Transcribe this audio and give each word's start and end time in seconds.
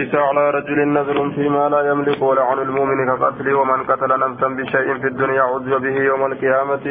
ليس 0.00 0.14
على 0.14 0.50
رجل 0.50 0.88
نذر 0.88 1.30
فيما 1.30 1.68
لا 1.68 1.80
يملك 1.90 2.22
ولا 2.22 2.42
عن 2.42 2.58
المؤمن 2.58 2.98
كقتل 3.06 3.54
ومن 3.54 3.82
قتل 3.90 4.10
نفسا 4.24 4.48
بشيء 4.48 4.88
في 5.00 5.06
الدنيا 5.12 5.42
عذب 5.42 5.82
به 5.84 5.96
يوم 6.10 6.22
القيامة. 6.32 6.86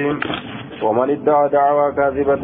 ومن 0.84 1.10
ادعى 1.10 1.50
دعوى 1.50 1.92
كاذبة 1.98 2.44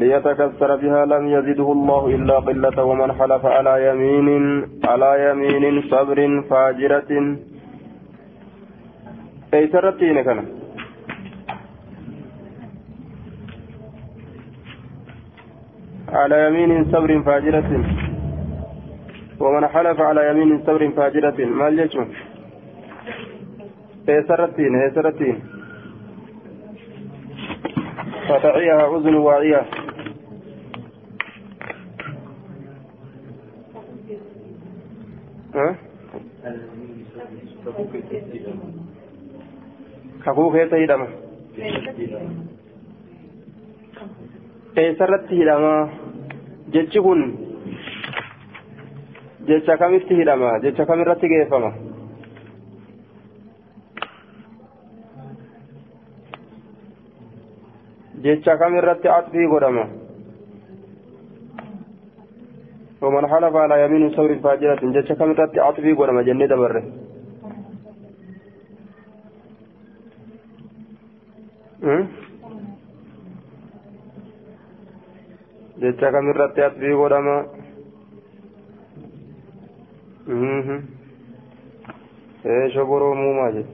ليتكسر 0.00 0.76
بها 0.76 1.06
لم 1.06 1.26
يزده 1.26 1.72
الله 1.72 2.06
إلا 2.16 2.36
قلة. 2.38 2.84
ومن 2.84 3.12
حلف 3.12 3.46
على 3.46 3.74
يمين 3.88 4.68
على 4.84 5.10
يمين 5.30 5.82
صبر 5.90 6.18
فاجرة. 6.50 7.10
أي 9.54 9.66
ترتين 9.66 10.22
كان 10.22 10.38
على 16.08 16.36
يمين 16.46 16.84
صبر 16.92 17.10
فاجرة. 17.26 17.70
ومن 19.42 19.66
حلف 19.66 20.00
على 20.00 20.30
يمين 20.30 20.62
ثور 20.62 20.90
فاجرة 20.96 21.44
ما 21.44 21.68
يجون 21.68 22.08
هيسرتين 24.08 24.74
هيسرتين. 24.74 25.36
فتعيها 28.28 28.96
أذن 28.96 29.14
واعية. 29.14 29.62
ها؟ 35.54 35.76
kakuu 40.24 40.50
keessa 40.50 40.76
hidhama 40.76 41.06
eessarratti 44.82 45.38
hidhama 45.40 45.72
jechi 46.74 47.00
kun 47.06 47.51
jecha 49.48 49.76
kamitti 49.76 50.14
hidhama 50.20 50.50
jecha 50.64 50.86
kamirratti 50.90 51.28
geeffama 51.32 51.72
jecha 58.22 58.56
kamirratti 58.62 59.08
atfii 59.18 59.50
godhama 59.54 59.86
ومن 63.02 63.26
حلف 63.26 63.54
على 63.56 63.84
يمين 63.84 64.10
ثور 64.16 64.30
فاجرة 64.38 64.80
جتش 64.94 65.12
كم 65.12 65.30
رتي 65.32 65.60
عطفي 65.60 65.92
قرما 65.92 66.22
جنة 66.22 66.46
دبر 66.46 66.74
جتش 75.82 76.04
كم 76.14 76.30
رتي 76.30 76.62
عطفي 76.62 76.92
قرما 76.92 77.36
شبرو 82.74 83.14
موما 83.14 83.64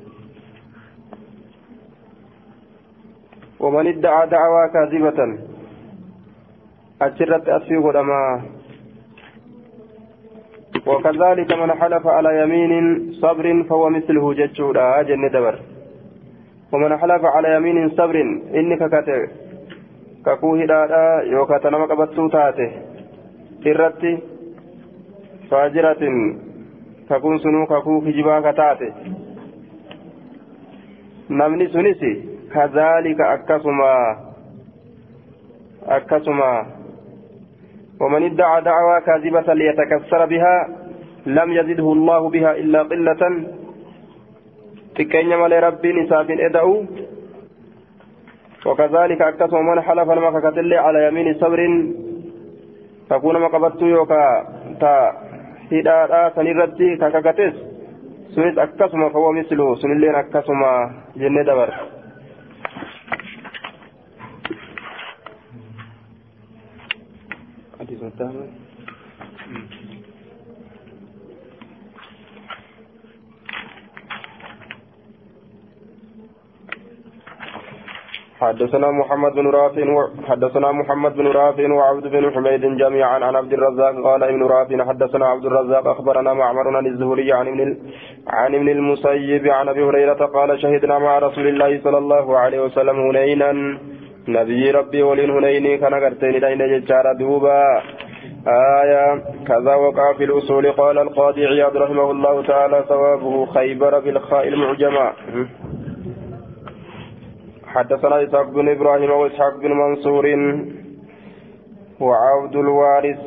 ومن 3.60 3.86
ادعى 3.86 4.26
دعوى 4.26 4.68
كاذبة 4.72 5.38
أجرت 7.02 7.48
أسفي 7.48 7.76
قدما 7.76 8.42
وكذلك 10.86 11.52
من 11.52 11.74
حلف 11.74 12.06
على 12.06 12.42
يمين 12.42 13.12
صبر 13.12 13.62
فهو 13.68 13.90
مثله 13.90 14.34
جتشودا 14.34 15.02
جنة 15.02 15.28
دبر 15.28 15.58
ومن 16.72 16.96
حلف 16.96 17.24
على 17.24 17.56
يمين 17.56 17.88
صبر 17.90 18.20
إنك 18.54 18.78
كتر 18.78 19.28
ككوه 20.26 20.64
دادا 20.64 21.22
يوكا 21.32 21.58
تنمى 21.58 21.84
قبطو 21.84 22.28
تاته 22.28 22.70
irratti 23.64 24.37
faajiratin 25.50 26.16
kakuun 27.08 27.38
sunuu 27.40 27.66
kakuu 27.66 28.00
kijibaa 28.00 28.42
kataate. 28.42 28.92
Namni 31.28 31.68
sunis 31.68 32.00
kazaalika 32.48 33.30
akkasuma 33.30 33.92
akkasuma. 35.88 36.66
ومن 38.00 38.22
ادعى 38.22 38.60
دعوى 38.62 39.00
كاذبة 39.00 39.54
ليتكسر 39.54 40.26
بها 40.26 40.68
لم 41.26 41.52
يزده 41.52 41.92
الله 41.92 42.30
بها 42.30 42.52
إلا 42.52 42.82
قلة 42.82 43.22
تكين 44.96 45.36
مال 45.36 45.52
ربي 45.62 45.92
نساب 45.92 46.30
ادعوا 46.30 46.82
وكذلك 48.66 49.22
أكتم 49.22 49.66
من 49.66 49.80
حلف 49.80 50.10
المكة 50.10 50.78
على 50.78 51.08
يمين 51.08 51.34
صبر 51.34 51.60
تكون 53.10 53.40
مقبت 53.40 53.82
يوكا 53.82 54.24
تا 54.80 54.94
hidhaadhaa 55.70 56.30
sanirratti 56.34 56.96
kakakates 57.02 57.54
sunis 58.34 58.58
akkasuma 58.64 59.10
fawwa 59.10 59.32
mislu 59.38 59.76
sunilleen 59.80 60.14
akkasuma 60.22 60.70
jenne 61.22 61.44
dabar 61.50 61.70
حدثنا 78.48 78.90
محمد 78.90 79.32
بن 79.32 79.46
رافع 79.50 79.86
حدثنا 80.28 80.72
محمد 80.72 81.12
بن 81.14 81.26
رافع 81.26 81.72
وعبد 81.72 82.06
بن 82.14 82.24
حميد 82.34 82.64
جميعا 82.82 83.18
عن 83.26 83.36
عبد 83.36 83.52
الرزاق 83.52 83.94
قال 84.04 84.22
ابن 84.22 84.42
رافع 84.42 84.84
حدثنا 84.88 85.26
عبد 85.26 85.44
الرزاق 85.46 85.86
أخبرنا 85.86 86.34
معمر 86.34 86.76
عن 86.76 86.86
الزهري 86.86 87.32
عن 87.32 87.48
ابن 87.48 87.76
عن 88.28 88.54
ابن 88.54 88.68
المسيب 88.68 89.48
عن 89.48 89.68
أبي 89.68 89.82
هريرة 89.84 90.26
قال 90.36 90.60
شهدنا 90.62 90.98
مع 90.98 91.18
رسول 91.18 91.46
الله 91.48 91.80
صلى 91.84 91.98
الله 91.98 92.38
عليه 92.38 92.60
وسلم 92.60 92.96
هنينا. 93.00 93.78
نبي 94.28 94.70
ربي 94.70 95.02
ولين 95.02 95.30
هنيني 95.30 95.78
كان 95.78 95.94
قرتين 95.94 96.34
لين 96.44 96.58
ججار 96.72 97.12
دوبا. 97.18 97.62
آية 98.82 99.04
كذا 99.48 99.74
وقع 99.74 100.12
في 100.18 100.24
الأصول. 100.24 100.72
قال 100.72 100.98
القاضي 100.98 101.46
عياض 101.46 101.76
رحمه 101.76 102.10
الله 102.10 102.42
تعالى 102.42 102.84
ثوابه 102.88 103.46
خيبر 103.46 103.98
بالخاء 103.98 104.48
المعجمة. 104.48 105.12
حدثنا 107.78 108.22
إسحاق 108.22 108.48
بن 108.50 108.68
إبراهيم 108.68 109.10
وإسحاق 109.10 109.56
بن 109.62 109.72
منصور 109.72 110.26
وعبد 112.00 112.56
الوارث 112.56 113.20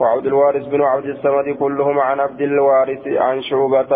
وعبد 0.00 0.26
الوارث 0.26 0.64
بن 0.66 0.82
عبد 0.82 1.06
الصمد 1.06 1.48
كلهم 1.62 1.98
عن 2.00 2.20
عبد 2.20 2.40
الوارث 2.40 3.06
عن 3.06 3.42
شعبة 3.42 3.92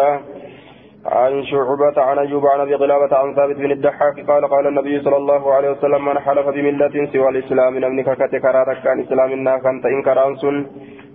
عن 1.06 1.44
شعبة 1.44 2.02
عن 2.02 2.18
أيوب 2.18 2.46
عن 2.46 2.60
أبي 2.60 2.74
قلابة 2.74 3.16
عن 3.16 3.34
ثابت 3.34 3.56
بن 3.56 3.70
الدحاك 3.70 4.30
قال 4.30 4.48
قال 4.48 4.66
النبي 4.66 5.02
صلى 5.02 5.16
الله 5.16 5.52
عليه 5.54 5.70
وسلم 5.70 6.04
من 6.04 6.18
حلف 6.18 6.46
بملة 6.48 6.94
سوى 7.12 7.28
الإسلام 7.28 7.78
نمنك 7.78 8.08
كتكرارك 8.20 8.82
كان 8.84 9.00
إسلامنا 9.00 9.58
كانت 9.58 9.86
إن 9.86 10.02
كرانسون 10.02 10.56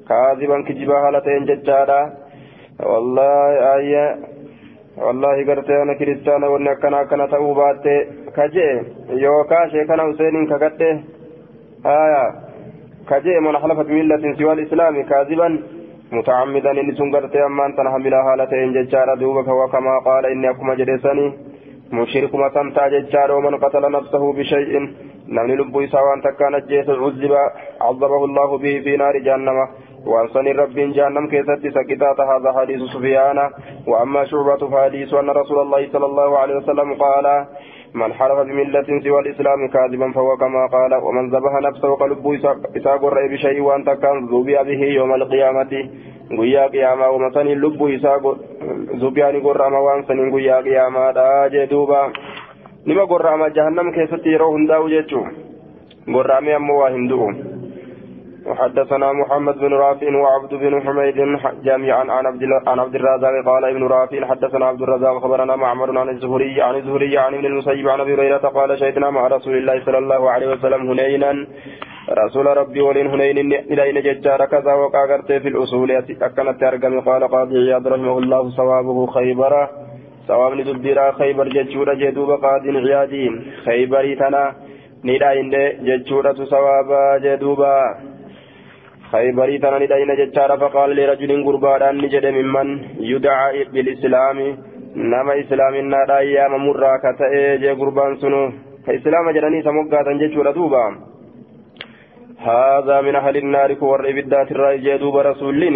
كاذبا 0.09 0.57
كجبا 0.67 0.97
هالتين 1.07 1.45
ججالا 1.45 2.13
والله 2.79 3.75
آية 3.77 4.05
gartee 5.45 5.81
ana 5.81 5.95
kiristaana 5.95 6.49
wanni 6.49 6.69
akkana 6.69 6.99
akkana 6.99 7.27
ta'uu 7.27 7.55
baatte 7.55 8.07
kajee 8.35 8.73
yookaa 9.25 9.69
sheekana 9.69 10.03
huseeniin 10.03 10.47
kagadhe 10.47 10.89
haya 11.83 12.33
kajee 13.05 13.39
man 13.39 13.55
halafa 13.55 13.83
bimillatin 13.83 14.35
siwa 14.37 14.51
alislaami 14.51 15.03
kaaziban 15.03 15.59
متعمدا 16.11 16.71
إني 16.71 16.93
سنقرت 16.99 17.35
أمان 17.35 17.75
تنحمل 17.77 18.13
حالتين 18.25 18.73
ججارة 18.73 19.13
دوبك 19.21 19.47
وكما 19.47 19.99
قال 20.07 20.25
إني 20.25 20.49
أكما 20.49 20.73
جلسني 20.75 21.27
مشرك 21.97 22.35
ما 22.35 22.49
تنتع 22.49 22.87
ججارة 22.87 23.33
ومن 23.35 23.55
قتل 23.63 23.83
نفسه 23.91 24.33
بشيء 24.33 24.73
نمني 25.35 25.55
لبو 25.55 25.85
سوان 25.85 26.21
تكان 26.25 26.53
جيس 26.69 26.89
عذب 26.89 27.33
عذبه 27.81 28.21
الله 28.25 28.49
به 28.57 28.75
في 28.83 28.97
نار 28.97 29.17
جهنم 29.17 29.57
وأنصن 30.05 30.47
رب 30.47 30.75
جهنم 30.75 31.27
كيست 31.27 31.67
سكتات 31.67 32.19
هذا 32.19 32.51
حديث 32.57 32.81
سفيان 32.81 33.49
وأما 33.87 34.25
شعبة 34.25 34.69
فحديث 34.69 35.13
أن 35.13 35.29
رسول 35.29 35.59
الله 35.59 35.89
صلى 35.93 36.05
الله 36.05 36.37
عليه 36.37 36.55
وسلم 36.55 36.93
قال 36.93 37.45
من 37.93 38.13
حرف 38.13 38.39
بملة 38.47 38.99
سوى 39.03 39.19
الإسلام 39.19 39.67
كاذبا 39.67 40.11
فهو 40.11 40.37
كما 40.37 40.67
قال 40.67 40.93
ومن 41.03 41.29
ذبح 41.29 41.53
نفسه 41.61 41.95
قلب 41.95 42.33
إساق 42.77 43.05
الرأي 43.05 43.27
بشيء 43.27 43.61
وأنت 43.61 43.89
كان 43.89 44.25
ذوبي 44.25 44.55
به 44.55 44.81
يوم 44.83 45.13
القيامة. 45.13 45.89
saniin 47.33 47.61
lubbuu 47.61 47.87
isaa 47.87 48.21
zubyaani 48.99 49.41
gorrama 49.41 49.79
waan 49.81 50.05
saniin 50.05 50.29
guyyaa 50.29 50.63
qiyaamaadha 50.63 51.49
jee 51.49 51.69
duuba 51.69 52.11
nima 52.85 53.05
gorrama 53.05 53.49
jahannam 53.49 53.91
keessatti 53.93 54.31
yeroo 54.31 54.51
hundaa'u 54.51 54.89
jechuu 54.89 55.25
gorramee 56.13 56.55
ammoo 56.55 56.77
waa 56.81 56.89
hin 56.89 57.09
du'u 57.09 57.48
وحدثنا 58.45 59.13
محمد 59.13 59.57
بن 59.57 59.73
رافع 59.73 60.15
وعبد 60.15 60.53
بن 60.53 60.81
حميد 60.81 61.15
جميعا 61.63 62.03
عن 62.11 62.25
عبد 62.25 62.43
عن 62.67 62.79
عبد 62.79 62.95
الرزاق 62.95 63.45
قال 63.45 63.65
ابن 63.65 63.83
رافع 63.87 64.25
حدثنا 64.25 64.65
عبد 64.65 64.81
الرزاق 64.81 65.17
خبرنا 65.17 65.55
معمر 65.55 65.97
عن 65.97 66.09
الزهري 66.09 66.61
عن 66.61 66.75
الزهري 66.75 67.17
عن 67.17 67.33
ابن 67.33 67.45
المسيب 67.45 67.89
عن 67.89 67.99
أبي 67.99 68.13
هريرة 68.13 68.37
قال 68.37 68.79
شهدنا 68.79 69.09
مع 69.09 69.27
رسول 69.27 69.57
الله 69.57 69.85
صلى 69.85 69.97
الله 69.97 70.29
عليه 70.31 70.47
وسلم 70.47 70.89
هنينا. 70.89 71.47
رسول 72.09 72.57
ربي 72.57 72.81
ولين 72.81 73.07
هنين 73.07 73.37
إلين 73.53 74.01
ججار 74.01 74.45
كذا 74.45 74.73
وقع 74.73 75.21
في 75.27 75.47
الأصول. 75.47 75.91
أكنت 75.91 76.63
أرقم 76.63 76.99
قال 76.99 77.27
قاضي 77.27 77.57
عياض 77.57 77.87
رحمه 77.87 78.17
الله 78.17 78.49
صوابه 78.49 79.05
خيبر. 79.05 79.53
صواب 80.27 80.53
ندبرا 80.53 81.11
خيبر 81.11 81.47
ججور 81.47 81.93
جدوب 81.93 82.31
قاضي 82.31 82.69
عيادين. 82.77 83.33
خيبري 83.65 84.15
تنا 84.15 84.43
ندين 85.05 85.49
ججورة 85.87 86.39
صوابا 86.53 87.17
جدوبا. 87.17 88.08
خيبري 89.11 89.57
تنا 89.63 89.77
ندين 89.81 90.11
ججار 90.19 90.51
فقال 90.61 90.89
لرجل 90.97 91.31
قربان 91.47 91.83
نجد 92.03 92.25
ممن 92.37 92.67
يدعى 93.11 93.63
بالإسلام 93.73 94.37
نما 95.11 95.33
إسلامنا 95.41 95.99
رايا 96.09 96.45
ممرا 96.53 96.93
كتئي 97.03 97.57
جي 97.61 97.71
قربان 97.79 98.11
سنو 98.21 98.41
إسلام 98.97 99.25
جراني 99.35 99.59
سمقاتا 99.67 100.13
ججورة 100.21 100.51
دوبا 100.57 100.85
هذا 102.49 103.01
من 103.05 103.15
أهل 103.21 103.35
النار 103.43 103.73
كور 103.81 103.99
إبدات 104.09 104.51
الرأي 104.51 104.77
جدوب 104.85 105.15
رسولين 105.29 105.75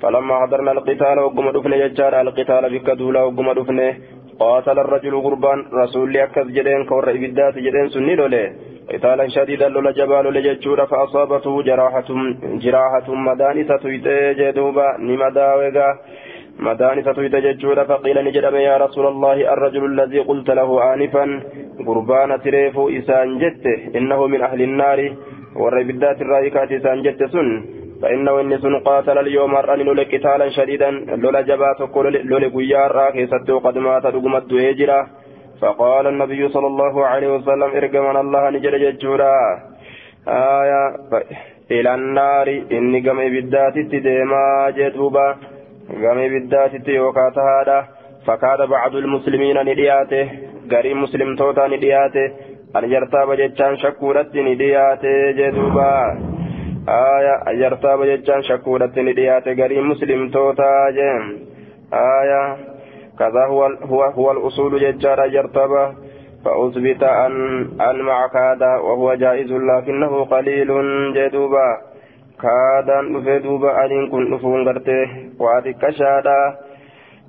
فلما 0.00 0.34
حضرنا 0.42 0.72
القتال 0.72 1.18
وقم 1.24 1.46
دفن 1.56 1.72
يجار 1.72 2.14
القتال 2.20 2.64
بك 2.74 2.88
وقم 3.26 3.48
دفن 3.58 3.78
قاتل 4.40 4.78
الرجل 4.78 5.14
قربان 5.26 5.58
رسول 5.82 6.16
أكس 6.16 6.46
جدين 6.56 6.84
كور 6.84 7.10
إبدات 7.10 7.54
جدين 7.58 7.88
سني 7.94 8.14
لولي. 8.16 8.44
قتالا 8.92 9.28
شديدا 9.28 9.68
لولا 9.68 9.90
جبال 9.90 10.26
لججور 10.34 10.86
فأصابته 10.86 11.62
جراحة 11.62 12.08
جراحة 12.64 13.08
مدانسة 13.28 13.84
جدوبا 14.38 14.86
نمداوغا 15.08 15.88
مدانسة 16.58 17.18
ججور 17.46 17.84
فقيل 17.84 18.16
نجدم 18.24 18.56
يا 18.68 18.76
رسول 18.84 19.06
الله 19.06 19.36
الرجل 19.52 19.84
الذي 19.92 20.20
قلت 20.30 20.48
له 20.50 20.68
آنفا. 20.92 21.24
قربان 21.86 22.30
تريفو 22.44 22.88
إسان 22.98 23.28
جت. 23.42 23.64
إنه 23.98 24.20
من 24.26 24.40
أهل 24.42 24.60
النار. 24.62 25.00
irraa 25.58 26.40
hiikaati 26.40 26.74
isaan 26.74 27.02
jette 27.02 27.28
sun 27.28 27.48
فإنه 28.02 28.40
إني 28.40 28.58
سن 28.58 28.74
قاتل 28.86 29.18
اليوم 29.18 29.54
أرأني 29.54 29.84
لولا 29.84 30.02
قتالا 30.02 30.48
شديدا 30.48 30.90
لولا 31.22 31.40
جبا 31.40 31.72
تقول 31.78 32.06
لولا 32.30 32.48
قيا 32.54 32.86
الرا 32.86 33.10
كيست 33.10 33.50
وقد 33.50 33.78
مات 33.78 34.06
رقمت 34.06 34.52
هجرة. 34.52 35.06
فقال 35.60 36.06
النبي 36.06 36.48
صلى 36.48 36.66
الله 36.66 37.06
عليه 37.06 37.28
وسلم 37.34 37.70
ارجم 37.78 38.06
الله 38.16 38.50
نجر 38.50 38.74
ججورا. 38.84 39.34
آية 40.28 40.82
إلى 41.70 41.94
النار 41.94 42.48
إني 42.72 43.00
قم 43.00 43.18
إبدات 43.20 43.76
ديما 44.06 44.70
جدوبا 44.76 45.26
قم 46.02 46.18
إبدات 46.28 46.88
يوكاتها 46.88 47.88
فكاد 48.26 48.60
بعض 48.68 48.92
المسلمين 48.96 49.56
ندياته 49.68 50.24
قريب 50.72 50.96
مسلم 50.96 51.36
توتا 51.36 51.66
ندياته 51.66 52.26
ajartaaba 52.78 53.36
jechaan 53.40 53.76
shakkuudhatti 53.82 54.42
ni 54.42 54.54
dhiyaate 54.60 55.12
jedhuuba 55.38 55.86
aya 56.94 57.34
ajartaaba 57.52 58.10
jechaan 58.10 58.48
shakkuudhatti 58.48 59.02
ni 59.02 59.16
dhiyaate 59.20 59.54
garii 59.60 59.86
muslimtootaa 59.92 60.90
jee 60.98 61.14
aya 62.06 62.42
كذا 63.18 63.44
هو 63.46 63.64
هو 63.64 64.02
هو 64.02 64.30
الأصول 64.32 64.80
ججار 64.80 65.24
أجرتبه 65.24 65.94
فأثبت 66.44 67.02
أن 67.02 67.34
أن 67.80 68.02
مع 68.02 68.26
كادا 68.26 68.76
وهو 68.76 69.14
جائز 69.14 69.52
لكنه 69.52 70.24
قليل 70.24 70.68
جدوبا 71.14 71.68
كادا 72.42 73.00
نفدوبا 73.00 73.84
أن 73.84 74.08
كن 74.10 74.30
نفون 74.30 74.68
قرته 74.68 75.08
وأتك 75.40 75.90
شادا 75.90 76.40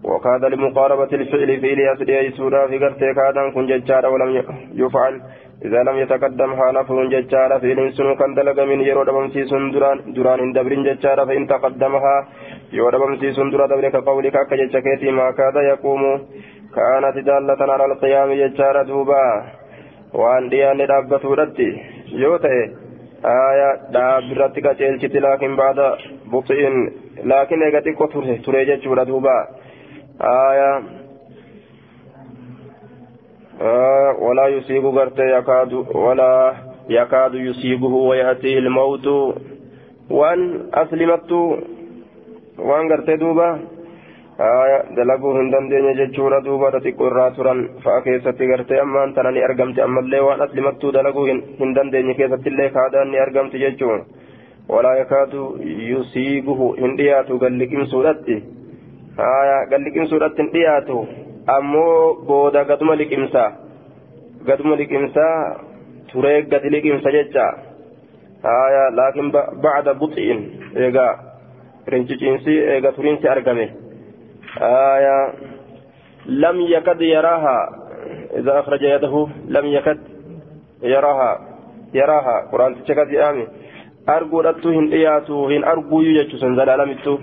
وكاد 0.04 0.46
لمقاربة 0.46 1.12
الفعل 1.14 1.60
في 1.62 1.74
إلياس 1.74 2.02
ليسودا 2.02 2.68
في 2.68 2.78
قرتي 2.78 3.14
كادا 3.14 3.50
كن 3.54 3.66
ولم 4.06 4.44
يفعل 4.74 5.22
إذا 5.66 5.84
لم 5.84 5.98
يتقدم 6.04 6.56
حالفه 6.60 6.98
ججارا 7.14 7.58
في 7.58 7.72
الإنسان 7.72 8.16
كان 8.20 8.32
دلق 8.38 8.60
من 8.70 8.80
يرو 8.90 9.04
دبمسي 9.04 9.42
سندران 9.52 9.98
دران 10.16 10.40
إن 10.40 10.52
دبرين 10.56 10.84
ججارا 10.88 11.26
فإن 11.26 11.48
تقدمها 11.48 12.16
يرو 12.78 12.90
دبمسي 12.90 13.32
سندرا 13.38 13.68
دبرك 13.72 13.96
قولك 13.96 14.38
كججكيتي 14.50 15.12
ما 15.12 15.28
كاد 15.38 15.56
يقوم. 15.72 16.04
كانت 16.76 17.16
دالة 17.28 17.62
على 17.74 17.86
القيام 17.86 18.30
ججارا 18.42 18.84
دوبا. 18.90 19.24
وأن 20.14 20.50
ديان 20.50 20.80
دابة 20.92 21.24
ردي 21.40 21.70
يوتي 22.24 22.60
آية 23.26 23.70
دابرتك 23.94 24.66
تلشت 24.80 25.16
لكن 25.26 25.52
بعد 25.56 25.80
بطئ 26.32 26.62
لكن 27.32 27.58
إيغتك 27.64 28.00
تري 28.46 28.62
ججورا 28.70 29.04
دوبا. 29.04 29.38
آية 30.22 30.99
ولا 34.27 34.47
يصيب 34.47 34.85
غرت 34.87 35.19
يكاد 35.19 35.73
ولا 35.95 36.55
يكاد 36.89 37.35
يصيبه 37.35 37.95
ويأتيه 38.11 38.59
الموت 38.59 39.07
وان 40.11 40.41
أسلمت 40.75 41.33
وان 42.59 42.85
غرت 42.93 43.11
دوبا 43.11 43.49
آية 44.41 44.79
دلقوا 44.97 45.35
هندن 45.39 45.69
دين 45.69 45.87
ججورا 45.99 46.39
دوبا 46.41 46.71
تتقوا 46.71 47.09
الراترا 47.09 47.55
فأكيست 47.85 48.43
غرت 48.51 48.73
أما 48.73 49.05
أنت 49.05 49.19
نني 49.19 49.45
أرقمت 49.45 49.79
أما 49.79 50.01
اللي 50.01 50.21
وان 50.21 50.43
أسلمت 50.43 50.87
دلقوا 50.87 51.29
هندن 51.61 51.91
دين 51.91 52.13
كيست 52.19 52.47
اللي 52.47 52.69
كاداني 52.75 53.23
أرقمت 53.23 53.57
ججون 53.57 54.01
ولا 54.69 54.93
يكاد 55.01 55.35
يصيبه 55.95 56.61
هنديات 56.83 57.29
قال 57.43 57.59
لكم 57.59 57.85
سورتي 57.85 58.39
haya 59.17 59.67
gad 59.71 59.83
liqimsuudhatti 59.87 60.43
hin 60.43 60.51
dhiyaatu 60.55 60.97
ammoo 61.56 62.26
booda 62.28 62.64
gaduma 62.70 62.96
liqimsa 63.02 63.44
gaduma 64.48 64.76
liqimsa 64.82 65.26
turee 66.12 66.42
gadi 66.52 66.70
liqimsa 66.76 67.10
jecha 67.18 67.46
haya 68.44 68.84
laakin 68.98 69.28
bacda 69.64 69.94
buxi'in 70.02 70.40
eega 70.84 71.08
rinciciinsi 71.94 72.54
eega 72.74 72.92
turiinsi 72.98 73.28
argame 73.36 73.66
haya 74.62 75.18
lam 76.44 76.58
yakad 76.76 77.00
yaraaha 77.16 77.58
إذا 78.38 78.60
أخرج 78.60 78.84
يده 78.84 79.28
لم 79.48 79.66
يكد 79.66 80.00
يراها 80.84 81.32
يراها 81.94 82.50
قرآن 82.52 82.84
تشكت 82.84 83.10
يامي 83.12 83.48
أرجو 84.10 84.40
رتو 84.42 84.70
هن 84.70 84.94
إياتو 84.94 85.48
هن 85.50 85.64
أرجو 85.64 86.02
يجتو 86.02 86.38
سنزل 86.38 86.70
ألمتو 86.70 87.18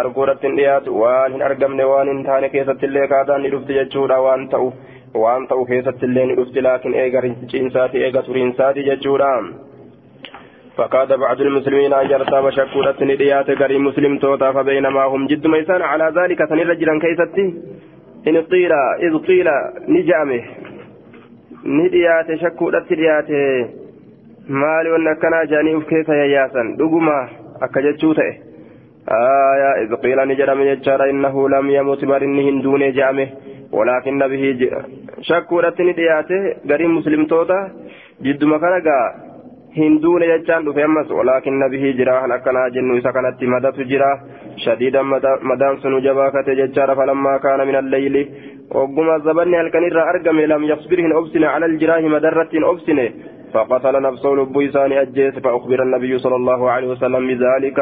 arguudhatti 0.00 0.46
hin 0.46 0.56
dhiyaatu 0.58 1.00
waan 1.00 1.32
hin 1.36 1.42
argamne 1.48 1.84
waan 1.92 2.10
hin 2.12 2.20
taane 2.28 2.48
keessattillee 2.54 3.08
kaadaan 3.12 3.42
ni 3.46 3.50
dhufti 3.54 3.78
jechuudha 3.78 4.20
waan 4.26 4.46
ta'u 4.52 4.68
waan 5.24 5.48
ta'u 5.52 5.64
keessattillee 5.72 6.26
ni 6.30 6.36
dhufti 6.38 6.64
laakiin 6.66 6.94
eega 7.02 7.24
rinciinsaati 7.26 8.04
eega 8.06 8.22
turiinsaati 8.28 8.86
jechuudha. 8.92 9.32
فكاد 10.76 11.12
بعض 11.12 11.40
المسلمين 11.40 11.92
أن 11.92 12.10
يرتاب 12.10 12.50
شكورة 12.50 12.98
نديات 13.00 13.50
غري 13.50 13.78
مسلم 13.78 14.18
توتا 14.18 14.52
فبينما 14.52 15.04
هم 15.04 15.26
جد 15.26 15.46
ميسان 15.46 15.82
على 15.82 16.06
ذلك 16.18 16.48
سنر 16.48 16.66
رجلا 16.66 16.94
كيستي 17.00 17.46
إن 18.28 18.36
قيل 18.52 18.72
إذ 19.06 19.18
قيل 19.28 19.48
نجامه 19.88 20.42
نديات 21.64 22.28
شكورة 22.34 22.84
نديات 22.90 23.28
maali 24.48 24.90
wanni 24.90 25.08
akkanaa 25.08 25.44
jaanii 25.46 25.74
uf 25.74 25.84
keessa 25.86 26.14
yayyaasan 26.16 26.76
dhuguma 26.78 27.16
akka 27.60 27.82
jechuu 27.82 28.14
ta'e 28.14 28.32
آية 29.09 29.83
إذ 29.83 29.95
قيل 29.95 30.27
نجرم 30.27 30.61
يجار 30.61 31.09
إنه 31.09 31.49
لم 31.49 31.69
يمت 31.69 32.05
برنه 32.05 32.41
هندون 32.49 32.91
جامه 32.91 33.27
ولكن 33.71 34.19
به 34.19 34.43
شكورة 35.21 35.75
ندياته 35.79 36.41
غريم 36.69 36.97
مسلم 36.97 37.25
توتا 37.25 37.59
جد 38.21 38.43
مكانك 38.43 38.87
هندون 39.77 40.21
يجان 40.21 40.73
فهمس 40.73 41.11
ولكن 41.11 41.61
به 41.71 41.83
جراحا 41.97 42.35
أكنا 42.35 42.69
جنو 42.75 42.99
سكنت 43.05 43.39
مدت 43.53 43.77
جرا 43.91 44.11
شديدا 44.63 45.01
مدام 45.49 45.75
سنو 45.83 45.99
جباكة 45.99 46.47
ججار 46.59 46.89
فلما 46.95 47.37
كان 47.37 47.59
من 47.67 47.75
الليل 47.75 48.15
وقم 48.75 49.09
الزبن 49.15 49.69
كان 49.73 49.83
أرقم 50.11 50.37
لم 50.53 50.63
يصبرهن 50.71 51.11
أبسن 51.19 51.43
على 51.43 51.65
الجراح 51.65 52.01
مدرة 52.15 52.51
أبسن 52.71 52.99
فقتل 53.53 54.01
نفسه 54.01 54.29
لبويسان 54.29 54.91
أجيس 54.91 55.35
فأخبر 55.43 55.79
النبي 55.83 56.17
صلى 56.17 56.35
الله 56.35 56.71
عليه 56.71 56.87
وسلم 56.87 57.27
بذلك. 57.27 57.79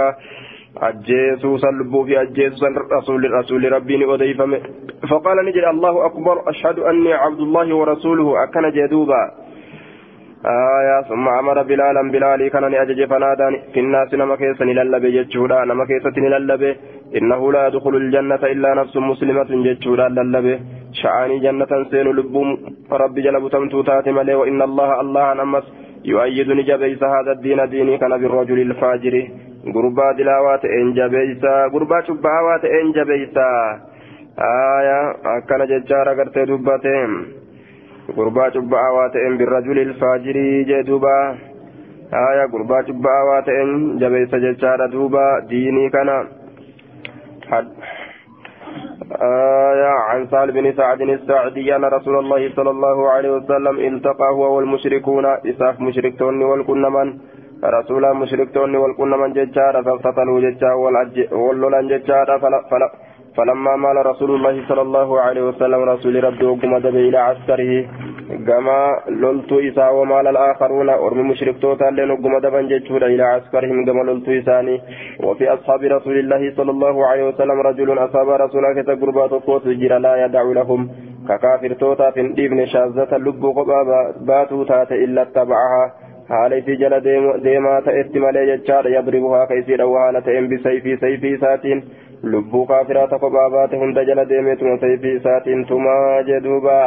أجيسوا 0.77 1.57
صلبوا 1.57 2.05
في 2.05 2.21
أجيسوا 2.21 2.67
رسول 2.97 3.31
رسول 3.31 3.71
ربي 3.71 4.05
أضيفم 4.05 4.51
فقال 5.09 5.45
نجد 5.45 5.63
الله 5.73 6.05
أكبر 6.05 6.49
أشهد 6.49 6.79
أني 6.79 7.13
عبد 7.13 7.39
الله 7.39 7.75
ورسوله 7.75 8.43
أكن 8.43 8.71
جدوبا 8.71 9.31
آية 10.45 11.01
ثم 11.09 11.27
أمر 11.27 11.63
بلالا 11.63 12.01
بلالي 12.11 12.49
كان 12.49 12.63
أجج 12.63 13.05
فنادى 13.11 13.47
في 13.73 13.79
الناس 13.79 14.13
نما 14.13 14.35
كيسا 14.35 14.65
نللبي 14.65 15.09
جتشودا 15.17 15.65
نما 15.65 15.85
كيسا 15.85 16.19
نللبي 16.19 16.71
إنه 17.17 17.51
لا 17.51 17.67
يدخل 17.67 17.95
الجنة 17.95 18.43
إلا 18.53 18.69
نفس 18.73 18.97
مسلمة 18.97 19.49
جتشودا 19.67 20.07
للبي 20.17 20.59
شعاني 20.99 21.39
جنة 21.39 21.71
سين 21.91 22.07
لبوم 22.17 22.49
ربي 22.91 23.21
جلب 23.21 23.43
تمتوتات 23.53 24.09
ملي 24.09 24.35
وإن 24.35 24.61
الله 24.61 24.89
الله 25.01 25.33
نمس 25.33 25.65
يؤيد 26.05 26.49
نجبيس 26.59 27.03
هذا 27.03 27.31
الدين 27.31 27.59
ديني 27.69 27.97
كان 27.97 28.13
بالرجل 28.21 28.59
الفاجر 28.67 29.15
غربا 29.63 30.11
دلاوات 30.11 30.65
إن 30.65 30.93
جبيسا 30.93 31.65
غربا 31.73 32.01
شبهوات 32.01 32.63
إن 32.65 32.91
جبيسا 32.91 33.49
آية 34.39 34.99
أكن 35.37 35.61
ججارة 35.71 36.11
قرتي 36.17 36.45
دبتين 36.45 37.11
gurbaa 38.17 38.51
cubba'aa 38.51 38.91
waa 38.95 39.09
ta'een 39.15 39.37
birrajuli 39.39 39.81
ilfaajirii 39.87 40.65
jee 40.67 40.83
duuba. 40.83 41.15
قربا 42.13 42.81
جبا 42.81 43.21
واتئن 43.21 43.97
جبيس 43.97 44.35
ججار 44.35 44.85
دوبا 44.85 45.39
ديني 45.49 45.89
كان 45.89 46.27
حد 47.49 47.67
آية 49.21 49.93
عن 50.09 50.27
سهل 50.27 50.51
بن 50.51 50.73
سعد 50.73 51.01
السعدي 51.01 51.75
أن 51.75 51.85
رسول 51.85 52.19
الله 52.19 52.49
صلى 52.55 52.69
الله 52.69 53.09
عليه 53.09 53.31
وسلم 53.31 53.79
التقى 53.79 54.29
هو 54.29 54.55
والمشركون 54.55 55.25
إساف 55.25 55.79
مشركتون 55.79 56.43
والكنمن 56.43 57.07
رسولا 57.63 58.13
مشركتون 58.13 58.75
والكنمن 58.75 59.33
ججار 59.33 59.83
فاقتتلوا 59.83 60.39
ججار 60.39 60.75
واللولان 61.31 61.87
ججار 61.87 62.39
فلا 62.41 62.61
فلا 62.71 62.91
فلما 63.37 63.75
مال 63.75 64.05
رسول 64.05 64.31
الله 64.35 64.67
صلى 64.69 64.81
الله 64.81 65.21
عليه 65.21 65.41
وسلم 65.41 65.81
رسول 65.93 66.23
ربي 66.23 66.45
وقم 66.45 66.75
إلى 66.75 67.17
عسكره 67.17 67.85
كما 68.47 68.79
لولت 69.07 69.51
إسا 69.53 69.89
ومال 69.89 70.27
الآخرون 70.27 70.89
ورم 70.89 71.29
مشرك 71.29 71.55
توتا 71.61 71.83
لين 71.83 72.11
وقم 72.11 72.37
دبن 72.45 72.67
جيشور 72.67 73.05
إلى 73.05 73.23
عسكرهم 73.23 73.85
كما 73.85 74.03
لولت 74.03 74.29
إساني. 74.29 74.81
وفي 75.23 75.53
أصحاب 75.53 75.81
رسول 75.83 76.19
الله 76.19 76.53
صلى 76.57 76.71
الله 76.71 77.07
عليه 77.07 77.23
وسلم 77.27 77.57
رجل 77.69 77.89
أصاب 78.05 78.29
رسولك 78.29 78.77
تقربات 78.85 79.31
قوت 79.31 79.67
جرى 79.67 79.99
لا 79.99 80.25
يدع 80.25 80.41
لهم. 80.41 80.89
ككافر 81.29 81.73
توتا 81.73 82.11
في 82.11 82.21
ابن 82.45 82.65
شاذة 82.65 83.15
اللب 83.15 83.43
قبا 83.57 83.79
باتوا 84.27 84.63
تات 84.63 84.91
إلا 84.91 85.21
اتبعها. 85.21 86.02
Haala 86.29 86.61
isii 86.61 86.77
jala 86.83 86.99
deemaa 87.47 87.81
ta'etti 87.87 88.23
malee 88.25 88.45
jechaadha 88.51 88.95
yadribuhaa 88.95 89.47
ka 89.47 89.59
isii 89.63 89.79
dhawwa 89.81 90.03
haala 90.03 90.21
ta'een 90.27 90.47
bisayfii 90.53 90.97
sayfii 91.05 91.33
isaatiin 91.39 91.83
lubbuu 92.35 92.65
kaafiraata 92.65 93.19
kophaa 93.25 93.49
baate 93.57 93.81
hunda 93.83 94.05
jala 94.11 94.29
deemeetuma 94.29 94.77
sayfii 94.85 95.17
isaatiin 95.21 95.65
tumaa 95.73 96.23
jedhuuba 96.31 96.79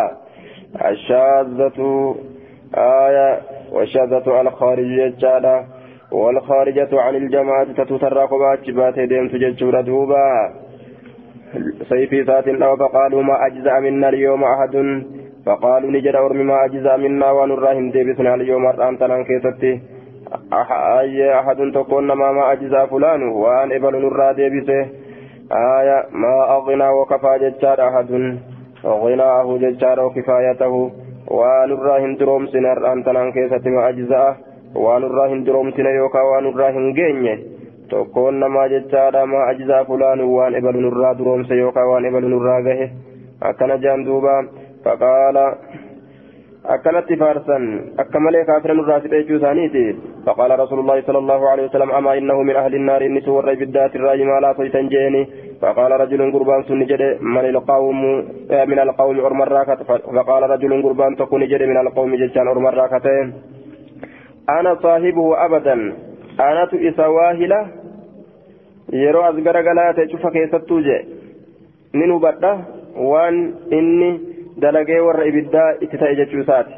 ashaazatu 0.93 1.93
آية 2.75 3.41
والشاذة 3.73 4.41
الخارج 4.41 4.87
جتشادا 5.01 5.65
والخارجة 6.13 7.01
عن 7.01 7.15
الجماعة 7.17 7.73
تترى 7.73 8.27
قبات 8.27 8.71
بات 8.71 8.99
ديم 8.99 9.29
تججور 9.29 9.81
دوبا 9.81 10.55
سيفي 11.89 12.21
ذات 12.23 12.49
الله 12.49 12.77
فقالوا 12.77 13.23
ما 13.23 13.47
أجزأ 13.47 13.81
منا 13.81 14.09
اليوم 14.09 14.45
أحد 14.45 14.77
فقالوا 15.46 15.92
نجد 15.92 16.16
أرمي 16.16 16.44
ما 16.44 16.66
أجزأ 16.66 16.98
منا 16.98 17.32
ونراهم 17.32 17.92
ديبسنا 17.92 18.34
اليوم 18.36 18.66
أرآن 18.66 18.98
تنان 18.98 19.24
كيستي 19.24 19.72
أي 21.00 21.40
أحد 21.40 21.60
تقول 21.74 22.12
ما 22.14 22.32
ما 22.32 22.52
أجزأ 22.54 22.86
فلان 22.86 23.22
وأن 23.24 23.72
إبل 23.72 23.94
نرى 24.04 24.34
ديبسه 24.34 24.82
آية 25.80 25.98
ما 26.24 26.36
أغنى 26.56 26.88
وكفى 26.98 27.34
ججار 27.42 27.78
أحد 27.88 28.10
غناه 28.86 29.48
ججار 29.58 29.98
وكفايته 30.06 30.92
waan 31.32 31.72
irraa 31.72 32.00
hin 32.04 32.18
duroomsine 32.20 32.68
har'aan 32.68 33.04
tanaan 33.04 33.32
keessatti 33.34 33.72
ma 33.72 33.86
ajza'a 33.90 34.30
waan 34.86 35.04
irraa 35.08 35.28
hin 35.34 35.46
duroomsine 35.46 35.94
yookaan 35.96 36.28
waan 36.30 36.48
irraa 36.50 36.72
hin 36.78 36.88
geenye 36.98 37.36
tokkoon 37.94 38.40
namaa 38.44 38.68
jechaadha 38.74 39.26
ma 39.34 39.46
ajza'a 39.52 39.86
fulaanu 39.86 40.26
waan 40.36 40.58
ebalu 40.60 40.82
nurraa 40.86 41.14
duroomse 41.20 41.60
yookaan 41.60 41.88
waan 41.92 42.06
ebalu 42.10 42.34
nurraa 42.34 42.62
gahe 42.68 42.90
akkana 43.52 43.78
jaan 43.86 44.06
duuba 44.06 44.36
faarsan 47.23 47.65
akka 48.03 48.21
malee 48.21 48.45
kaafira 48.45 48.75
nurraa 48.75 49.01
sixe 49.01 49.17
jechuu 49.23 49.37
isaaniiti 49.41 49.85
faqaala 50.27 50.57
rasuulullaahi 50.63 51.07
sala 51.07 51.19
allahu 51.19 51.49
alehi 51.53 51.69
wasalam 51.69 51.91
amaa 51.99 52.15
innahu 52.21 52.45
min 52.45 52.57
ahli 52.57 52.77
innaari 52.77 53.07
inni 53.07 53.23
sun 53.27 53.35
warra 53.39 53.53
ibiddaati 53.59 53.99
irraa 53.99 54.17
imaalaa 54.25 54.55
toytan 54.55 54.91
jeeni 54.95 55.23
فقال 55.61 55.93
رجل 56.01 56.21
قربان 56.33 56.63
سن 56.69 56.85
جد 56.85 57.03
من 57.21 57.45
القوم 57.55 58.01
من 58.71 58.79
القوم 58.79 59.17
أرم 59.21 59.43
الراكت 59.43 59.83
فقال 60.17 60.43
رجل 60.51 60.83
قربان 60.83 61.17
تكون 61.17 61.43
جد 61.49 61.63
من 61.63 61.77
القوم 61.77 62.15
ججان 62.15 62.49
أرم 62.49 62.67
الراكت 62.67 63.07
أنا 64.59 64.75
صاحبه 64.85 65.45
أبدا 65.47 65.75
أنا 66.41 66.63
إسواهلة 66.89 67.61
yeroo 68.93 69.25
as 69.25 69.35
garagalaate 69.43 70.07
cufa 70.07 70.31
keessattuu 70.31 70.81
je 70.81 70.97
nin 71.93 72.11
hubadha 72.13 72.53
waan 72.95 73.55
inni 73.71 74.11
ibiddaa 74.57 75.71
itti 75.81 75.99
ta'e 75.99 76.17
jechuu 76.17 76.41
isaati. 76.41 76.75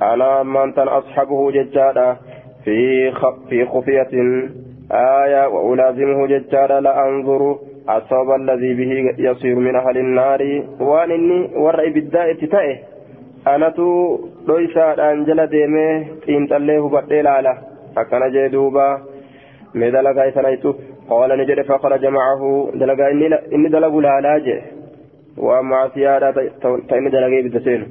Anaa 0.00 0.40
ammaan 0.40 0.72
tan 0.74 0.88
asxabuhu 0.88 1.52
jechaadha. 1.52 2.16
Fi 2.64 3.64
kufiyatin 3.72 4.28
aaya 4.90 5.48
wa 5.48 5.62
ulaazimuhu 5.62 6.28
jechaadha 6.28 6.80
la 6.80 6.94
anzuru 7.04 7.58
الصواب 7.88 8.30
الذي 8.40 8.74
به 8.74 9.14
يصير 9.18 9.54
من 9.54 9.76
أهل 9.76 9.98
النار 9.98 10.62
وان 10.80 11.10
إني 11.10 11.50
ور 11.56 11.86
إبدا 11.86 12.30
اتتائه 12.30 12.76
أنا 13.46 13.68
تو 13.68 14.18
ليس 14.48 14.76
أنجل 14.76 15.46
ديمه 15.46 16.06
إن 16.28 16.48
تليه 16.48 16.80
بدي 16.80 17.22
لالا 17.22 17.54
أكن 17.98 18.32
جدوبا 18.32 18.88
مدلقا 19.74 20.30
سنيتو 20.30 20.74
قال 21.10 21.38
نجد 21.38 21.62
فخرج 21.62 22.06
معه 22.06 22.70
دلقا 22.74 23.10
إني 23.54 23.68
دلق 23.68 23.94
لالا 23.96 24.38
جه 24.38 24.62
ومع 25.40 25.88
سيادة 25.94 26.34
تإن 26.88 27.10
دلقا 27.10 27.40
بدسين. 27.44 27.82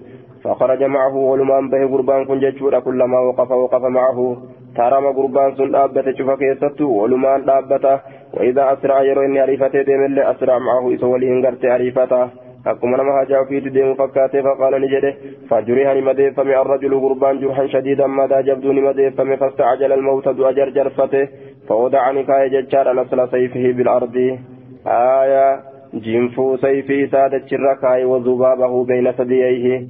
فخرج 0.44 0.84
معه 0.84 1.16
ولمان 1.16 1.70
به 1.70 1.82
قربان 1.94 2.26
كن 2.26 2.40
ججورا 2.40 2.80
كلما 2.80 3.20
وقف 3.20 3.52
وقف 3.52 3.84
معه. 3.98 4.38
ترى 4.76 4.98
قربان 5.18 5.56
سن 5.56 5.72
دابته 5.72 6.12
شوف 6.18 6.30
كيستو 6.40 6.90
ولمان 7.02 7.46
دابته 7.46 8.00
وإذا 8.34 8.74
أسرع 8.74 9.02
يرو 9.02 9.22
إني 9.22 9.40
عريفته 9.40 9.82
ديم 9.82 10.06
اللي 10.06 10.32
أسرع 10.32 10.58
معه 10.58 10.96
إسولي 10.96 11.28
هنغرت 11.32 11.66
عريفته. 11.66 12.28
أكما 12.68 12.98
نما 12.98 13.24
هجاو 13.24 13.46
في 13.46 13.60
ديم 13.60 13.94
فكاته 13.94 14.42
فقال 14.42 14.82
نجده 14.82 15.14
فجريها 15.50 15.94
نمده 15.94 16.30
فمي 16.30 16.62
الرجل 16.62 17.00
قربان 17.00 17.40
جرحا 17.40 17.68
شديدا 17.68 18.08
مدى 18.08 18.42
جبدو 18.48 18.72
نمده 18.72 19.10
فمي 19.10 19.38
فاستعجل 19.38 19.92
الموت 19.94 20.30
دو 20.30 20.46
أجر 20.50 20.70
جرفته. 20.70 21.28
فوضع 21.68 22.12
نكاية 22.12 22.48
ججار 22.48 22.94
نسل 22.94 23.20
سيفه 23.32 23.66
بالأرض. 23.78 24.16
آية 24.88 25.60
جنفو 25.94 26.58
سيفي 26.58 27.08
سادة 27.08 27.42
شركاي 27.48 28.06
وذبابه 28.06 28.86
بين 28.86 29.12
ثدييه. 29.12 29.88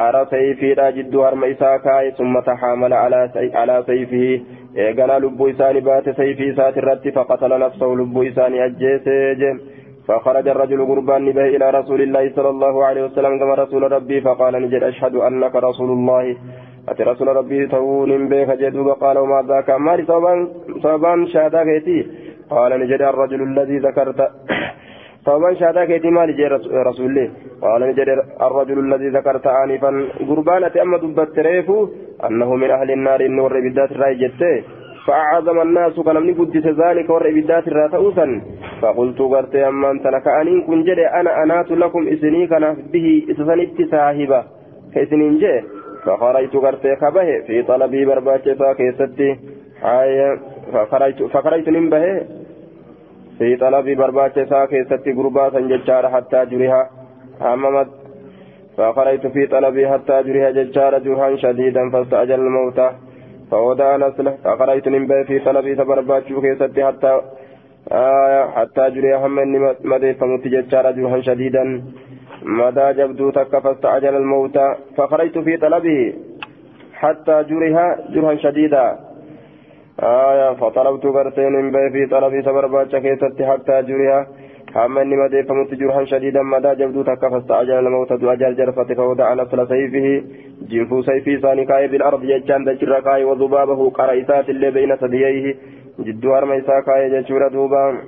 قرى 0.00 0.26
سيفي 0.30 0.74
لا 0.74 0.90
جد 0.90 1.16
هرم 1.16 1.44
إساكاي 1.44 2.10
ثم 2.10 2.40
تحامل 2.40 2.92
على 2.92 3.30
على 3.54 3.82
سيفه. 3.86 4.40
إيقنا 4.76 5.18
لبو 5.18 5.48
إساني 5.50 5.80
بات 5.80 6.10
سيفي 6.10 6.54
سات 6.54 6.78
الرد 6.78 7.08
فقتل 7.14 7.58
نفسه 7.60 7.86
لبو 7.86 8.22
إساني 8.22 8.64
أجيسيج. 8.64 9.42
فخرج 10.08 10.48
الرجل 10.48 10.86
قربان 10.86 11.32
به 11.32 11.46
إلى 11.56 11.70
رسول 11.70 12.00
الله 12.02 12.32
صلى 12.36 12.48
الله 12.48 12.84
عليه 12.84 13.02
وسلم 13.04 13.38
كما 13.38 13.54
رسول 13.54 13.92
ربي 13.92 14.20
فقال 14.20 14.62
نجد 14.62 14.82
أشهد 14.82 15.14
أنك 15.14 15.54
رسول 15.56 15.90
الله. 15.90 16.36
أتي 16.88 17.02
رسول 17.02 17.28
ربي 17.28 17.66
تون 17.66 18.28
بك 18.28 18.50
جدوب 18.50 18.88
قال 18.88 19.18
وما 19.18 19.42
ذاك؟ 19.48 19.70
مالي 19.70 20.04
شهدا 21.32 21.64
كيتي 21.64 22.06
قال 22.50 22.80
نجد 22.80 23.02
الرجل 23.02 23.42
الذي 23.42 23.78
ذكرت 23.78 24.30
صوبان 25.28 25.56
شهدا 25.60 25.84
كيتي 25.84 26.10
مالي 26.10 26.32
جي 26.32 26.46
رسول 26.90 27.06
الله 27.10 27.26
قال 27.62 27.80
نجد 27.88 28.08
الرجل 28.46 28.78
الذي 28.86 29.08
ذكرت 29.16 29.46
آنفا 29.46 29.90
قربانة 30.28 30.74
أما 30.82 30.96
دبت 31.02 31.38
ريفو 31.38 31.88
أنه 32.26 32.50
من 32.62 32.70
أهل 32.70 32.90
النار 32.90 33.20
النور 33.20 33.52
بدات 33.64 33.90
الرأي 33.92 34.14
جته 34.22 34.54
فأعظم 35.06 35.58
الناس 35.60 36.00
كلمني 36.06 36.32
قدس 36.38 36.66
ذلك 36.82 37.10
ور 37.10 37.26
بدات 37.36 37.68
الرأتوسا 37.68 38.26
فقلت 38.82 39.18
قرت 39.32 39.54
أما 39.56 39.90
أنت 39.90 40.06
لك 40.14 40.26
أنين 40.40 40.58
كن 40.66 40.80
جد 40.86 40.98
أنا 40.98 41.42
أنات 41.42 41.70
لكم 41.70 42.02
إسني 42.08 42.46
كان 42.46 42.64
به 42.92 43.06
إسسنت 43.30 43.78
صاحبة 43.90 44.40
كإسنين 44.94 45.38
جي 45.42 45.54
فخرجت 46.04 46.54
قرت 46.64 46.84
كبه 47.02 47.28
في 47.46 47.62
طلبي 47.62 48.04
برباچتا 48.08 48.72
كيستي 48.78 49.30
آية. 49.84 50.30
فخرجت 50.72 51.22
فخرجت 51.22 51.68
نمبه 51.68 52.02
في 53.38 53.56
طلبي 53.56 53.94
برباچتا 53.94 54.64
كيستي 54.70 55.12
قربا 55.12 55.60
ججار 55.70 56.08
حتى 56.08 56.44
جرها 56.50 56.90
أمامت 57.42 57.88
فخرجت 58.76 59.26
في 59.26 59.46
طلبي 59.46 59.88
حتى 59.88 60.22
جرها 60.22 60.50
ججار 60.50 60.98
جرها 60.98 61.36
شديدا 61.36 61.90
فاستعجل 61.90 62.40
الموت 62.40 62.80
فودع 63.50 63.96
نسله 63.96 64.32
فخرجت 64.44 64.88
نمبه 64.88 65.22
في 65.22 65.38
طلبي 65.38 65.74
تبرباچو 65.76 66.40
كيستي 66.40 66.84
حتى 66.86 67.12
آية 67.92 68.50
حتى 68.56 68.90
جرها 68.94 69.26
هم 69.26 69.38
إني 69.38 69.58
مدي 69.84 70.14
فمت 70.14 70.44
ججار 70.54 70.90
جرها 70.96 71.20
شديدا 71.20 71.64
مدى 72.42 72.86
جبدو 72.98 73.30
تك 73.30 73.58
فاستعجل 73.58 74.14
الموت 74.16 74.58
فخرجت 74.96 75.38
في 75.38 75.56
طلبه 75.56 76.12
حتى 76.94 77.44
جرها 77.50 77.86
جرها 78.14 78.34
شديدا 78.36 79.07
آية 80.02 80.54
فطلبت 80.54 81.06
قرتين 81.06 81.52
من 81.52 81.70
بي 81.70 81.90
في 81.90 82.06
طلبي 82.06 82.42
سبرباتش 82.42 82.96
كيست 82.96 83.42
حتى 83.42 83.82
جرها 83.82 84.26
هم 84.76 84.98
إني 84.98 85.16
مدي 85.16 85.42
فمت 85.42 85.74
جرها 85.74 86.04
شديدا 86.04 86.42
مدى 86.42 86.74
جبدو 86.74 87.02
تك 87.02 87.28
فاستعجل 87.28 87.78
الموت 87.78 88.12
أجل 88.12 88.56
جرفت 88.56 88.92
فوضع 88.92 89.34
نفل 89.34 89.68
سيفه. 89.68 90.22
جنفو 90.70 91.02
سيفي 91.02 91.40
سانكاي 91.40 91.88
بالأرض 91.88 92.24
يجان 92.24 92.64
دجر 92.64 93.00
كاي 93.00 93.24
وذبابه 93.24 93.90
قرائسات 93.90 94.48
اللي 94.50 94.70
بين 94.70 94.96
ثدييه 94.96 95.54
جدو 96.00 96.34
أرميسا 96.36 96.80
كاي 96.80 97.10
ججور 97.10 97.48
دوبا 97.48 97.98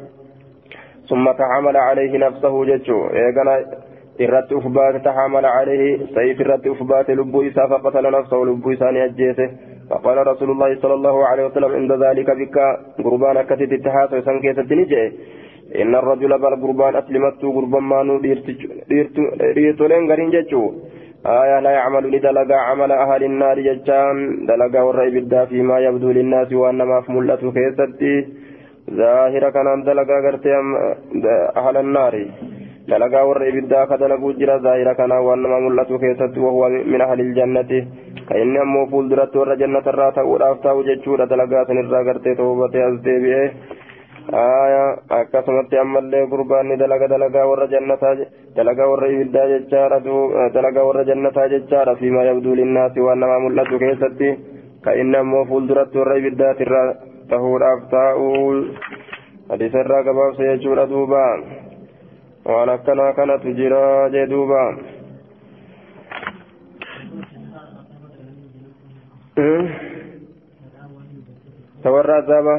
ثم 1.08 1.32
تعامل 1.32 1.76
عليه 1.76 2.18
نفسه 2.18 2.64
ججو 2.64 3.08
إيقنا 3.08 3.64
irratti 4.24 4.54
uf 4.54 4.66
baate 4.76 4.98
taxamala 5.04 5.50
calayhi 5.56 5.90
sayif 6.14 6.40
irratti 6.44 6.68
uf 6.68 6.80
baate 6.90 7.12
lubbuu 7.20 7.42
isaa 7.50 7.68
faqatala 7.72 8.10
nafsahu 8.10 8.44
lubbuu 8.44 8.74
فقال 9.90 10.26
رسول 10.26 10.50
الله 10.50 10.70
صلى 10.82 10.94
الله 10.94 11.16
عليه 11.26 11.44
وسلم 11.46 11.70
عند 11.80 11.92
ذلك 12.04 12.28
بك 12.40 12.56
قربان 13.04 13.36
كتت 13.42 13.72
اتحاس 13.72 14.10
وسنكيت 14.12 14.58
الدنيجة 14.58 15.12
إن 15.82 15.94
الرجل 15.94 16.32
بل 16.44 16.54
قربان 16.62 16.96
أسلمت 16.96 17.42
قربان 17.56 17.82
ما 17.82 18.02
نو 18.02 18.14
ديرتولين 19.56 20.02
غرين 20.10 20.30
جتشو 20.34 20.62
آية 21.26 21.60
لا 21.60 21.70
يعمل 21.70 22.04
لدلقا 22.12 22.56
عمل 22.68 22.92
أهل 22.92 23.22
النار 23.24 23.56
جتشان 23.60 24.46
دلقا 24.50 24.80
والرأي 24.86 25.10
بالدا 25.14 25.44
فيما 25.44 25.76
يبدو 25.86 26.10
للناس 26.10 26.52
وأنما 26.52 27.00
في 27.00 27.12
ملة 27.12 27.42
كيستي 27.56 28.14
ظاهرة 28.90 29.50
كان 29.50 29.82
دلقا 29.88 30.16
قرتي 30.24 30.52
أهل 31.56 31.76
النار. 31.76 32.14
دلقا 32.90 33.20
والرأي 33.28 33.50
بالدا 33.56 33.80
كدلقوا 33.90 34.32
جرا 34.40 34.56
ظاهرة 34.66 34.92
كان 34.98 35.12
وأنما 35.26 35.58
ملة 35.64 35.90
كيستي 36.02 36.40
وهو 36.46 36.62
من 36.92 37.00
أهل 37.06 37.18
الجنة 37.26 37.70
كأن 38.28 38.54
أمو 38.64 38.82
فول 38.90 39.04
درت 39.10 39.34
ور 39.40 39.50
جنة 39.60 39.86
الراتا 39.92 40.22
ورافتا 40.30 40.70
وجتشورا 40.76 41.24
دلقا 41.32 41.64
سنرا 41.68 42.00
قرتي 42.06 42.32
توبتي 42.38 42.78
أزدي 42.88 43.14
بيه 43.22 43.42
آية 44.34 44.84
akkasumatti 45.18 45.76
ammallee 45.82 46.26
gurbaanni 46.32 46.76
dalaga 46.82 47.06
dalagaa 47.12 47.46
warra 47.50 47.66
jannataa 47.72 48.14
dalagaa 48.56 48.86
warra 48.92 49.08
ibiddaa 49.14 49.46
jechaadha 49.52 49.98
dalagaa 50.54 50.84
warra 50.88 51.04
jannataa 51.10 51.48
jechaadha 51.54 51.96
fiimaa 52.00 52.26
yabduu 52.30 52.54
linnaasi 52.60 53.00
waan 53.06 53.20
namaa 53.22 53.40
mul'atu 53.44 53.80
keessatti 53.82 54.28
ka 54.84 54.94
inni 55.02 55.16
ammoo 55.22 55.44
fuulduratti 55.50 55.98
warra 55.98 56.18
ibiddaatirraa 56.20 56.86
tahuudhaaf 57.32 57.80
taa'uu 57.94 58.46
hadiisa 59.50 59.82
irraa 59.84 60.02
gabaabsa 60.08 60.48
jechuudha 60.50 60.86
duuba 60.92 61.24
waan 62.44 62.68
akkanaa 62.68 63.12
kanatu 63.12 63.52
jira 63.58 64.08
jee 64.12 64.26
duuba 64.26 64.60
tawarra 71.82 72.16
azaaba 72.22 72.54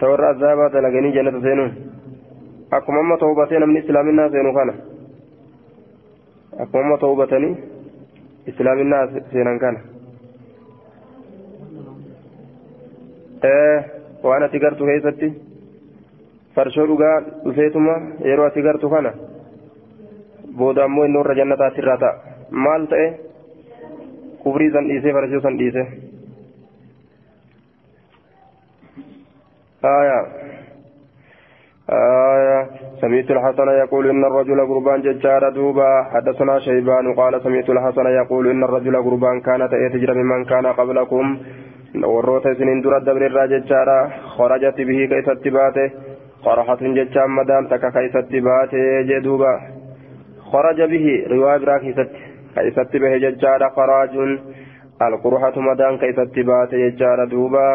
tawarra 0.00 0.28
azaabaa 0.34 0.68
dalaganii 0.74 1.12
jannata 1.16 1.40
seenuun 1.46 1.72
akkuma 2.70 3.00
amma 3.00 3.16
tawbatee 3.24 3.58
namni 3.58 3.78
islaaminaa 3.84 4.30
seenu 4.36 4.52
kana 4.58 4.74
akkuma 6.62 6.84
amma 6.84 6.98
tawbatanii 7.04 7.54
islaaminaa 8.52 9.06
seenan 9.32 9.58
kana 9.64 9.91
waan 14.22 14.42
ati 14.42 14.58
gartu 14.58 14.84
keessatti 14.90 15.28
farshoo 16.54 16.86
dhugaa 16.86 17.16
dhufeetuma 17.44 17.94
yeroo 18.30 18.46
ati 18.46 18.62
gartu 18.62 18.90
kana 18.94 19.12
booda 20.58 20.84
ammoo 20.84 21.04
inni 21.04 21.18
warra 21.22 21.34
jannataatti 21.40 21.80
irraa 21.84 21.98
ta'a 22.04 22.14
maal 22.66 22.86
ta'e 22.94 23.08
kubrii 24.44 24.70
san 24.72 24.88
dhiisee 24.92 25.12
farshoo 25.18 25.44
san 25.48 25.58
dhiisee 25.62 25.86
آية 29.84 30.18
آية 31.90 32.66
سمعت 33.00 33.30
الحسن 33.30 33.68
يقول 33.68 34.10
إن 34.10 34.24
الرجل 34.24 34.60
قربان 34.66 35.02
ججار 35.02 35.48
دوبا 35.50 36.02
حدثنا 36.12 36.58
شيبان 36.58 37.14
قال 37.14 37.42
سمعت 37.42 37.70
الحسن 37.70 38.06
يقول 38.06 38.50
إن 38.50 38.64
الرجل 38.64 38.96
قربان 38.96 39.40
كانت 39.40 39.72
يتجرى 39.72 40.14
ممن 40.22 40.44
كان 40.44 40.66
قبلكم 40.66 41.38
bihi 44.84 45.08
ka 45.08 45.16
isatti 45.22 45.50
baate 45.50 45.84
qarahatun 46.44 46.94
jechaan 46.94 47.30
madaan 47.30 47.68
takka 47.68 47.90
ka 47.92 48.00
isatti 48.08 48.40
baate 48.40 49.04
jee 49.08 49.20
duuba 49.20 49.52
kharaja 50.50 50.86
bihi 50.88 51.16
riwaa 51.34 51.58
biraa 51.58 51.78
keessatti 51.84 52.22
ka 52.54 52.62
isatti 52.70 52.98
bahe 52.98 53.20
jechaadha 53.20 53.70
kharaajun 53.76 54.30
alqurhatu 55.00 55.60
madaan 55.60 55.98
ka 55.98 56.06
isatti 56.06 56.42
baate 56.42 56.76
jechaadha 56.84 57.30
duuba 57.34 57.66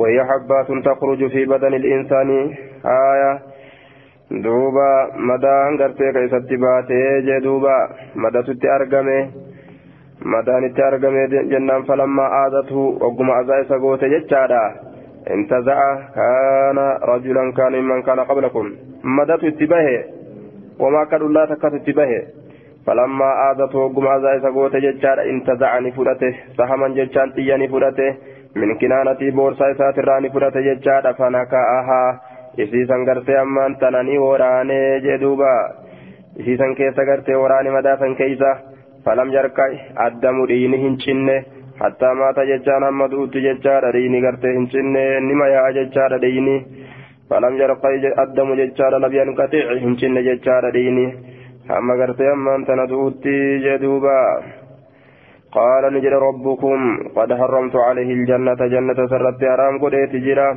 وهي 0.00 0.24
حبات 0.24 0.66
تخرج 0.84 1.30
في 1.30 1.44
بدن 1.44 1.74
الإنسان 1.74 2.30
آية 2.84 3.32
دوبا 4.30 5.10
مدان 5.16 5.76
غرتي 5.80 6.12
كيست 6.12 6.52
madaanitti 10.24 10.82
argame 10.82 11.28
jennaan 11.50 11.84
falammaa 11.86 12.28
aadathu 12.42 12.96
ogguma 13.00 13.36
azaa 13.36 13.58
isa 13.60 13.78
goote 13.78 14.08
jechaadha. 14.08 14.62
Intaza'a 15.34 15.88
kaana 16.14 16.84
rajulan 17.12 17.52
kaana 17.52 17.76
mimman 17.76 18.02
kaana 18.02 18.24
qablakum. 18.24 18.70
Madatu 19.02 19.46
itti 19.46 19.66
bahe 19.66 20.04
wama 20.78 21.00
akka 21.00 21.18
dhullaa 21.20 21.46
takkatu 21.46 21.76
itti 21.76 21.92
bahe. 21.92 22.20
Falammaa 22.86 23.32
aadathu 23.46 23.80
ogguma 23.80 24.12
azaa 24.12 24.34
isa 24.40 24.50
goote 24.52 24.80
jechaadha. 24.80 25.24
Intaza'a 25.24 25.80
ni 25.80 25.92
fudhate 25.92 26.34
sahaman 26.56 26.94
jechaan 26.94 27.32
xiyya 27.36 27.58
ni 27.58 27.68
fudhate 27.68 28.16
min 28.54 28.76
kinaanatii 28.78 29.30
boorsaa 29.32 29.68
isaatirraa 29.76 30.20
ni 30.20 30.30
fudhate 30.30 30.62
jechaadha. 30.62 31.14
Fanaka'ahaa 31.14 32.18
isiisan 32.56 33.04
gartee 33.04 33.38
ammaan 33.38 33.76
tana 33.76 34.02
ni 34.02 34.18
waraanee 34.18 35.00
jee 35.00 35.18
duuba. 35.20 35.52
Isiisan 36.38 36.74
keessa 36.74 37.04
gartee 37.04 37.36
waraane 37.36 37.70
madaasan 37.70 38.16
keeysa. 38.16 38.56
Cinne 41.04 41.36
hattaa 41.80 42.14
maata 42.14 42.44
jechaan 42.50 42.84
hamma 42.84 43.08
du'utti 43.12 43.42
jechaadha 43.46 43.92
dhiini 43.96 44.20
gartee 44.20 44.52
hin 44.56 44.66
cinne 44.72 45.04
nima 45.28 45.46
yaa'a 45.48 45.72
jechaadha 45.78 46.18
dhiini 46.24 46.56
falam 47.28 47.56
jarkay 47.60 47.96
addamu 48.24 48.56
jechaadha 48.60 49.02
labyan 49.04 49.34
qaxiici 49.38 49.80
hin 49.84 49.96
cinne 50.00 50.22
jechaadha 50.28 50.72
dhiini 50.76 51.06
hamma 51.70 51.96
gartee 52.00 52.32
ammaan 52.32 52.66
tana 52.70 52.88
du'utti 52.94 53.36
jedhuuba 53.66 54.16
قال 55.58 55.84
نجد 55.94 56.14
ربكم 56.28 56.80
قد 57.16 57.30
حرمت 57.38 57.76
عليه 57.76 58.10
الجنة 58.18 58.60
جنة 58.74 58.98
سرت 59.12 59.40
حرام 59.52 59.74
قديت 59.82 60.12
جرا 60.26 60.48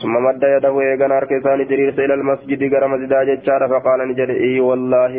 ثم 0.00 0.14
مد 0.26 0.42
يده 0.54 0.74
يغن 0.90 1.12
اركسان 1.12 1.58
جريرس 1.70 1.98
إلى 1.98 2.14
المسجد 2.14 2.62
مسجد 2.92 3.12
جتشار 3.28 3.62
فقال 3.72 4.00
نجد 4.08 4.30
اي 4.30 4.60
والله 4.60 5.12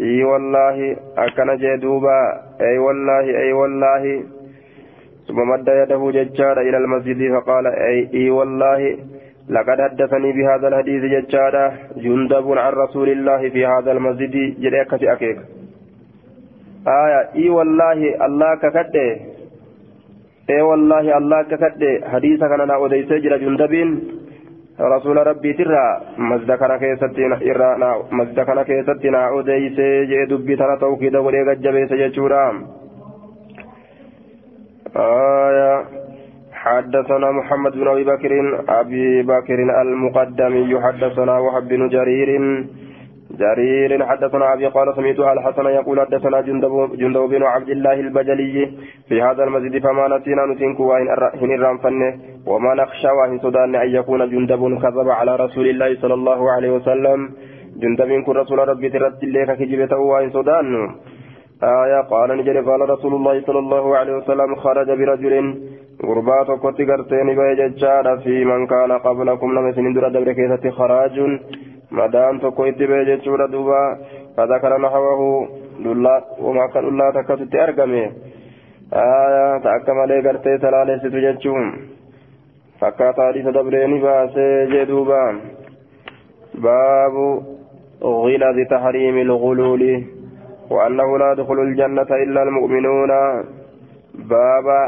اي 0.00 0.24
والله 0.24 0.96
أكن 1.18 1.56
جدوبا 1.62 2.20
اي 2.60 2.78
والله 2.78 3.26
اي 3.42 3.52
والله 3.52 4.22
ثم 5.28 5.38
مد 5.50 5.68
يده 5.68 6.10
جتشار 6.16 6.60
إلى 6.60 6.76
المسجد 6.76 7.20
فقال 7.34 7.66
اي 7.66 8.08
اي 8.14 8.30
والله 8.30 8.80
لقد 9.48 9.80
حدثني 9.80 10.32
بهذا 10.32 10.68
الحديث 10.68 11.02
جتشار 11.14 11.54
جندب 11.96 12.46
عن 12.58 12.72
رسول 12.72 13.08
الله 13.08 13.48
في 13.48 13.66
هذا 13.66 13.92
المسجد 13.92 14.34
جريك 14.60 14.94
أكيك 14.94 15.38
آية 16.86 17.20
إي 17.36 17.48
والله 17.50 18.00
الله 18.26 18.54
ككده 18.62 19.08
إي 20.50 20.60
والله 20.62 21.18
الله 21.18 21.42
ككده 21.42 22.08
حديث 22.12 22.40
كان 22.40 22.60
أنا 22.60 22.74
أوديس 22.74 23.08
جرى 23.08 23.38
جندبين 23.38 24.17
رسول 24.80 25.16
ربي 25.26 25.52
ترى 25.52 26.00
مزدكنا 26.18 26.76
كيستنا 26.78 27.36
إرانا 27.50 27.90
مزدكنا 28.12 28.62
كيستنا 28.62 29.28
أوديس 29.28 29.78
جدبي 30.10 30.56
ترى 30.56 30.76
توكيد 30.80 31.16
وليغا 31.16 31.54
جبيس 31.54 31.92
جتشورا 31.92 32.44
آية. 34.96 35.84
حدثنا 36.52 37.30
محمد 37.30 37.72
بن 37.72 37.88
أبي 37.88 38.04
بكر 38.04 38.32
أبي 38.68 39.22
بكر 39.22 39.58
المقدمي 39.82 40.80
حدثنا 40.80 41.38
وهب 41.38 41.68
بن 41.68 41.88
جرير 41.88 42.30
جرير 43.30 44.06
حدثنا 44.06 44.52
أبي 44.52 44.66
قال 44.66 44.94
سمعت 44.96 45.20
الحسن 45.20 45.66
يقول 45.66 46.00
حدثنا 46.00 46.40
جندب, 46.40 46.96
جندب 46.96 47.20
بن 47.20 47.42
عبد 47.42 47.68
الله 47.68 47.92
البجلي 47.92 48.72
في 49.08 49.22
هذا 49.22 49.44
المسجد 49.44 49.82
فما 49.82 50.08
نسينا 50.08 50.46
نتنك 50.46 50.80
وإن 50.80 51.50
الرانفن 51.54 52.20
وما 52.46 52.74
نخشى 52.74 53.08
وإن 53.08 53.38
صدان 53.38 53.74
أن 53.74 53.88
يكون 53.88 54.30
جندب 54.30 54.78
كذب 54.82 55.08
على 55.10 55.36
رسول 55.36 55.66
الله 55.68 55.94
صلى 56.02 56.14
الله 56.14 56.50
عليه 56.52 56.70
وسلم. 56.70 57.30
جندب 57.82 58.22
كن 58.26 58.32
رسول 58.32 58.58
ربي 58.68 58.88
ترد 58.88 59.24
لك 59.24 59.58
كجبته 59.58 59.98
وإن 59.98 60.30
صدان 60.30 60.88
آية 61.62 62.00
قال 62.00 62.28
نجري 62.38 62.60
قال 62.60 62.90
رسول 62.90 63.14
الله 63.14 63.40
صلى 63.40 63.58
الله 63.58 63.96
عليه 63.96 64.14
وسلم 64.16 64.54
خرج 64.54 64.88
برجل 64.90 65.34
غربات 66.04 66.48
قرتين 66.90 67.28
بيججار 67.38 68.18
في 68.24 68.44
من 68.44 68.66
كان 68.66 68.92
قبلكم 68.92 69.48
لم 69.58 69.68
يسن 69.68 69.92
در 69.92 70.08
دبر 70.08 70.32
كيسة 70.32 70.70
خراج. 70.70 71.16
مدام 71.92 72.40
tokko 72.40 72.66
itti 72.66 72.86
bee 72.86 73.04
jechuudha 73.04 73.46
duuba 73.52 73.98
fadakara 74.36 74.78
nahawahu 74.78 75.28
wama 76.44 76.62
akka 76.64 76.80
dhullaa 76.82 77.12
takkasitti 77.12 77.60
argame 77.66 78.02
ta 79.62 79.68
akka 79.76 79.94
malee 79.94 80.22
gartee 80.22 80.58
salaalessitu 80.64 81.20
jechuun 81.26 81.70
fakkaata 82.80 83.28
hadiisa 83.28 83.52
dabreeni 83.52 84.00
baasee 84.00 84.66
jee 84.72 84.86
duuba 84.90 85.20
baabu 86.66 87.28
غلظ 88.02 88.58
تحريم 88.70 89.16
الغلول 89.18 89.82
وأنه 90.70 91.18
لا 91.18 91.32
يدخل 91.32 91.58
الجنة 91.60 92.10
إلا 92.24 92.42
المؤمنون 92.42 93.10
بابا 94.14 94.82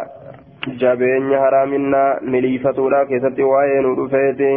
جبين 0.69 1.39
حرامنا 1.43 2.19
مليفتولا 2.23 3.05
كيست 3.05 3.41
وين 3.41 3.85
ودفيتي 3.87 4.53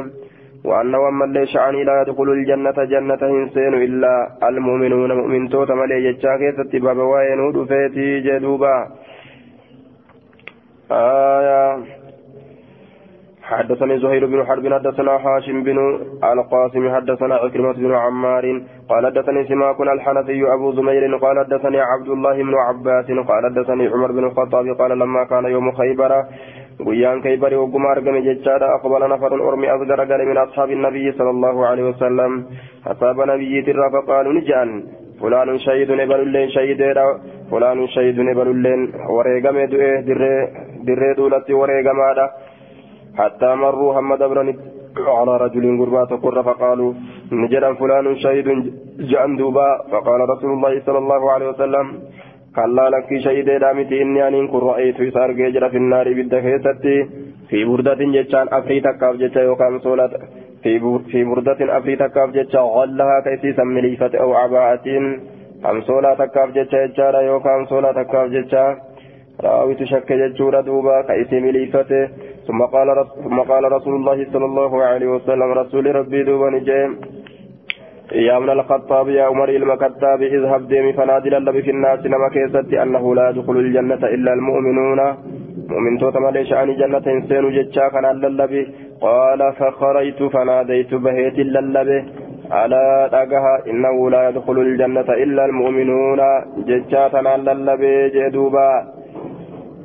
وأن 0.66 0.96
ومن 0.96 1.34
ليش 1.34 1.58
عني 1.58 1.84
لا 1.84 2.02
يدخل 2.02 2.24
الجنة 2.24 2.78
جنة 2.94 3.22
إنسان 3.22 3.74
إلا 3.74 4.14
المؤمنون 4.44 5.12
مؤمن 5.12 5.50
توتا 5.50 5.74
ملي 5.74 6.12
جتشاكي 6.12 6.52
تتباب 6.52 6.98
وينود 6.98 7.68
فيتي 7.68 8.20
جدوبا. 8.20 8.88
آية. 10.92 12.04
حدثني 13.44 14.00
زهير 14.00 14.26
بن 14.26 14.46
حرب 14.46 14.74
حدثنا 14.74 15.12
هاشم 15.12 15.64
بن 15.64 15.78
القاسم 16.24 16.96
حدثنا 16.96 17.36
عكرمة 17.36 17.74
بن 17.74 17.96
عمار 17.96 18.62
قال 18.90 19.06
حدثني 19.06 19.48
سماك 19.48 19.82
الحنفي 19.82 20.54
أبو 20.54 20.72
زمير 20.72 21.16
قال 21.16 21.40
حدثني 21.40 21.80
عبد 21.80 22.10
الله 22.10 22.44
بن 22.44 22.56
عباس 22.56 23.06
قال 23.06 23.46
حدثني 23.46 23.88
عمر 23.88 24.12
بن 24.12 24.24
الخطاب 24.24 24.66
قال 24.80 25.00
لما 25.00 25.24
كان 25.24 25.46
يوم 25.46 25.72
خيبر 25.72 26.24
guyyaan 26.80 27.22
kaybari 27.22 27.56
hogguma 27.56 27.94
argame 27.94 28.22
jechaadha 28.26 28.74
aqbala 28.78 29.08
nafarun 29.08 29.42
ormi 29.42 29.68
as 29.68 29.82
garagale 29.88 30.26
min 30.26 30.38
ashaabi 30.38 30.76
nabiyyi 30.76 31.14
sala 31.18 31.30
allahu 31.30 31.66
alaihi 31.70 31.90
wasallam 31.92 32.32
asaaba 32.92 33.26
nabiyyiitirraa 33.32 33.94
faqaaluu 33.96 34.34
ni 34.34 34.42
je'an 34.50 34.72
fulaanun 35.22 35.60
shahidun 35.66 36.04
ebalulleen 36.06 36.50
shahideedha 36.56 37.06
fulaanun 37.50 37.88
shahidun 37.96 38.32
ebalulleen 38.34 38.82
wareegame 39.16 39.68
du'e 39.74 39.92
dirree 40.88 41.14
duulatti 41.20 41.60
wareegamaadha 41.62 42.26
hattaa 43.22 43.56
marruu 43.56 43.92
hamma 43.98 44.18
dabrani 44.18 44.56
على 44.94 45.38
رجل 45.38 45.66
قربات 45.82 46.12
قر 46.24 46.38
فقالوا 46.44 46.94
نجد 47.32 47.64
فلان 47.80 48.16
شهيد 48.24 48.48
جأن 49.12 49.32
دوبا 49.38 49.70
فقال 49.92 50.20
رسول 50.34 50.52
الله 50.54 50.74
صلى 50.86 50.98
الله 50.98 51.32
عليه 51.32 51.48
وسلم 51.50 51.86
كلا 52.56 52.90
لك 52.90 53.10
شهيد 53.24 53.50
دامتي 53.64 54.02
إني 54.02 54.28
أن 54.28 54.48
كن 54.48 54.60
رأيت 54.70 55.00
يسار 55.00 55.32
جرى 55.32 55.70
في 55.70 55.78
النار 55.78 56.08
كيستي 56.14 56.98
في 57.50 57.66
بردة 57.66 58.02
جتان 58.16 58.48
أفري 58.58 58.80
تكاف 58.88 59.16
جتا 59.16 59.42
يوكام 59.42 59.80
صولة 59.80 60.10
في 61.12 61.24
بردة 61.30 61.60
أفري 61.78 61.96
تكاف 61.96 62.30
جتا 62.38 62.60
غلها 62.60 63.18
كيسي 63.26 63.54
سمليفة 63.54 64.14
أو 64.24 64.34
عباءة 64.34 64.88
أم 65.70 65.82
صولة 65.82 66.14
تكاف 66.14 66.50
جتا 66.58 66.86
جارة 66.98 67.22
يوكام 67.22 67.66
صولة 67.66 67.92
تكاف 67.92 68.28
جتا 68.36 68.66
راوي 69.44 69.76
تشك 69.76 70.10
جتشورة 70.14 70.62
دوبا 70.62 71.02
كيسي 71.08 71.40
مليفة 71.40 71.92
ثم 72.48 72.62
قال 73.52 73.72
رسول 73.78 73.96
الله 73.96 74.26
صلى 74.34 74.46
الله 74.46 74.84
عليه 74.84 75.08
وسلم 75.08 75.50
رسول 75.62 75.96
ربي 75.96 76.24
دوبا 76.24 76.50
نجيم 76.50 76.92
يا 78.14 78.38
ابن 78.38 78.50
الخطاب 78.50 79.10
يا 79.10 79.24
عمر 79.24 79.50
المكتاب 79.50 80.22
اذهب 80.22 80.68
ديمي 80.68 80.94
فنادل 80.94 81.34
اللبي 81.36 81.62
في 81.62 81.72
الناس 81.72 82.06
نما 82.06 82.30
كيست 82.30 82.74
أنه 82.74 83.16
لا 83.16 83.30
يدخل 83.30 83.58
الجنة 83.58 84.04
إلا 84.16 84.34
المؤمنون. 84.34 85.00
مؤمن 85.70 85.98
توت 85.98 86.18
مالي 86.18 86.46
شأن 86.46 86.76
جنة 86.76 87.06
إنسان 87.08 87.52
جتشا 87.56 87.88
كان 87.88 88.06
اللبي. 88.06 88.68
قال 89.02 89.54
فخرجت 89.58 90.24
فناديت 90.34 90.94
بهيت 90.94 91.38
اللبي. 91.40 92.00
على 92.52 93.10
دقها 93.12 93.56
إنه 93.70 94.10
لا 94.10 94.30
يدخل 94.30 94.58
الجنة 94.60 95.10
إلا 95.24 95.46
المؤمنون. 95.46 96.20
جتشا 96.68 97.08
كان 97.08 97.28
اللبي 97.28 98.10
جدوبا. 98.10 98.70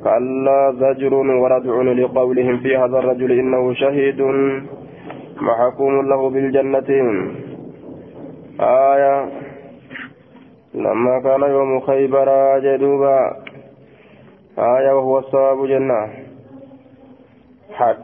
كلا 0.03 0.59
زجر 0.81 1.13
وردع 1.13 1.75
لقولهم 1.81 2.57
في 2.57 2.77
هذا 2.77 2.97
الرجل 2.99 3.31
إنه 3.31 3.73
شهيد. 3.73 4.21
محكوم 5.41 6.09
له 6.09 6.29
بالجنة. 6.29 6.89
آية 8.59 9.29
لما 10.73 11.19
كان 11.19 11.41
يوم 11.41 11.79
خيبر 11.79 12.59
جدوبا 12.59 13.19
آية 14.59 14.91
وهو 14.91 15.19
الصواب 15.19 15.65
جنة. 15.67 16.09
حد. 17.73 17.97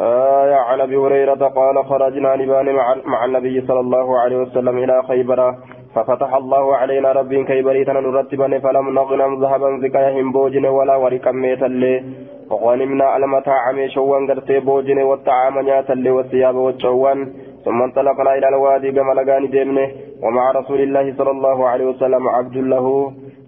آية 0.00 0.54
عن 0.54 0.80
أبي 0.80 0.96
هريرة 0.96 1.48
قال 1.48 1.84
خرجنا 1.84 2.36
نبان 2.36 2.74
مع, 3.04 3.24
النبي 3.24 3.66
صلى 3.66 3.80
الله 3.80 4.18
عليه 4.20 4.36
وسلم 4.36 4.78
إلى 4.78 5.02
خيبر 5.02 5.54
ففتح 5.94 6.34
الله 6.34 6.76
علينا 6.76 7.12
رب 7.12 7.34
كيبريتنا 7.34 8.00
نرتبا 8.00 8.58
فلم 8.58 8.94
نغنم 8.94 9.42
ذهبا 9.42 9.78
زكايهم 9.82 10.32
بوجن 10.32 10.66
ولا 10.66 10.96
ورقا 10.96 11.32
ميتا 11.32 11.64
لي 11.64 12.04
وغنمنا 12.50 13.16
المتاع 13.16 13.72
ميشوان 13.72 14.30
قرتي 14.30 14.60
بوجن 14.60 14.98
والطعام 15.02 15.58
نياتا 15.58 15.92
لي 15.92 16.10
والثياب 16.10 16.54
والشوان. 16.54 17.32
ثم 17.66 17.82
انطلقنا 17.82 18.30
إلى 18.38 18.48
الوادي 18.48 18.92
كما 18.96 19.12
لقاني 19.18 19.46
ديمنه 19.46 19.86
ومع 20.24 20.44
رسول 20.58 20.80
الله 20.86 21.06
صلى 21.18 21.32
الله 21.36 21.58
عليه 21.70 21.86
وسلم 21.92 22.28
عبد 22.36 22.56
له. 22.72 22.86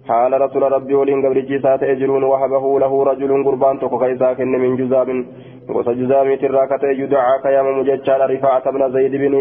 حال 0.09 0.31
رسول 0.41 0.63
ربي 0.75 0.93
ولين 0.99 1.19
قبل 1.25 1.37
جيسات 1.49 1.81
أجرون 1.83 2.23
وهبه 2.31 2.65
له 2.83 2.93
رجل 3.09 3.31
قربان 3.47 3.79
تقو 3.79 3.97
كيساك 4.03 4.39
من 4.63 4.71
جزاب. 4.81 5.09
وص 5.75 5.87
جزام 6.01 6.27
تراكة 6.43 6.83
يدعى 7.01 7.33
كيام 7.43 7.67
مججال 7.79 8.21
رفاعة 8.33 8.65
بن 8.75 8.81
زيد 8.95 9.13
بن 9.23 9.33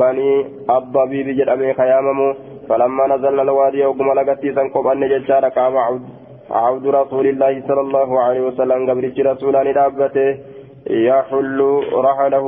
بني 0.00 0.30
الضبيب 0.76 1.26
جرأمي 1.38 1.70
خيامم 1.80 2.20
فلما 2.68 3.04
نزلنا 3.12 3.42
الوادي 3.42 3.84
وقم 3.86 4.08
لقتي 4.18 4.48
سنقب 4.56 4.86
أن 4.86 5.02
ججال 5.12 5.44
قام 5.56 5.74
عبد 5.86 6.04
عبد 6.50 6.86
رسول 7.00 7.26
الله 7.32 7.52
صلى 7.68 7.82
الله 7.86 8.08
عليه 8.24 8.40
وسلم 8.48 8.78
قبل 8.90 9.04
رسولان 9.30 9.66
دابته. 9.78 10.28
يحل 11.08 11.60
رحله. 12.08 12.46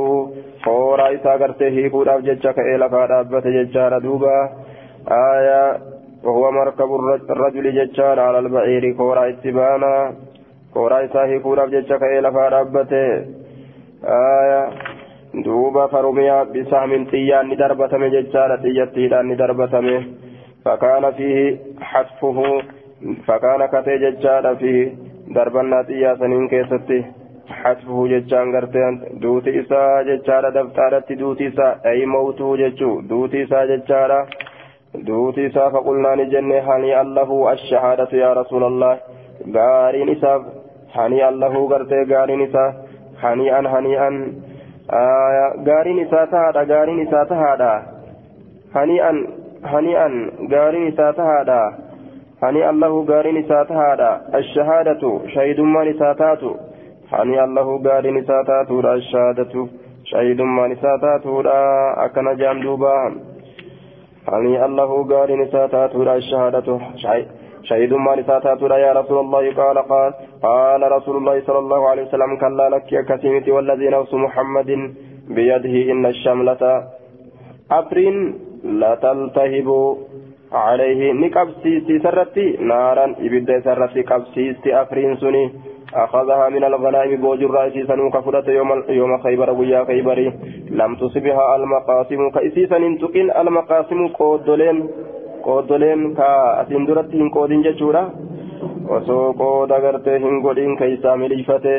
فورا 0.66 1.07
إسا 1.14 1.33
قرته 1.40 1.68
هيكوداف 1.76 2.20
ججا 2.29 2.52
كأي 2.57 2.76
لفا 2.83 3.07
دابته 3.07 3.50
ججال 3.57 3.92
دوبا 4.02 4.37
آية 5.35 5.62
وهو 6.24 6.44
مركب 6.59 6.90
الرجل 7.31 7.66
ججال 7.79 8.18
على 8.26 8.38
البعير 8.38 8.85
فورا 8.98 9.22
اتبانا 9.29 9.94
فورا 10.74 11.05
إسا 11.05 11.22
هيكوداف 11.31 11.68
ججا 11.74 11.96
كأي 12.02 12.20
لفا 12.20 12.48
دابته 12.55 13.07
آية 14.40 14.62
دوبا 15.46 15.87
فرمي 15.92 16.31
بسهم 16.55 17.05
تيان 17.11 17.44
ندربتم 17.50 18.02
ججال 18.14 18.50
تيتيدان 18.62 19.24
ندربتم 19.31 19.87
فكان 20.64 21.05
فيه 21.16 21.57
حتفه 21.81 22.38
فكان 23.26 23.61
كتي 23.72 23.94
ججال 24.05 24.57
فيه 24.61 24.94
دربنا 25.35 25.83
تياسنين 25.83 26.48
كيستي 26.48 27.05
حسبه 27.63 28.08
جتشان 28.08 28.56
غرتين 28.56 28.93
دوتي 29.21 29.60
إسا 29.60 30.04
جتشارا 30.08 30.50
دفتارت 30.50 31.12
دوتي 31.12 31.47
إسا 31.47 31.67
أي 31.86 32.06
موته 32.06 32.58
جتشو 32.58 33.02
دوتي 33.02 33.43
إسا 33.43 33.65
جتشارا 33.65 34.26
دوتي 34.95 35.47
إسا 35.47 35.69
فقلنا 35.69 36.15
نجنة 36.15 36.60
هني 36.60 37.02
الله 37.02 37.52
الشهادة 37.52 38.12
يا 38.17 38.34
رسول 38.34 38.63
الله 38.63 38.97
غارين 39.56 40.10
إسا 40.10 40.34
هني 40.95 41.30
الله 41.30 41.54
غرتي 41.71 42.00
غارين 42.13 42.41
إسا 42.41 42.65
هنيئا 43.24 43.62
هنيئا 43.74 44.10
آية 44.93 45.47
غارين 45.67 46.00
إسا 46.06 46.26
تهادا 46.26 46.62
غارين 46.74 47.08
إسا 47.08 47.24
تهادا 47.24 47.74
هنيئا 48.76 49.28
هنيئا 49.63 50.08
غارين 50.52 50.88
إسا 50.88 51.12
تهادا 51.12 51.62
هني 52.43 52.69
الله 52.69 53.06
غارين 53.10 53.38
إسا 53.38 53.63
تهادا 53.63 54.12
الشهادة 54.36 55.19
شهيد 55.34 55.60
ما 55.60 55.84
نساتاتو 55.84 56.56
hani 57.11 57.38
allahu 57.47 57.79
gaariin 57.87 58.19
isaa 58.23 58.45
taatuudha 58.51 58.92
shahaadatu 59.09 59.69
shahidummaan 60.11 60.73
isaa 60.77 60.99
taatuudha 61.05 61.57
akkana 62.05 62.35
jaan 62.40 62.62
duuba 62.64 62.95
hani 64.31 64.55
allahu 64.69 65.05
gaariin 65.12 65.42
isaa 65.47 65.69
taatuudha 65.75 66.16
shahaadatu 66.31 66.81
shahidummaan 67.69 68.23
isaa 68.25 68.40
taatuudha 68.47 68.79
yaa 68.85 68.97
rasuula 68.99 69.23
allahi 69.27 69.55
qaala 69.61 69.87
qaal 69.92 70.11
qaala 70.47 70.90
rasuulu 70.97 71.23
allahi 71.23 71.47
sala 71.47 71.62
allahu 71.64 71.88
alehi 71.92 72.07
wasalam 72.09 72.37
kallaa 72.42 72.69
lakki 72.77 72.99
akkasimiti 73.03 73.57
walladii 73.59 73.95
nafsu 73.97 74.25
muhammadin 74.27 74.85
biyadihi 75.38 75.87
inna 75.95 76.12
shamlata 76.25 76.75
afriin 77.81 78.21
lataltahibu 78.83 79.81
عليه 80.53 81.12
نقبسيستي 81.12 81.99
سرتي 81.99 82.47
نارا 82.71 83.07
إبدا 83.27 83.61
سرتي 83.61 84.03
قبسيستي 84.03 84.71
أفرين 84.83 85.16
سني 85.16 85.45
أخذها 85.94 86.49
من 86.49 86.64
الغنائم 86.64 87.20
بوجر 87.20 87.51
رأسي 87.51 87.87
سنوك 87.87 88.18
فرت 88.18 88.49
يوم, 88.49 88.83
يوم 88.88 89.18
خيبر 89.18 89.51
ويا 89.51 89.85
خيبري 89.85 90.33
لم 90.70 90.94
تصبها 90.94 91.57
المقاسم 91.57 92.31
كإسيسا 92.31 92.77
انتقن 92.77 93.31
المقاسم 93.31 94.09
قودلين 94.09 94.88
قودلين 95.42 96.14
كأسندرت 96.14 97.11
قودين 97.35 97.62
جشورا 97.62 98.11
osoo 98.96 99.35
qooda 99.38 99.81
gartee 99.85 100.18
hin 100.25 100.37
godhin 100.44 100.77
keeysaa 100.81 101.16
miliifate 101.22 101.72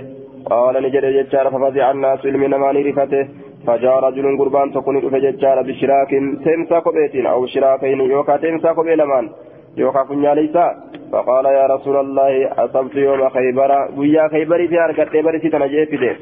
qaala 0.49 0.81
ni 0.81 0.89
jedhe 0.95 1.11
jechaadha 1.17 2.71
rifate 2.87 3.19
فجاء 3.67 3.99
رجل 3.99 4.37
قربان 4.39 4.71
تكون 4.71 4.95
ججارة 4.99 5.61
بشراك 5.61 6.11
تمسا 6.45 6.79
كوبيتين 6.79 7.25
أو 7.25 7.45
شراكين 7.45 7.99
يوكا 8.01 8.37
تمسا 8.37 8.73
كوبي 8.73 8.95
لمان 8.95 9.29
ليسا 9.77 10.67
فقال 11.11 11.45
يا 11.45 11.65
رسول 11.65 11.97
الله 11.97 12.31
أصبت 12.63 12.95
يوم 12.95 13.29
خيبر. 13.29 13.71
ويا 13.97 14.27
خيبر 14.27 14.67
في 14.67 14.79
أركت 14.79 15.09
خيبر 15.09 15.37
ستنجي 15.39 15.85
في 15.85 15.97
دير 15.97 16.17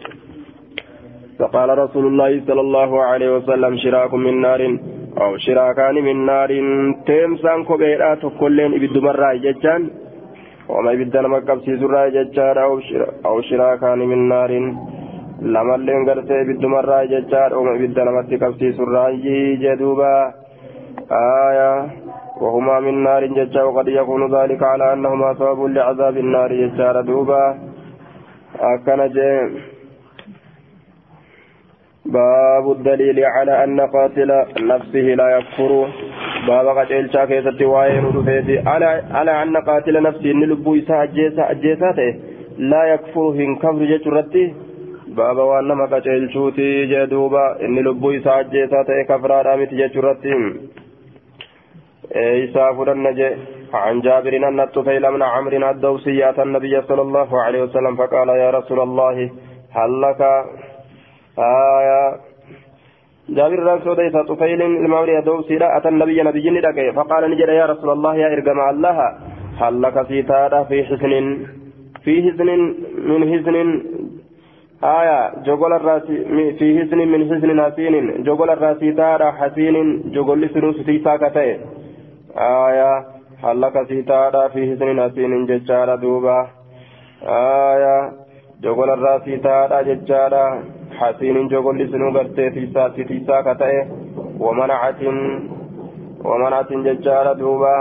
فقال 1.39 1.69
رسول 1.77 2.05
الله 2.07 2.31
صلى 2.47 2.61
الله 2.61 2.91
عليه 3.03 3.29
وسلم 3.35 3.77
شراك 3.77 4.13
من 4.13 4.41
نار 4.41 4.61
أو 5.21 5.37
شراكان 5.37 5.95
من 5.95 6.25
نار. 6.25 6.51
تمسا 7.07 7.63
كوبيرا 7.67 8.15
تكلين 8.15 8.71
إبد 8.77 8.97
مرة 8.97 9.33
ججان. 9.33 9.81
وما 10.69 10.91
إبد 10.93 11.17
نمكب 11.17 11.59
سيزرا 11.65 12.03
ججار 12.15 12.57
أو 13.25 13.41
شراكان 13.41 13.99
من 13.99 14.29
نار. 14.29 14.51
lamalleen 15.41 16.05
gartee 16.05 16.41
ibiddumarraa 16.41 17.05
jechaadha 17.11 17.57
uma 17.59 17.75
ibidda 17.75 18.05
namatti 18.05 18.37
qabsiisurraayyii 18.43 19.57
jedhuuba 19.63 20.11
aayaa 21.09 21.89
وهما 22.41 22.79
من 22.79 23.03
نار 23.03 23.25
ججا 23.25 23.63
وقد 23.63 23.87
يكون 23.87 24.35
ذلك 24.35 24.63
على 24.63 24.93
أنهما 24.93 25.33
سبب 25.33 25.65
لعذاب 25.65 26.17
النار 26.17 26.51
ججا 26.53 27.01
دوبا 27.01 27.57
أكن 28.59 28.99
باب 32.05 32.71
الدليل 32.71 33.25
على 33.25 33.63
أن 33.63 33.79
قاتل 33.81 34.45
نفسه 34.59 34.99
لا 34.99 35.37
يكفر. 35.37 35.87
باب 36.47 36.67
قتل 36.77 37.13
شاكيسة 37.13 37.65
وائر 37.65 38.03
رفيتي 38.15 38.59
على 39.17 39.43
أن 39.43 39.57
قاتل 39.57 40.01
نفسه 40.03 40.31
إن 40.31 40.43
لبو 40.43 40.75
إساء 40.75 41.03
أجيساته 41.51 42.19
لا 42.57 42.83
يكفر 42.93 43.29
هن 43.29 43.55
كفر 43.55 43.85
جترتي 43.91 44.53
باب 45.07 45.37
وأنما 45.37 45.85
قتل 45.85 46.29
شوتي 46.33 46.85
جدوبا 46.85 47.61
إن 47.65 47.75
لبو 47.79 48.11
إساء 48.11 48.39
أجيساته 48.39 49.03
كفر 49.09 49.53
آمت 49.53 49.73
إيسا 52.15 52.73
فرنجي 52.73 53.29
عن 53.73 54.01
جابر 54.01 54.33
أن 54.47 54.59
الطفيل 54.59 55.11
من 55.11 55.21
عمرو 55.21 55.69
الدوسي 55.69 56.29
أتى 56.29 56.41
النبي 56.43 56.81
صلى 56.81 57.01
الله 57.01 57.41
عليه 57.41 57.63
وسلم 57.63 57.95
فقال 57.95 58.29
يا 58.29 58.49
رسول 58.49 58.79
الله 58.79 59.31
هل 59.71 60.01
لك؟ 60.01 60.21
آية. 61.39 62.01
جابر 63.29 63.59
رسول 63.75 63.99
الله 63.99 64.23
طفيل 64.23 64.61
المولى 64.61 65.21
دوسي 65.21 65.57
أتى 65.77 65.89
النبي 65.89 66.23
نبي 66.23 66.49
لك. 66.49 66.95
فقال 66.95 67.31
نجد 67.31 67.49
يا 67.49 67.65
رسول 67.65 67.89
الله 67.89 68.15
يا 68.15 68.27
إرقم 68.33 68.59
الله 68.69 68.97
هل 69.61 69.81
لك 69.81 70.07
سيتارا 70.07 70.63
في 70.63 70.83
حسن؟ 70.83 71.13
في 72.03 72.13
حسن 72.25 72.49
من 73.09 73.21
حسن. 73.31 73.55
آية. 74.83 75.43
جوغل 75.45 75.73
الراسي 75.73 76.15
في 76.59 76.67
حسن 76.79 76.97
من 76.97 77.21
حسن 77.29 77.61
حسين 77.61 78.23
جوغل 78.23 78.49
الراسي 78.49 78.91
تارا 78.91 79.31
حسين. 79.31 79.75
جوغل 80.15 80.49
سنوس 80.49 80.85
تيساكتين 80.85 81.59
آية 82.37 83.05
لك 83.43 83.87
سيتارا 83.87 84.47
في 84.47 84.75
حسن 84.75 85.01
حسين 85.01 85.45
ججارة 85.45 85.95
دوبا 85.95 86.47
آية 87.23 88.11
جوغل 88.61 88.89
الراسي 88.89 89.37
تارا 89.37 89.81
ججارة 89.81 90.63
حسين 90.99 91.47
جوغل 91.47 91.89
سنو 91.91 92.09
غرتي 92.09 92.49
تيسا 92.49 92.87
تيسا 92.87 93.41
كتئ 93.41 93.85
ومنعة 94.39 95.01
ومنعة 96.25 96.71
ججارة 96.71 97.33
دوبا 97.33 97.75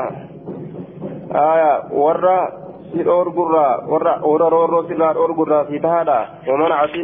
آية 1.35 1.73
ورّا 1.93 2.65
سيرور 2.93 3.29
غرّا 3.29 3.67
ورّا 3.91 4.15
ورّا 4.31 4.49
رورو 4.49 4.89
سيرار 4.89 5.17
اور 5.17 5.33
غرّا 5.39 5.65
سيتادا 5.71 6.19
ومنعة 6.49 6.97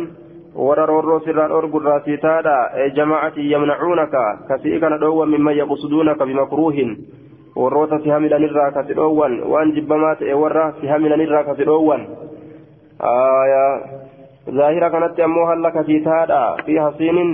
ورّا 0.54 0.84
رورو 0.84 1.18
سيرار 1.20 1.50
اور 1.52 1.66
غرّا 1.66 1.98
سيتادا 2.04 2.56
أي 2.74 2.90
جماعة 2.90 3.36
يمنعونك 3.36 4.14
كسيئك 4.48 4.84
ندعو 4.84 5.24
مما 5.24 5.52
يقصدونك 5.52 6.22
بمكروه 6.22 6.78
warroota 7.56 7.98
si 8.02 8.10
hamilan 8.10 8.42
irraa 8.48 8.70
kasi 8.72 8.94
dhoowwan 8.94 9.34
waan 9.52 9.72
jibbamaa 9.76 10.14
ta'e 10.22 10.34
warra 10.42 10.72
si 10.80 10.86
hamilan 10.86 11.20
irraa 11.26 11.44
kasi 11.44 11.64
dhoowwan 11.64 12.06
zaahira 14.58 14.90
kanatti 14.90 15.22
ammoo 15.22 15.46
halla 15.46 15.70
kasii 15.70 16.00
taadha 16.08 16.40
fi 16.66 16.76
hasiinin 16.76 17.30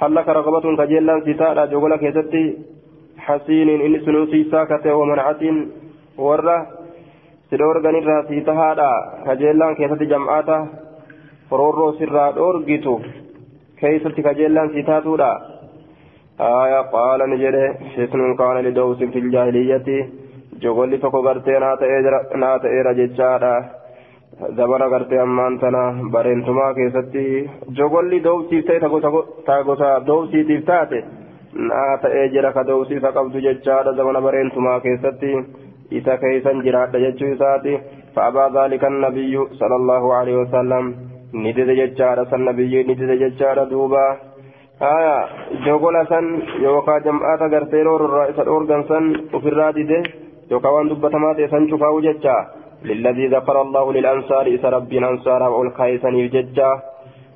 halla 0.00 0.24
karaqabatun 0.24 0.76
kajeellaan 0.76 1.24
si 1.24 1.34
taadha 1.34 1.66
jogola 1.66 1.98
keessatti 1.98 2.44
hasiiniin 3.26 3.80
inni 3.80 4.00
sunuusiisaa 4.04 4.66
kate 4.66 4.92
wamancatiin 5.00 5.58
warra 6.18 6.56
si 7.50 7.58
dhoorgan 7.58 7.96
irraa 8.00 8.22
si 8.28 8.40
tahaadha 8.48 8.90
kajeellaan 9.26 9.76
keessatti 9.76 10.10
jam'aata 10.12 10.56
roorroo 11.50 11.92
sirraa 11.98 12.30
dhoorgitu 12.36 12.94
keessatti 13.80 14.22
kajeellaan 14.22 14.70
si 14.74 14.82
taatuudha 14.90 15.30
آية 16.40 16.80
قال 16.80 17.30
نجري 17.30 17.74
حسن 17.94 18.36
كان 18.36 18.56
لدوس 18.64 18.98
في 18.98 19.18
الجاهلية. 19.18 20.08
جغل 20.62 20.98
تكو 20.98 21.18
غرتي 21.26 21.58
نات 22.42 22.64
إيرا 22.64 22.92
جتشارا 22.92 23.64
زمن 24.58 24.82
غرتي 24.82 25.22
أمان 25.22 25.58
تنا. 25.60 25.84
برنتما 26.12 26.72
كيستي. 26.76 27.48
جغل 27.78 28.22
دوسي 28.22 28.62
تاغوتا 29.46 29.98
دوسي 29.98 30.42
تفتاتي 30.48 31.00
نات 31.68 32.04
إيجرا 32.04 32.50
كدوسي 32.50 33.00
فقبض 33.00 33.36
جتشارا 33.36 33.92
زمن 33.92 34.20
برنتما 34.20 34.78
كيستي. 34.78 35.44
إذا 35.92 36.14
كيسن 36.16 36.56
جراد 36.64 36.96
جتشو 36.96 37.32
إساتي 37.32 37.74
فأبى 38.14 38.44
ذلك 38.58 38.84
النبي 38.84 39.34
صلى 39.60 39.76
الله 39.80 40.14
عليه 40.14 40.36
وسلم. 40.42 40.84
ندد 41.34 41.70
جتشارا 41.80 42.24
سنبي 42.24 42.74
ندد 42.88 43.10
جتشارا 43.22 43.64
دوبا. 43.64 44.06
San 46.08 46.26
yookaa 46.62 47.00
jam'aata 47.06 47.48
gartee 47.48 47.82
roororraa 47.84 48.26
isa 48.32 48.44
dhoorgan 48.44 48.84
san 48.88 49.04
ofirraa 49.32 49.72
dide 49.72 49.98
yookaa 50.50 50.72
waan 50.76 50.88
dubbatamaa 50.88 51.34
ta'e 51.34 51.48
san 51.48 51.68
cufaa'u 51.70 52.04
jecha 52.08 52.36
للذي 52.84 53.26
ذكر 53.26 53.56
الله 53.62 53.92
للأنصار 53.92 54.46
إذا 54.46 54.68
ربنا 54.68 55.08
أنصارا 55.08 55.48
والكايسن 55.48 56.14
يججا 56.14 56.70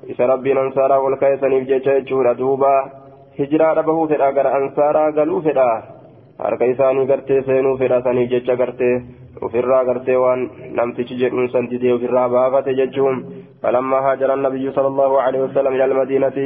إذا 0.09 0.25
ربنا 0.25 0.61
أنصارا 0.61 0.97
والكايسن 0.97 1.51
يججا 1.51 1.93
يجورا 1.97 2.33
دوبا 2.33 2.75
هجرا 3.39 3.73
ربه 3.73 4.07
فدا 4.07 4.29
غر 4.29 4.47
أنصارا 4.57 5.03
قالوا 5.17 5.41
فدا 5.41 5.71
harka 6.43 6.71
isaanii 6.73 7.05
gartee 7.11 7.41
seenuu 7.47 7.77
fedha 7.81 8.01
sanii 8.07 8.27
jecha 8.33 8.55
gartee 8.61 8.95
ofirraa 9.47 9.83
gartee 9.89 10.17
waan 10.23 10.49
namtichi 10.79 11.19
jedhuun 11.21 11.49
san 11.53 11.69
didee 11.73 11.93
ofirraa 11.99 12.29
baafate 12.37 12.73
jechuun 12.81 13.23
فلما 13.63 13.97
هاجر 14.05 14.33
النبي 14.33 14.71
صلى 14.71 14.87
الله 14.87 15.21
عليه 15.21 15.41
وسلم 15.45 15.73
إلى 15.75 15.85
المدينة 15.85 16.37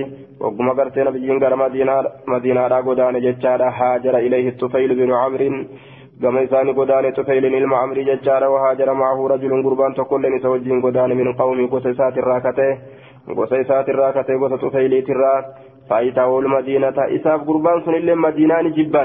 وقم 0.41 0.67
قرت 0.77 0.97
نبي 1.07 1.29
قال 1.43 1.53
مدينة 1.63 1.95
مدينة 2.33 2.75
قدان 2.87 3.15
ججارة 3.25 3.69
هاجر 3.79 4.15
إليه 4.25 4.45
الطفيل 4.53 4.89
بن 4.99 5.09
عمرو 5.21 5.49
قام 6.23 6.35
إساني 6.37 6.71
قدان 6.79 7.05
طفيل 7.19 7.43
إلما 7.45 7.77
عمرو 7.81 8.01
ججارة 8.09 8.47
وهاجر 8.53 8.89
معه 9.01 9.19
رجل 9.33 9.51
قربان 9.65 9.91
تقول 9.99 10.23
نتوجه 10.35 10.73
قدان 10.85 11.09
من 11.19 11.27
قوم 11.41 11.59
قسيسات 11.73 12.15
الراكته 12.21 12.69
قسيسات 13.39 13.87
الراكته 13.93 14.33
قس 14.41 14.53
طفيل 14.65 14.93
ترى 15.07 15.33
فايته 15.89 16.29
المدينة 16.43 16.97
إساف 17.15 17.39
قربان 17.47 17.77
سن 17.85 17.95
إلا 18.01 18.15
مدينة 18.25 18.57
جبا 18.77 19.03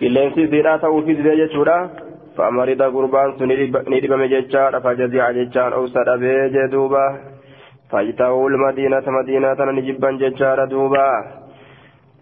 qilleensi 0.00 0.48
siidhaa 0.54 0.78
ta'uu 0.84 1.04
fi 1.06 1.16
didee 1.18 1.36
jechuudha 1.42 1.76
fa'amarida 2.36 2.90
gurbaan 2.96 3.36
sun 3.38 3.54
ni 3.92 4.00
dhibame 4.00 4.26
jechaadha 4.34 4.82
fajazi'a 4.88 5.32
jechaan 5.38 5.78
obsa 5.78 6.04
dhabee 6.10 6.50
jee 6.56 6.68
duuba 6.74 7.04
fayita'uul 7.90 8.58
madiinata 8.64 9.16
madiinaa 9.16 9.56
tana 9.56 9.72
ni 9.72 9.86
jibban 9.88 10.20
jechaadha 10.24 10.70
duuba 10.74 11.06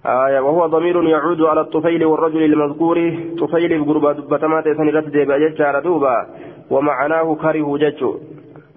آية 0.07 0.41
وهو 0.41 0.67
ضمير 0.67 1.03
يعود 1.09 1.41
على 1.43 1.61
الطفيل 1.61 2.05
والرجل 2.05 2.43
المذكور 2.43 2.97
طفيل 3.39 3.85
بقربة 3.85 4.13
دبتمات 4.13 4.65
سنرد 4.65 5.11
ديبا 5.11 5.39
جتشار 5.39 5.79
دوبا 5.81 6.27
ومعناه 6.71 7.35
كره 7.35 7.79
جتشو 7.79 8.11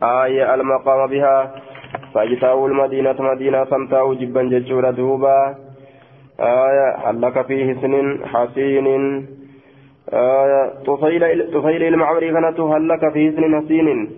آية 0.04 0.54
المقام 0.54 1.08
بها 1.08 1.56
فاجتاو 2.14 2.68
المدينة 2.68 3.16
مدينة 3.20 3.66
سمتاو 3.66 4.14
جبا 4.14 4.42
جتشور 4.44 4.92
دوبا 4.92 5.65
آية 6.40 6.96
هل 7.10 7.22
لك 7.22 7.46
فيه 7.48 7.74
سن 7.82 8.26
حسين. 8.26 8.88
آية 10.14 10.74
طفيل 10.86 11.52
طفيل 11.54 11.84
المعمري 11.84 12.32
كانت 12.34 12.60
هل 12.60 12.88
لك 12.88 13.14
فيه 13.14 13.32
سن 13.32 13.62
حسين. 13.62 14.10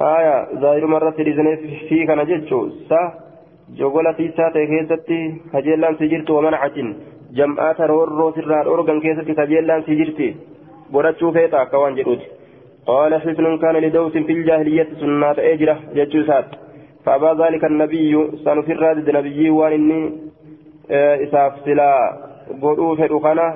آية 0.00 0.58
ظاهر 0.60 0.86
مرة 0.86 1.14
لزن 1.18 1.56
في 1.88 2.06
كان 2.06 2.24
جتشو 2.24 2.68
سا 2.88 3.00
جوغولا 3.78 4.12
في 4.12 4.28
ساتة 4.36 4.64
كيستي 4.64 5.34
كجيلان 5.52 5.94
سجرت 5.96 6.30
ومنعة 6.30 6.76
جمعات 7.32 7.80
رورو 7.80 8.32
سرار 8.32 8.66
أورغان 8.66 9.00
كيستي 9.00 9.34
كجيلان 9.34 9.82
سجرتي 9.82 10.34
براتشو 10.92 11.32
فيتا 11.32 11.64
كوان 11.64 11.94
جروت 11.94 12.22
قال 12.86 13.12
حسن 13.20 13.58
كان 13.62 13.76
لدوس 13.76 14.12
في 14.12 14.32
الجاهلية 14.32 14.88
سنة 15.00 15.30
أجرة 15.38 15.76
جتشو 15.94 16.22
سات. 16.28 16.48
فأبى 17.04 17.30
ذلك 17.42 17.64
النبي. 17.64 18.12
سنفر 18.44 18.76
راد 18.76 19.10
نبي 19.10 19.50
وانني. 19.50 20.02
Isaaf 21.26 21.60
silaa 21.64 22.00
godhuu 22.60 22.96
fedhu 22.96 23.20
kana 23.20 23.46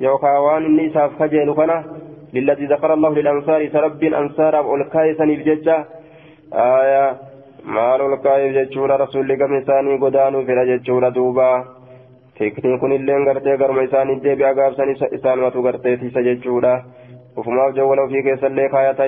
yookaan 0.00 0.42
waan 0.42 0.64
inni 0.64 0.90
isaaf 0.90 1.18
kajeelu 1.18 1.54
kana 1.54 1.84
للذي 2.32 2.66
ذكر 2.66 2.90
الله 2.94 3.10
للأنصار 3.14 3.68
سرب 3.72 4.02
أنصار 4.04 4.54
والكايسا 4.66 5.24
نفججا 5.24 5.76
آية 6.52 7.16
maal 7.64 8.00
ol 8.00 8.14
kaa'eef 8.24 8.52
jechuudha 8.54 8.96
rasuulli 8.96 9.36
gama 9.36 9.58
isaanii 9.58 9.98
godaanuu 9.98 10.44
fedha 10.48 10.64
jechuudha 10.70 11.10
duuba 11.16 11.48
tikni 12.38 12.78
kun 12.80 12.92
illee 12.92 13.24
gartee 13.28 13.56
garma 13.62 13.82
isaanii 13.88 14.20
deebi'a 14.24 14.52
gaabsan 14.58 14.92
isaanumatu 15.18 15.62
garteetisa 15.66 16.22
jechuudha 16.28 16.72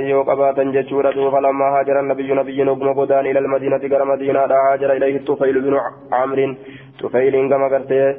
yoo 0.09 0.25
qabaatan 0.25 0.73
jechuudha 0.73 1.13
duuba 1.13 1.41
lammaa 1.41 1.71
haajara 1.71 2.03
nabiyyu 2.03 2.35
nabiyyiin 2.35 2.69
oguma 2.69 2.95
godaan 2.95 3.27
ila 3.27 3.41
almadiinati 3.41 3.89
gara 3.89 4.05
madiinaadha 4.05 4.63
haajara 4.67 4.95
ilayhi 4.95 5.19
tufaylu 5.21 5.63
binu 5.63 5.81
camrin 6.11 6.57
tufayliin 6.99 7.49
gama 7.49 7.69
gartee 7.69 8.17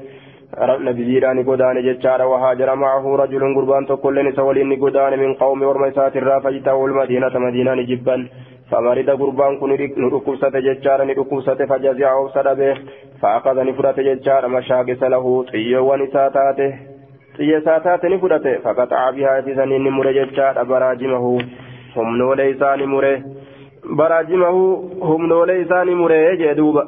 nabiyyiidhaan 0.80 1.43
godaane 1.43 1.82
jechaadha 1.84 2.28
wahaajara 2.28 2.76
macahu 2.76 3.17
rajulun 3.17 3.54
gurbaan 3.54 3.86
tokkolleen 3.86 4.28
isa 4.28 4.43
waliin 4.43 4.69
ni 4.69 4.78
godaane 4.78 5.17
min 5.17 5.36
qawmi 5.36 5.65
orma 5.65 5.88
isaatirraa 5.88 6.41
fajta'u 6.41 6.88
lmadiinata 6.88 7.39
madiinaa 7.39 7.76
ni 7.76 7.86
jibban 7.86 8.30
فمرض 8.71 9.10
قربان 9.10 9.58
كن 9.60 9.71
نركوسة 9.97 10.50
ججار 10.50 11.04
نركوسة 11.04 11.65
فجزع 11.65 12.13
وصد 12.15 12.47
به 12.60 12.76
فأخذ 13.21 13.63
نفرة 13.63 13.97
ججار 14.08 14.47
مشاكس 14.47 15.04
له 15.04 15.43
طيو 15.43 15.91
ونساتاته 15.91 16.90
طيو 17.38 17.62
ساتات 17.65 18.06
نفرة 18.06 18.60
فقطع 18.63 19.10
بها 19.12 19.41
في 19.41 19.56
سنين 19.56 19.88
مر 19.98 20.12
ججار 20.12 20.63
براجمه 20.63 21.26
هم 21.96 22.17
نولي 22.17 22.52
إسان 22.52 22.84
مره 22.94 23.24
براجمه 24.00 24.56
هم 25.02 25.26
نولي 25.26 25.62
إسان 25.62 25.88
مره 26.02 26.34
جدوبا 26.41 26.84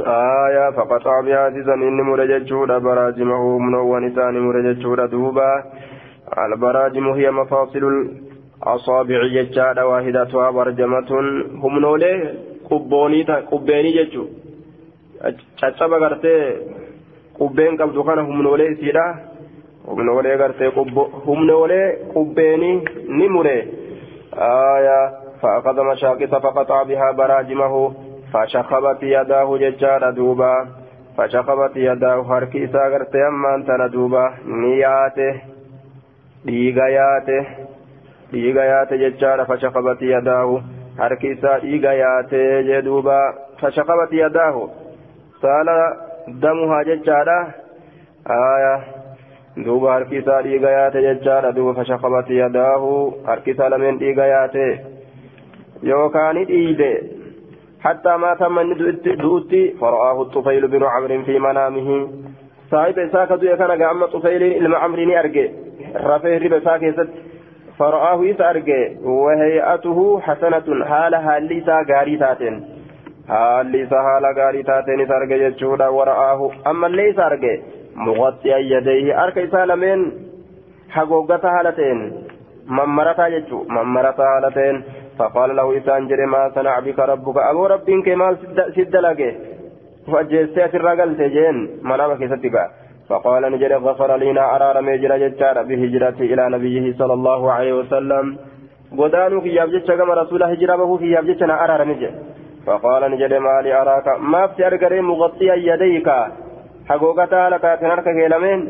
آية 0.00 0.70
فقطع 0.76 1.20
بها 1.26 1.50
في 1.50 1.62
سنين 1.68 2.00
مر 2.08 2.20
ججار 2.24 2.78
براجمه 2.78 3.36
هم 3.56 3.70
نولي 3.70 4.06
إسان 4.06 4.34
مر 4.46 4.56
ججار 4.66 5.06
دوبا 5.06 5.64
البراجم 6.38 7.08
هي 7.08 7.30
مفاصل 7.30 7.84
الأصابع 7.92 9.20
ججار 9.36 9.78
واحدتها 9.84 10.50
برجمة 10.50 11.10
هم 11.62 11.78
نولي 11.78 12.34
قبوني 12.70 13.22
قبيني 13.22 13.92
ججو 13.92 14.24
caccaba 15.60 15.96
gartee 16.02 16.79
qubbeen 17.40 17.76
qabdu 17.80 18.04
kana 18.08 18.22
humnoolee 18.30 18.70
isiidha 18.74 19.04
humnoolee 19.90 20.36
gartee 20.42 20.70
humnoolee 21.26 21.86
qubbeenii 22.14 22.76
ni 23.18 23.28
mure 23.36 23.58
فأخذ 25.42 25.80
مشاقص 25.82 26.32
فقطع 26.44 26.82
بها 26.82 27.10
براجمه 27.12 27.92
فشخبت 28.32 29.02
يداه 29.02 29.58
ججار 29.58 30.10
دوبا 30.10 30.66
فشخبت 31.16 31.76
يداه 31.76 32.18
هركي 32.30 32.66
ساغرت 32.66 33.16
أمان 33.16 33.64
تندوبا 33.66 34.24
نياته 34.46 35.34
dhiiga 36.46 36.86
yaate 36.88 37.38
dhiiga 38.32 38.62
yaate 38.64 38.98
jechaadha 39.02 39.44
fashaqabati 39.48 40.08
yadaahu 40.10 40.54
harki 41.00 41.32
isaa 41.36 41.58
dhiiga 41.64 41.92
yaate 41.92 42.40
jee 42.68 42.80
duuba 46.19 46.35
fashaqabati 46.35 46.35
yadaahu 46.35 46.35
saala 46.35 46.39
damuhaa 46.43 46.83
jechaadha 46.89 47.37
aya 48.37 48.73
duuba 49.65 49.91
harki 49.93 50.17
isaa 50.21 50.41
dhiiga 50.47 50.71
yaate 50.77 51.01
jechaadha 51.07 51.51
duuba 51.57 51.73
fashaqabati 51.79 52.39
yadaahu 52.43 52.93
harki 53.25 53.51
isaa 53.55 53.69
lameen 53.69 53.99
dhiiga 53.99 54.31
yaate 54.35 54.65
yookaani 55.91 56.45
dhiide 56.53 56.93
حتى 57.85 58.17
مات 58.17 58.41
من 58.43 58.73
دؤتي 58.77 59.77
فرآه 59.81 60.21
الطفيل 60.21 60.67
بن 60.67 60.83
عمرو 60.83 61.23
في 61.23 61.39
منامه 61.39 61.89
صاحب 62.71 62.99
إساك 62.99 63.31
دوية 63.33 63.55
كان 63.55 63.83
قام 63.83 64.05
طفيل 64.05 64.43
إلما 64.43 64.77
عمرو 64.77 65.19
أرجع 65.19 65.47
rafee 65.93 66.33
hirriba 66.33 66.57
isaa 66.57 66.79
keessatti 66.79 67.19
fara'aahu 67.77 68.25
isa 68.31 68.47
arge 68.47 68.79
wahay'atuhu 69.03 70.05
hasanatun 70.27 70.83
haala 70.91 71.21
haalli 71.27 71.57
isaa 71.61 71.83
gaarii 71.91 72.17
taateen 72.23 72.57
haalli 73.32 73.82
isaa 73.86 74.02
haala 74.08 74.32
gaarii 74.38 74.64
taateen 74.70 75.04
isa 75.06 75.16
arge 75.16 75.38
jechuudha 75.44 75.90
wara'aahu 75.98 76.52
ammallee 76.72 77.08
isa 77.10 77.26
arge. 77.26 77.52
Muqaxxi'an 78.06 78.70
yadayhi 78.72 79.18
harka 79.20 79.46
isaa 79.48 79.66
lameen 79.72 80.06
hagooggataa 80.96 81.54
haala 81.56 81.72
ta'een 81.78 82.00
mammarataa 82.78 83.30
jechuu. 83.36 83.62
Mammarataa 83.78 84.32
haala 84.32 84.50
ta'een 84.58 84.82
فقال 85.20 85.56
له 85.56 85.66
إسان 85.78 86.08
جري 86.08 86.26
ما 86.26 86.42
صنع 86.54 86.74
بك 86.86 86.98
ربك 86.98 87.36
أبو 87.50 87.66
ربك 87.66 88.04
كمال 88.06 88.34
سد 88.76 88.96
لك 89.06 89.20
فجيستي 90.12 90.76
الرجل 90.80 91.10
تجين 91.20 91.56
منامك 91.88 92.22
ستبقى 92.32 92.64
فقال 93.08 93.42
نجري 93.52 93.76
غفر 93.86 94.10
لنا 94.22 94.44
أرار 94.56 94.76
ميجر 94.86 95.12
ججار 95.22 95.56
بهجرتي 95.68 96.24
إلى 96.32 96.44
نبيه 96.54 96.86
صلى 97.00 97.14
الله 97.18 97.40
عليه 97.52 97.72
وسلم 97.80 98.24
قدانو 98.98 99.40
في 99.44 99.50
يابجتش 99.58 99.90
كما 99.98 100.14
رسول 100.22 100.42
هجرة 100.42 100.96
في 101.00 101.06
يابجتنا 101.14 101.54
أرار 101.64 101.84
ميجر 101.90 102.12
فقال 102.70 103.02
نجري 103.12 103.38
ما 103.46 103.56
لي 103.64 103.72
أراك. 103.82 104.06
ما 104.32 104.46
في 104.46 104.66
أرقري 104.66 105.00
مغطيا 105.10 105.54
يديك. 105.68 106.08
حقوقتا 106.88 107.42
لك 107.52 107.64
تنرك 107.80 108.06
كيلمين. 108.16 108.60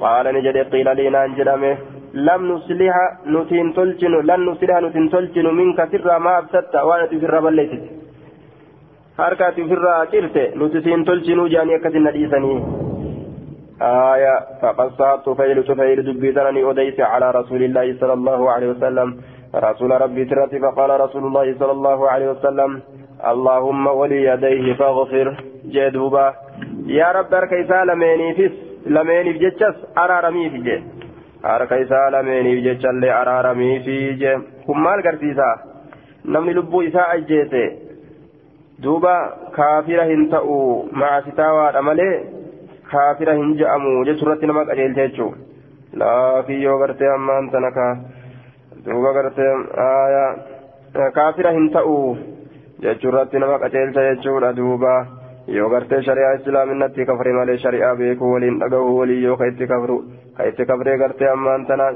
قال 0.00 0.26
نجري 0.36 0.62
قيل 0.72 0.88
لنا 0.96 1.24
انجرمه 1.24 1.76
لم 2.14 2.40
نصلح 2.52 2.96
نتين 3.34 3.68
تلجن 3.76 4.14
لن 4.28 4.40
نصلح 4.48 4.76
نتين 4.84 5.06
تلجن 5.12 5.46
منك 5.58 5.78
سر 5.92 6.08
ما 6.24 6.32
أبسطت 6.38 6.74
وأنا 6.86 7.06
تفر 7.12 7.34
بليتت 7.44 7.84
harkaa 9.20 9.52
ofirraa 9.62 10.06
cirte 10.12 10.42
nuti 10.58 10.80
siin 10.84 11.04
tolchinuu 11.04 11.48
jaanii 11.54 11.74
akkasin 11.78 12.04
nadhiisanii 12.08 12.60
آية. 13.82 14.34
فقصها 14.62 15.16
طفيل 15.16 15.64
طفيل 15.64 15.98
دبيتني 16.04 16.70
أديس 16.70 17.00
على 17.00 17.30
رسول 17.30 17.62
الله 17.62 17.86
صلى 18.00 18.12
الله 18.12 18.50
عليه 18.50 18.68
وسلم. 18.70 19.08
رسول 19.54 19.90
ربي 20.00 20.24
ترتي 20.24 20.58
فقال 20.58 20.90
رسول 21.00 21.24
الله 21.26 21.46
صلى 21.60 21.72
الله 21.72 22.10
عليه 22.10 22.28
وسلم. 22.30 22.70
اللهم 23.31 23.87
ولي 23.87 24.23
يديه 24.25 24.73
فاغفر 24.73 25.27
جدوبا 25.65 26.33
يا 26.85 27.11
رب 27.11 27.33
أركيسا 27.33 27.85
لميني 27.85 28.33
فيس 28.33 28.51
لميني 28.85 29.33
بجتشس 29.33 29.75
أرارمي 29.97 30.49
في 30.49 30.57
جي 30.57 30.83
أركيسا 31.45 32.09
لميني 32.13 32.51
بجتشل 32.55 33.05
أرارمي 33.05 33.79
في 33.79 34.13
جي 34.13 34.33
هم 34.69 34.83
مال 34.83 35.03
قرسيسا 35.05 35.49
نمني 36.25 36.53
لبو 36.53 36.81
إساء 36.81 37.15
أجيسي 37.15 37.65
دوبا 38.79 39.15
كافرة 39.57 40.03
هنتأو 40.03 40.85
مع 40.91 41.21
ستاوى 41.21 41.69
أمالي 41.79 42.35
kaafira 42.91 43.33
hin 43.33 43.55
je'amu 43.59 43.91
jechuurratti 44.07 44.47
nama 44.49 44.63
qajeelcha 44.69 45.07
jechuun 45.07 45.33
laafii 46.01 46.61
yoo 46.63 46.77
gartee 46.81 47.09
ammaan 47.13 47.49
tana 47.53 47.71
ka 47.77 47.85
duuba 48.85 49.13
gartee 49.17 49.53
kaafira 51.17 51.51
hin 51.57 51.69
ta'u 51.75 51.95
jechuurratti 52.82 53.38
nama 53.38 53.58
qajeelcha 53.58 54.06
jechuudha 54.08 54.52
duuba 54.56 54.94
yoo 55.56 55.68
gartee 55.70 56.02
shari'aa 56.02 56.34
islaaminatti 56.38 57.06
kafre 57.06 57.32
malee 57.32 57.58
shari'aa 57.64 57.96
beekuu 57.96 58.32
waliin 58.32 58.58
dhagahu 58.60 58.98
walii 58.98 59.22
yoo 59.22 59.36
ka 59.36 59.46
itti 59.52 59.66
kafru 59.66 59.96
ka 60.36 60.46
itti 60.50 60.66
kafree 60.66 60.96
gartee 60.98 61.28
ammaan 61.32 61.66
tana 61.66 61.90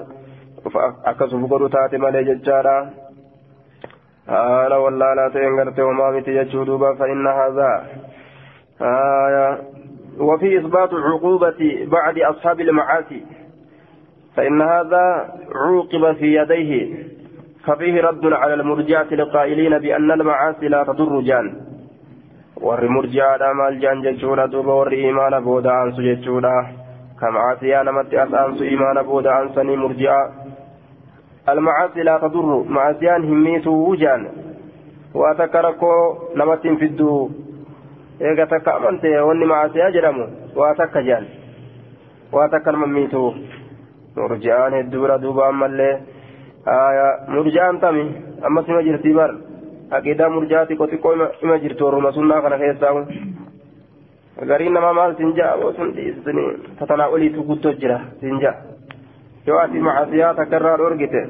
akkasuma 1.12 1.48
godhu 1.48 1.68
taate 1.76 1.98
malee 1.98 2.24
jechaadha 2.30 2.74
haala 4.26 4.78
wallaalaa 4.86 5.30
ta'een 5.30 5.56
gartee 5.60 5.84
homaa 5.84 6.10
miti 6.18 6.36
jechuu 6.40 6.66
duuba 6.66 6.94
fa'inna 7.02 7.38
haazaa 7.40 7.78
وفي 10.18 10.58
إثبات 10.58 10.90
عقوبة 10.94 11.86
بعد 11.86 12.18
أصحاب 12.18 12.60
المعاصي 12.60 13.22
فإن 14.36 14.62
هذا 14.62 15.04
عوقب 15.54 16.12
في 16.16 16.34
يديه 16.36 16.70
ففيه 17.66 18.00
رد 18.02 18.32
على 18.32 18.54
المرجعة 18.54 19.06
القائلين 19.12 19.78
بأن 19.78 20.10
المعاصي 20.12 20.68
لا 20.68 20.84
تضر 20.84 21.20
جان 21.20 21.46
warri 22.64 22.88
murji'aadha 22.88 23.54
maal 23.54 23.76
jaan 23.82 24.02
jechuudha 24.02 24.46
duuba 24.52 24.74
warri 24.78 24.98
imaana 25.08 25.40
booda 25.46 25.70
aansu 25.74 26.02
jechuudha 26.02 26.52
kamacaasiyaa 27.20 27.82
namatti 27.88 28.18
as 28.22 28.32
aansu 28.40 28.64
imaana 28.64 29.02
booda 29.08 29.34
aansanii 29.36 29.76
murji'a 29.76 30.18
almacaasi 31.52 32.06
laa 32.08 32.18
tadurru 32.24 32.58
macaasiyaan 32.76 33.26
hin 33.30 33.42
miituu 33.46 33.96
jaan 34.02 34.24
waa 35.22 35.34
takka 35.40 35.62
rakkoo 35.66 36.30
namatti 36.40 36.68
hin 36.68 36.78
fidduu 36.84 37.18
eega 38.20 38.46
takka 38.54 38.76
amante 38.80 39.12
wanni 39.28 39.50
macaasiyaa 39.52 39.90
jedhamu 39.98 40.26
waa 40.62 40.74
takka 40.80 41.02
jaan 41.10 41.26
waa 42.32 42.48
takka 42.56 42.72
nama 42.72 42.86
miituu 42.96 43.28
murji'aan 44.16 44.78
hedduudha 44.80 45.22
duuba 45.26 45.48
ammallee 45.52 45.94
murji'aan 47.34 47.80
tami 47.80 48.04
ammas 48.42 48.68
ima 48.68 48.82
jirtii 48.82 49.14
bar 49.14 49.30
aqiidaa 49.90 50.28
murji'aati 50.36 50.76
xiqqoo 50.76 51.14
ima 51.42 51.58
jirtu 51.64 51.84
warruma 51.84 52.12
sunnaa 52.12 52.40
kana 52.42 52.58
keessaa 52.58 52.94
gariin 54.48 54.72
namaa 54.74 54.92
maal 54.98 55.14
siin 55.16 55.34
ja'a 55.36 55.72
sun 55.76 55.92
dhiisni 55.96 56.44
tatanaa 56.78 57.08
oliitu 57.08 57.42
guddoo 57.48 57.72
jira 57.80 58.00
siin 58.20 58.40
ja'a 58.40 58.54
yoo 59.46 59.58
ati 59.64 59.78
macaasiyaa 59.86 60.34
takka 60.34 60.56
irraa 60.56 60.76
dhorgite 60.78 61.20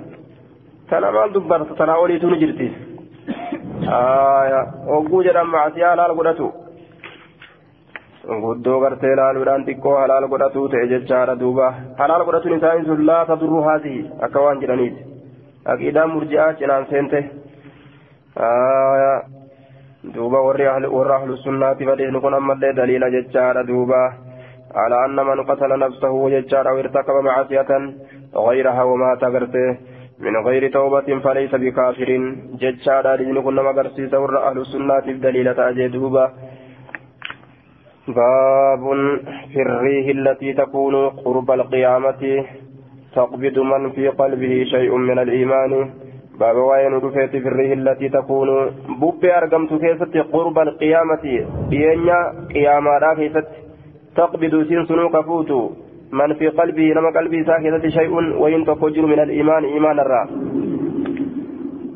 tana 0.90 1.10
maal 1.12 1.34
dubbata 1.34 1.64
tatanaa 1.70 1.96
oliitu 2.04 2.30
ni 2.30 2.38
jirti 2.42 2.68
hogguu 4.90 5.22
jedhan 5.28 5.48
macaasiyaa 5.54 5.90
halaal 5.94 6.14
godhatu 6.20 6.52
guddoo 8.44 8.78
gartee 8.80 9.16
laaluudhaan 9.16 9.66
xiqqoo 9.66 9.96
halaal 10.02 10.28
godhatu 10.34 10.68
ta'e 10.74 10.86
jechaadha 10.92 11.34
duuba 11.42 11.72
halaal 11.98 12.24
godhatuun 12.28 12.56
isaanii 12.58 12.86
sun 12.90 13.06
laata 13.10 13.36
duruu 13.42 13.62
haasii 13.68 14.00
akka 14.28 14.40
waan 14.46 14.60
jedhaniiti 14.62 15.13
aqiidaan 15.72 16.10
murji'aa 16.10 16.52
cinaan 16.58 16.86
seente. 16.90 17.18
Duuba 20.14 20.44
warri 20.46 20.66
ahlu 20.68 21.36
sunnaati 21.36 21.86
fadhiisni 21.86 22.20
kun 22.20 22.34
ammallee 22.34 22.76
daliila 22.76 23.10
jechaadha 23.16 23.66
duuba. 23.66 24.02
على 24.74 25.04
أن 25.04 25.16
من 25.16 25.38
قتل 25.50 25.78
نفسه 25.78 26.28
ججار 26.28 26.68
أو 26.68 26.78
ارتكب 26.78 27.14
معصية 27.24 27.70
غيرها 28.36 28.82
ومات 28.82 29.24
غرته 29.24 29.76
من 30.18 30.36
غير 30.46 30.72
توبة 30.72 31.18
فليس 31.24 31.54
بكافر 31.54 32.10
ججار 32.60 33.06
لجن 33.18 33.42
كنا 33.42 33.62
مغرسيس 33.62 34.14
ور 34.14 34.48
أهل 34.48 34.58
السنة 34.58 35.06
الدليلة 35.14 35.58
أجدوبا 35.68 36.24
باب 38.08 38.84
في 39.52 39.62
الريح 39.66 40.06
التي 40.16 40.52
تكون 40.52 40.94
قرب 41.08 41.50
القيامة 41.50 42.22
تقبض 43.14 43.58
من 43.58 43.90
في 43.90 44.08
قلبه 44.08 44.64
شيء 44.64 44.96
من 44.96 45.18
الإيمان. 45.18 45.90
باب 46.40 46.56
وين 46.56 46.92
رفيت 46.94 47.30
في 47.30 47.48
الريه 47.48 47.72
التي 47.74 48.08
تكون. 48.08 48.48
بوبي 49.00 49.36
أرقمت 49.38 49.74
كيست 49.74 50.16
قرب 50.32 50.58
القيامة. 50.58 51.24
ينيا 51.70 52.20
قيامة 52.54 52.98
لا 52.98 53.42
تقبض 54.16 54.54
سين 54.68 54.86
سنوك 54.86 55.16
فوتو 55.26 55.70
من 56.12 56.34
في 56.34 56.48
قلبه 56.48 56.86
نما 56.96 57.10
قلبي 57.18 57.44
ساكتة 57.44 57.88
شيء 57.88 58.12
وإن 58.42 58.64
تفجر 58.64 59.06
من 59.06 59.20
الإيمان 59.20 59.64
إيمان 59.64 60.00
الرا. 60.00 60.22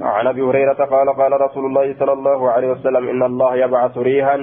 عن 0.00 0.26
أبي 0.26 0.42
هريرة 0.42 0.80
قال 0.94 1.08
قال 1.20 1.32
رسول 1.40 1.64
الله 1.66 1.94
صلى 1.98 2.12
الله 2.12 2.50
عليه 2.50 2.68
وسلم 2.70 3.08
إن 3.08 3.22
الله 3.22 3.56
يبعث 3.56 3.98
ريحا. 3.98 4.38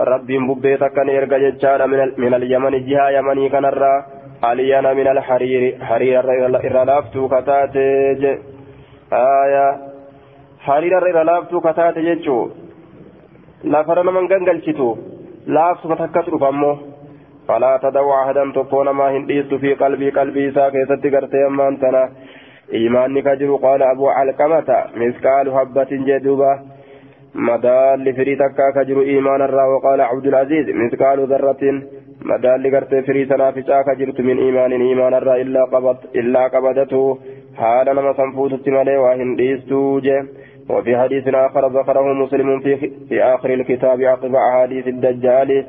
ربي 0.00 0.38
ببيتك 0.38 0.92
كان 0.92 1.08
يرجع 1.08 1.86
من, 1.86 1.98
من 2.18 2.34
اليمن 2.34 2.86
جهة 2.86 3.08
يمني 3.10 3.48
كان 3.48 3.64
الرا. 3.64 4.19
علينا 4.42 4.92
من 4.94 5.06
الحرير 5.08 5.84
حرير 5.84 6.20
الرلافتو 6.66 7.28
كتاتج 7.28 8.22
آية 9.12 9.68
حرير 10.60 10.98
الرلافتو 10.98 11.60
كتاتج 11.60 12.04
جتشو 12.08 12.48
لا 13.64 13.82
فرنا 13.82 14.10
من 14.10 14.28
قنقلشتو 14.28 14.96
لافتو 15.46 15.94
كتكتر 15.94 16.38
فمو 16.38 16.72
فلا 17.48 17.72
تدعو 17.82 18.12
أحدا 18.22 18.52
تكون 18.54 18.90
ما 18.90 19.06
هنديست 19.16 19.54
في 19.54 19.74
قلبي 19.74 20.10
قلبي 20.10 20.50
ساكتت 20.56 21.04
قرتي 21.14 21.46
أمان 21.46 21.80
تنا 21.80 22.02
إيمانك 22.74 23.28
جرو 23.40 23.56
قال 23.56 23.82
أبو 23.82 24.08
علقمة 24.08 24.68
مسكال 25.00 25.46
حبة 25.56 25.90
جدوبة 26.08 26.52
مدال 27.34 28.14
فريتك 28.16 28.58
كجر 28.74 29.00
إيمان 29.00 29.42
الرا 29.42 29.64
وقال 29.72 30.00
عبد 30.00 30.26
العزيز 30.26 30.66
مثقال 30.68 31.18
ذرة 31.32 31.82
مدال 32.24 32.74
قرت 32.74 32.94
فري 33.06 33.26
سنافسا 33.26 33.82
كجرت 33.82 34.20
من 34.20 34.38
إيمان 34.38 34.72
إيمان 34.72 35.14
الرا 35.14 35.36
إلا 35.36 35.64
قبض 35.64 35.96
إلا 36.16 36.42
قبضته 36.54 37.18
حال 37.56 37.86
نما 37.96 38.12
سنفوت 38.12 38.68
ملي 38.68 38.96
وهن 38.96 39.28
وفي 40.70 40.96
حديث 40.96 41.28
آخر 41.28 41.68
ذكره 41.68 42.12
مسلم 42.12 42.60
في, 42.60 42.76
في 43.08 43.22
آخر 43.22 43.54
الكتاب 43.54 44.02
عقب 44.02 44.34
أحاديث 44.34 44.86
الدجال 44.88 45.66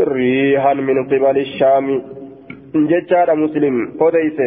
ريحا 0.00 0.74
من 0.74 1.04
قبل 1.06 1.38
الشام 1.38 2.02
ججار 2.74 3.34
مسلم 3.34 3.74
قديس 4.00 4.38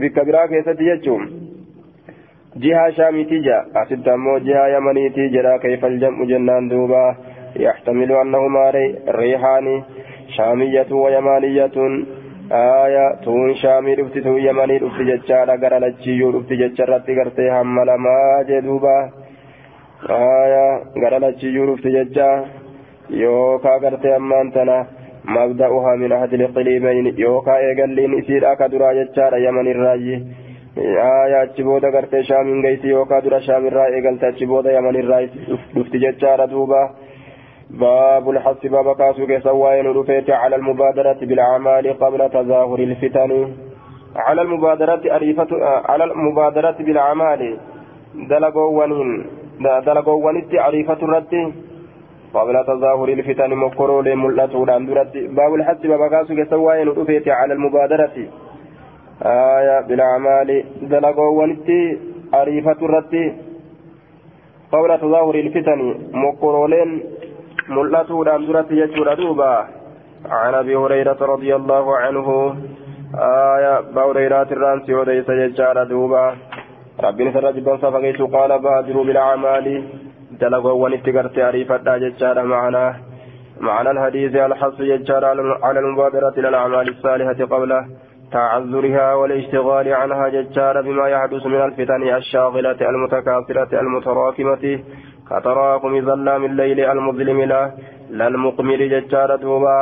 بكبرى 0.00 0.48
كيست 0.48 0.80
يجوم 0.80 1.22
جهة 2.56 2.90
شامتي 2.90 3.38
جاء 3.46 3.62
أسدمو 3.76 4.38
جهة 4.38 4.66
يمنيتي 4.76 5.28
جرى 5.28 5.58
كيف 5.58 5.84
الجمع 5.84 6.24
جنان 6.24 6.68
دوبا 6.68 7.16
يحتمل 7.56 8.12
أنهما 8.12 8.70
ريحان 9.08 9.82
شامية 10.36 10.90
ويمانية 10.90 11.76
آية 12.52 13.14
تون 13.24 13.54
شامي 13.54 13.94
رفت 13.94 14.18
تون 14.18 14.38
يمني 14.48 14.76
رفت 14.76 15.00
ججارة 15.10 15.54
غرى 15.62 15.78
لجيو 15.84 16.30
رفت 16.30 16.52
ججارة 16.52 17.06
غرتي 17.18 17.50
هم 17.50 17.76
لما 17.90 18.18
جدوبا 18.48 18.96
آية 20.10 20.66
غرى 21.02 21.18
لجيو 21.24 21.64
رفت 21.64 21.86
ججارة 21.86 22.44
يوكا 23.10 23.76
غرتي 23.82 24.16
أمان 24.16 24.52
تنا 24.54 24.78
مبدأها 25.34 25.96
من 26.00 26.12
أحد 26.12 26.32
القليمين 26.34 27.06
يوكا 27.18 27.56
إيقالين 27.56 28.18
إسير 28.18 28.52
أكا 28.52 28.66
درا 28.66 28.92
ججارة 28.98 29.36
يمن 29.46 29.66
الراجي 29.74 30.16
آية 31.22 31.42
أتشبودا 31.42 31.88
غرتي 31.94 32.22
شامين 32.28 32.58
غيسي 32.64 32.88
يوكا 32.88 33.18
درا 33.24 33.38
شام 33.46 33.66
الراجي 33.66 33.94
إيقالت 33.96 34.24
أتشبودا 34.24 34.70
يمن 34.76 34.96
الراجي 35.02 35.30
دفت 35.76 35.94
ججارة 36.04 36.44
دوبا 36.52 36.82
باب 37.72 38.30
الحث 38.30 38.66
باب 38.66 38.96
كاسو 38.96 39.26
كيسوين 39.26 39.86
رفيت 39.86 40.30
على 40.30 40.56
المبادرة 40.56 41.20
بالأعمال 41.22 41.98
قبل 41.98 42.30
تظاهر 42.30 42.78
الفتن. 42.78 43.52
على 44.16 44.42
المبادرة 44.42 45.16
أريفة 45.16 45.48
على 45.88 46.04
المبادرة 46.04 46.76
بالأعمال. 46.80 47.56
دلقوانين 48.14 49.26
دلقوانيت 49.60 50.54
أريفة 50.54 51.00
الرد. 51.02 51.52
قبل 52.34 52.64
تظاهر 52.66 53.08
الفتن 53.08 53.50
مكرو 53.54 54.00
لملته 54.00 54.66
درت 54.66 55.16
باب 55.16 55.54
الحث 55.54 55.86
باب 55.86 56.10
كاسو 56.10 56.34
كيسوين 56.34 56.88
رفيت 56.88 57.28
على 57.28 57.52
المبادرة. 57.54 58.16
آية 59.22 59.80
بالأعمال. 59.80 60.64
دلقوانيت 60.82 61.68
أريفة 62.34 62.78
الرد. 62.82 63.34
قبل 64.72 64.98
تظاهر 65.00 65.34
الفتن 65.34 65.80
مكرو 67.68 67.82
ملأتودhaan 67.82 68.46
duratti 68.46 68.74
jechuudha 68.76 69.16
duuba 69.16 69.68
عن 70.22 70.54
ابي 70.54 70.76
هريره 70.76 71.18
رضي 71.20 71.56
الله 71.56 71.96
عنه. 71.96 72.56
آية 73.18 73.80
بوريرات 73.94 74.52
الرانس 74.52 74.90
وديس 74.90 75.30
ججار 75.30 75.84
دوبا. 75.84 76.34
ربي 77.04 77.24
نسر 77.24 77.50
جبا 77.50 77.76
صفقيت 77.76 78.22
قال 78.22 78.58
بادروا 78.62 79.04
بالاعمال 79.04 79.84
دلقوا 80.40 80.72
ونتقرت 80.72 81.38
عريفة 81.38 81.96
ججار 81.98 82.42
معنا. 82.42 82.94
معنى 83.60 83.90
الحديث 83.90 84.36
الحص 84.36 84.78
ججار 84.80 85.24
على 85.62 85.80
المبادرة 85.80 86.34
إلى 86.38 86.48
الأعمال 86.48 86.88
الصالحة 86.88 87.44
قبل 87.52 87.84
تعذرها 88.32 89.14
والاشتغال 89.14 89.94
عنها 89.94 90.28
ججار 90.28 90.82
بما 90.82 91.08
يحدث 91.08 91.46
من 91.46 91.62
الفتن 91.64 92.02
الشاغلة 92.02 92.80
المتكاثرة 92.90 93.80
المتراكمة. 93.80 94.64
كتراكم 95.32 95.92
ظلام 96.08 96.42
الليل 96.50 96.78
المظلم 96.94 97.38
له 97.52 97.64
للمقمر 98.18 98.80
ججار 98.92 99.30
دوبا 99.42 99.78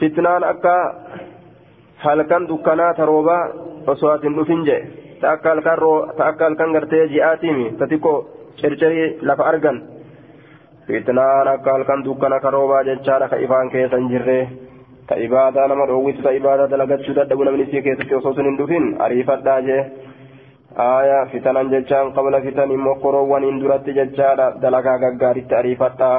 فتنان 0.00 0.42
أكا 0.52 0.78
dukkanaa 2.50 2.94
taroobaa 2.94 3.44
osoo 3.90 4.10
atin 4.14 4.36
dhufin 4.36 4.60
jee 4.66 4.82
ta 5.20 5.26
akka 5.34 6.44
halkan 6.44 6.72
gartee 6.74 7.08
ji'aatiimi 7.12 7.66
ta 7.78 7.84
xiqqoo 7.90 8.18
circirii 8.60 9.08
lafa 9.28 9.44
argan 9.50 9.78
fitnaan 10.86 11.48
akka 11.48 11.72
halkan 11.72 12.04
dukkana 12.04 12.40
karoobaa 12.40 12.84
jechaadha 12.88 13.28
ka 13.28 13.36
ifaan 13.46 13.70
keessa 13.70 14.00
hin 14.00 14.08
jirre 14.12 14.38
ta 15.08 15.14
ibaadaa 15.26 15.66
nama 15.68 15.86
dhoowwitu 15.90 16.22
ta 16.26 16.32
ibaadaa 16.38 16.70
dalagachuu 16.72 17.14
dadhabu 17.18 17.44
namni 17.44 17.66
isii 17.68 17.82
keessatti 17.86 18.14
osoo 18.20 18.32
sun 18.38 18.48
hin 18.50 18.56
dhufin 18.60 18.86
ariifadhaa 19.06 19.60
jee 19.68 19.82
آية 20.77 21.23
فتنا 21.31 21.63
جتان 21.63 22.11
قبل 22.17 22.33
فتن 22.45 22.69
مقروا 22.77 23.37
إن 23.37 23.59
درت 23.61 23.89
جتان 23.97 24.39
دلقا 24.61 24.93
غغارت 25.01 25.53
أريفتا 25.53 26.11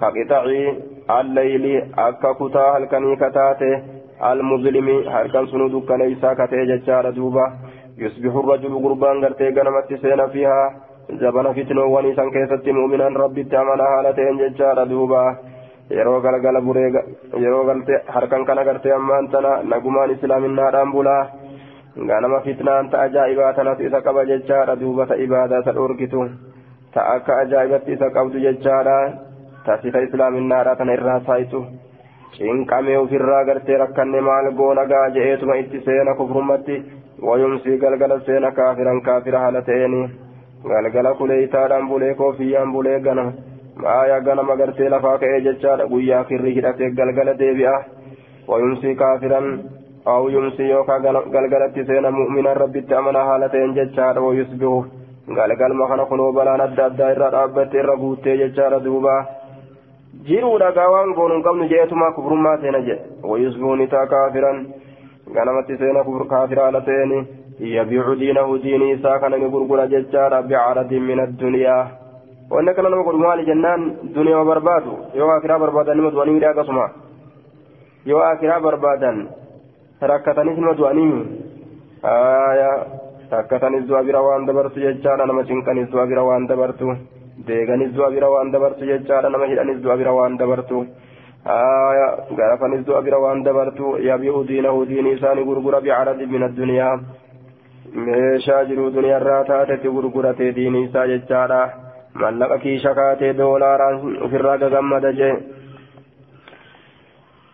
كقطعي 0.00 0.62
الليل 1.18 1.64
أكا 1.98 2.32
كتا 2.38 2.64
هلكني 2.76 3.16
كتاته 3.22 3.72
المظلم 4.30 4.88
هلكن 5.14 5.46
سنود 5.46 5.74
كنيسا 5.88 6.30
كتي 6.38 6.60
جتان 6.70 7.06
دوبا 7.16 7.46
يصبح 8.02 8.34
الرجل 8.42 8.72
قربان 8.84 9.16
غرتي 9.24 9.48
غنمت 9.56 9.88
سينا 10.02 10.26
فيها 10.34 10.60
زبن 11.20 11.46
فتنو 11.56 11.84
ونسان 11.94 12.28
كيست 12.34 12.66
مؤمنا 12.78 13.08
ربي 13.22 13.42
تعمل 13.52 13.80
حالتين 13.92 14.36
جتان 14.40 14.88
دوبا 14.90 15.24
yeroo 15.90 16.20
galgala 16.24 16.60
buree 16.66 16.90
yeroo 17.44 17.64
galte 17.68 17.94
harkan 18.14 18.44
kana 18.46 18.64
gartee 18.64 18.92
ammaan 18.98 19.28
tana 19.32 19.50
nagumaan 19.62 20.10
islaaminaadhaan 20.14 20.92
bulaa 20.92 21.22
ganama 21.95 22.41
fitnaan 22.41 22.89
ta 22.89 23.01
ajaa'ibaa 23.07 23.53
tanatu 23.53 23.83
isa 23.83 24.01
qaba 24.01 24.25
jechaadha 24.25 24.75
duuba 24.79 25.05
ta 25.05 25.15
ibaadaa 25.15 25.61
ta 25.63 25.71
dhorkitu 25.73 26.29
ta 26.93 27.01
akka 27.15 27.37
ajaa'ibatti 27.43 27.91
isa 27.97 28.09
qabdu 28.17 28.39
jechaadha 28.45 28.97
ta 29.65 29.77
sifa 29.81 30.01
islaaminaadha 30.07 30.75
tana 30.75 30.93
irraa 30.93 31.19
saayitu 31.27 31.65
cinqamee 32.37 32.97
ofirraa 32.97 33.43
gartee 33.49 33.77
rakkanne 33.83 34.21
maal 34.21 34.51
goona 34.61 34.85
gaa 34.91 35.09
je'eetuma 35.15 35.57
itti 35.63 35.81
seena 35.85 36.15
kufrummatti 36.15 36.77
wayumsii 37.29 37.77
galgala 37.77 38.19
seena 38.25 38.51
kaafiran 38.51 39.01
kaafira 39.01 39.39
haala 39.45 39.61
ta'eeni 39.61 40.01
galgala 40.71 41.13
kuleeytaadhaan 41.21 41.89
bulee 41.89 42.13
koofiyyaan 42.21 42.71
bulee 42.71 42.99
ganama 42.99 43.33
maaya 43.83 44.21
ganama 44.21 44.55
gartee 44.61 44.89
lafaa 44.93 45.17
ka'ee 45.17 45.41
jechaadha 45.49 45.87
guyyaa 45.91 46.23
kirrii 46.29 46.55
hidhatee 46.59 46.89
galgala 47.01 47.33
deebi'a 47.41 47.75
wayumsii 48.47 48.95
kaafiran 49.03 49.47
أو 50.07 50.29
يمسي 50.29 50.63
يوكا 50.63 50.95
قلقلت 51.33 51.75
سينا 51.87 52.09
مؤمنا 52.09 52.53
ربي 52.53 52.81
تأمنا 52.81 53.23
حالتين 53.23 53.73
ججار 53.73 54.19
ويصبح 54.19 54.83
قلقل 55.37 55.73
مخنا 55.79 56.05
خنو 56.05 56.31
بلان 56.31 56.61
أدى 56.61 56.85
أدى 56.85 57.03
إرى 57.03 57.27
رابط 57.35 57.75
إرى 57.75 57.95
قوتي 58.01 58.37
ججار 58.37 58.77
دوبا 58.77 59.17
jiruudha 60.27 60.71
gaawaan 60.75 61.13
goonuun 61.17 61.43
qabnu 61.43 61.65
jeetuma 61.71 62.11
kufrummaa 62.11 62.57
seena 62.61 62.79
jedhe 62.87 63.27
wayusbuu 63.29 63.75
ni 63.75 63.87
taa 63.87 64.05
kaafiran 64.13 64.57
ganamatti 65.35 65.77
seena 65.77 66.03
kaafira 66.31 66.63
haala 66.63 66.81
ta'een 66.87 67.13
yabiicu 67.59 68.15
diinahu 68.19 68.57
diinii 68.63 68.91
isaa 68.95 69.19
kana 69.19 69.37
ni 69.37 69.49
gurgura 69.49 69.87
jechaadha 69.87 70.41
bicaradin 70.49 71.03
min 71.03 71.19
addunyaa 71.25 71.87
wanni 72.49 72.69
akkana 72.69 72.89
nama 72.89 73.03
godhu 73.03 73.19
maali 73.19 73.45
jennaan 73.45 73.83
duniyaa 74.15 74.45
barbaadu 74.45 74.97
yoo 75.13 75.31
akiraa 75.31 75.59
barbaadan 75.59 75.97
nima 75.97 76.11
du'anii 76.11 76.35
midhaa 76.37 76.51
akkasuma 76.55 76.89
yoo 78.05 78.21
akiraa 78.31 78.59
barbaadan 78.67 79.27
rakkatanis 80.01 80.57
nima 80.57 80.73
du'anii 80.79 81.13
rakkatanis 83.31 83.85
du'a 83.87 84.03
bira 84.03 84.21
waan 84.23 84.45
dabartu 84.45 84.79
jechaadha 84.79 85.25
nama 85.25 85.43
cinqanis 85.43 85.89
du'a 85.91 86.05
bira 86.07 86.23
waan 86.23 86.47
dabartu 86.47 86.95
deeganis 87.47 87.91
du'a 87.93 88.09
bira 88.11 88.29
waan 88.31 88.51
dabartu 88.51 88.85
jechaadha 88.85 89.29
nama 89.29 89.45
hidhanis 89.51 89.81
du'a 89.83 89.97
bira 89.97 90.13
waan 90.13 90.37
dabartu 90.37 90.85
garafanis 92.39 92.85
du'a 92.85 93.01
bira 93.01 93.19
waan 93.19 93.43
dabartu 93.43 93.97
yabi'u 94.09 94.43
diinahu 94.47 94.85
diinii 94.87 95.15
isaanii 95.17 95.43
gurgura 95.49 95.81
bicaradi 95.81 96.25
min 96.25 96.43
addunyaa 96.47 96.99
meeshaa 98.07 98.63
jiru 98.65 98.91
duniyaarraa 98.95 99.43
taatetti 99.51 99.89
gurguratee 99.95 100.55
diinii 100.55 100.85
isaa 100.87 101.07
jechaadha 101.11 101.61
mallaqa 102.21 102.57
kiisha 102.63 102.93
kaatee 102.99 103.33
doolaaraan 103.37 103.95
ofirraa 104.25 104.57
gagammada 104.63 105.11
jee 105.19 105.33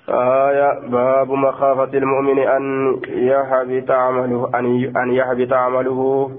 آية 0.09 0.79
باب 0.89 1.31
مخافة 1.31 1.97
المؤمن 1.97 2.39
أن 2.39 2.63
يحبط 3.07 3.91
عمله 3.91 4.49
أن 5.03 5.13
يحبط 5.13 5.53
عمله. 5.53 6.31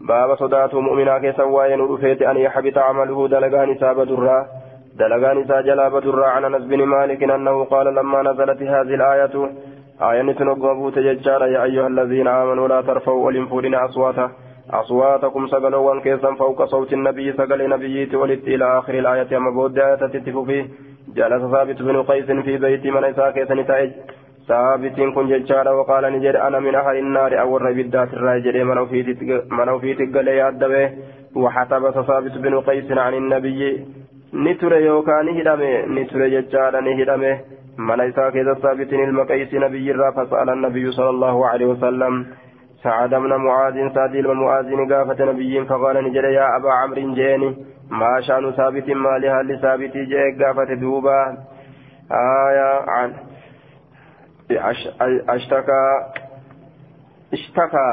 باب 0.00 0.36
صدات 0.36 0.74
مؤمنا 0.74 1.18
كيسا 1.18 1.42
وين 1.42 1.80
أن 2.22 2.36
يحبط 2.36 2.78
عمله. 2.78 3.28
دلقان 3.28 3.74
ساب 3.78 4.00
درا 4.00 4.46
دلقان 4.98 5.44
ساجلا 5.48 5.88
بدرا 5.88 6.26
عن 6.26 6.44
أنس 6.44 6.62
بن 6.62 6.84
مالك 6.84 7.22
أنه 7.22 7.64
قال 7.64 7.94
لما 7.94 8.22
نزلت 8.22 8.62
هذه 8.62 8.94
الآية 8.94 9.50
آية 10.02 10.32
تنقبوا 10.32 10.90
تججارا 10.90 11.46
يا 11.46 11.62
أيها 11.62 11.86
الذين 11.86 12.28
آمنوا 12.28 12.68
لا 12.68 12.80
ترفعوا 12.80 13.26
ولنفورن 13.26 13.74
أصواتا. 13.74 14.30
أصواتكم 14.70 15.46
سقلوا 15.46 16.00
كيسا 16.00 16.34
فوق 16.34 16.64
صوت 16.64 16.92
النبي 16.92 17.32
سقل 17.32 17.68
نبيت 17.68 18.14
ولت 18.14 18.48
إلى 18.48 18.78
آخر 18.78 18.94
الآية 18.94 19.36
أما 19.36 19.50
بود 19.50 19.78
آية 19.78 19.94
تتف 19.94 20.38
فيه. 20.38 20.64
جلس 21.14 21.42
ثابت 21.52 21.82
بن 21.82 22.02
قيس 22.02 22.30
في 22.30 22.58
بيت 22.58 22.86
من 22.86 23.04
إساء 23.04 23.52
نتائج 23.54 23.90
ثابت 24.48 25.00
كن 25.14 25.28
ججارا 25.28 25.70
وقال 25.70 26.04
نجد 26.12 26.36
أنا 26.36 26.58
من 26.60 26.74
أهل 26.74 26.96
النار 26.96 27.40
أو 27.40 27.56
الربدات 27.56 28.14
الراجل 28.14 28.64
من 29.50 29.68
أوفيت 29.68 30.16
قال 30.16 30.28
يا 30.28 30.48
أدبه. 30.48 30.90
وحتبس 31.36 31.94
ثابت 31.94 32.38
بن 32.38 32.60
قيس 32.60 32.92
عن 32.92 33.14
النبي. 33.14 33.86
نتر 34.34 34.72
يوكان 34.72 35.28
هدمه 35.28 35.86
نتر 35.86 36.28
ججارا 36.28 36.80
هدمه. 36.80 37.40
من 37.78 38.00
إساء 38.00 38.54
ثابت 38.54 38.92
المقيس 38.92 39.54
نبي 39.54 39.90
الرا 39.90 40.10
فسأل 40.10 40.48
النبي 40.50 40.90
صلى 40.90 41.10
الله 41.10 41.46
عليه 41.46 41.66
وسلم. 41.66 42.26
سعد 42.86 43.10
بن 43.10 43.32
معاذ 43.36 43.74
بن 44.22 44.36
معاذ 44.42 44.68
قافة 44.92 45.24
نبي 45.24 45.64
فقال 45.64 46.04
نجد 46.04 46.24
يا 46.24 46.56
أبا 46.56 46.72
عمرو 46.72 47.14
جيني 47.14 47.56
ما 47.90 48.20
شأن 48.20 48.52
ثابت 48.52 48.88
ما 48.90 49.18
لها 49.18 49.42
لثابت 49.42 49.96
جاء 49.96 50.26
قافة 50.40 50.74
دوبا. 50.74 51.38
آية 52.10 52.70
عن 52.88 53.14
أشتكى 55.28 55.82
اشتكى. 57.32 57.88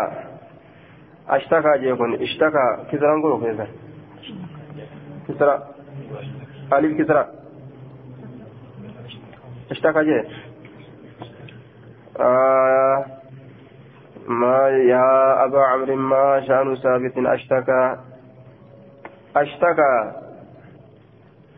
أشتكى 1.29 1.77
جيكون 1.77 2.13
اشتكى. 2.13 2.67
كسرى 2.91 3.15
نقول 3.17 3.53
كسرى 3.53 3.67
كسرى. 5.27 5.55
ألف 6.73 7.01
كسرى. 7.01 7.27
اشتكى 9.71 10.03
جي 10.03 10.19
آه 12.19 13.22
ما 14.27 14.69
يا 14.69 15.43
أبا 15.45 15.61
عمرو 15.61 15.95
ما 15.95 16.41
شأن 16.47 16.75
ثابت؟ 16.75 17.17
أشتكى. 17.17 17.97
أشتكى. 19.35 20.11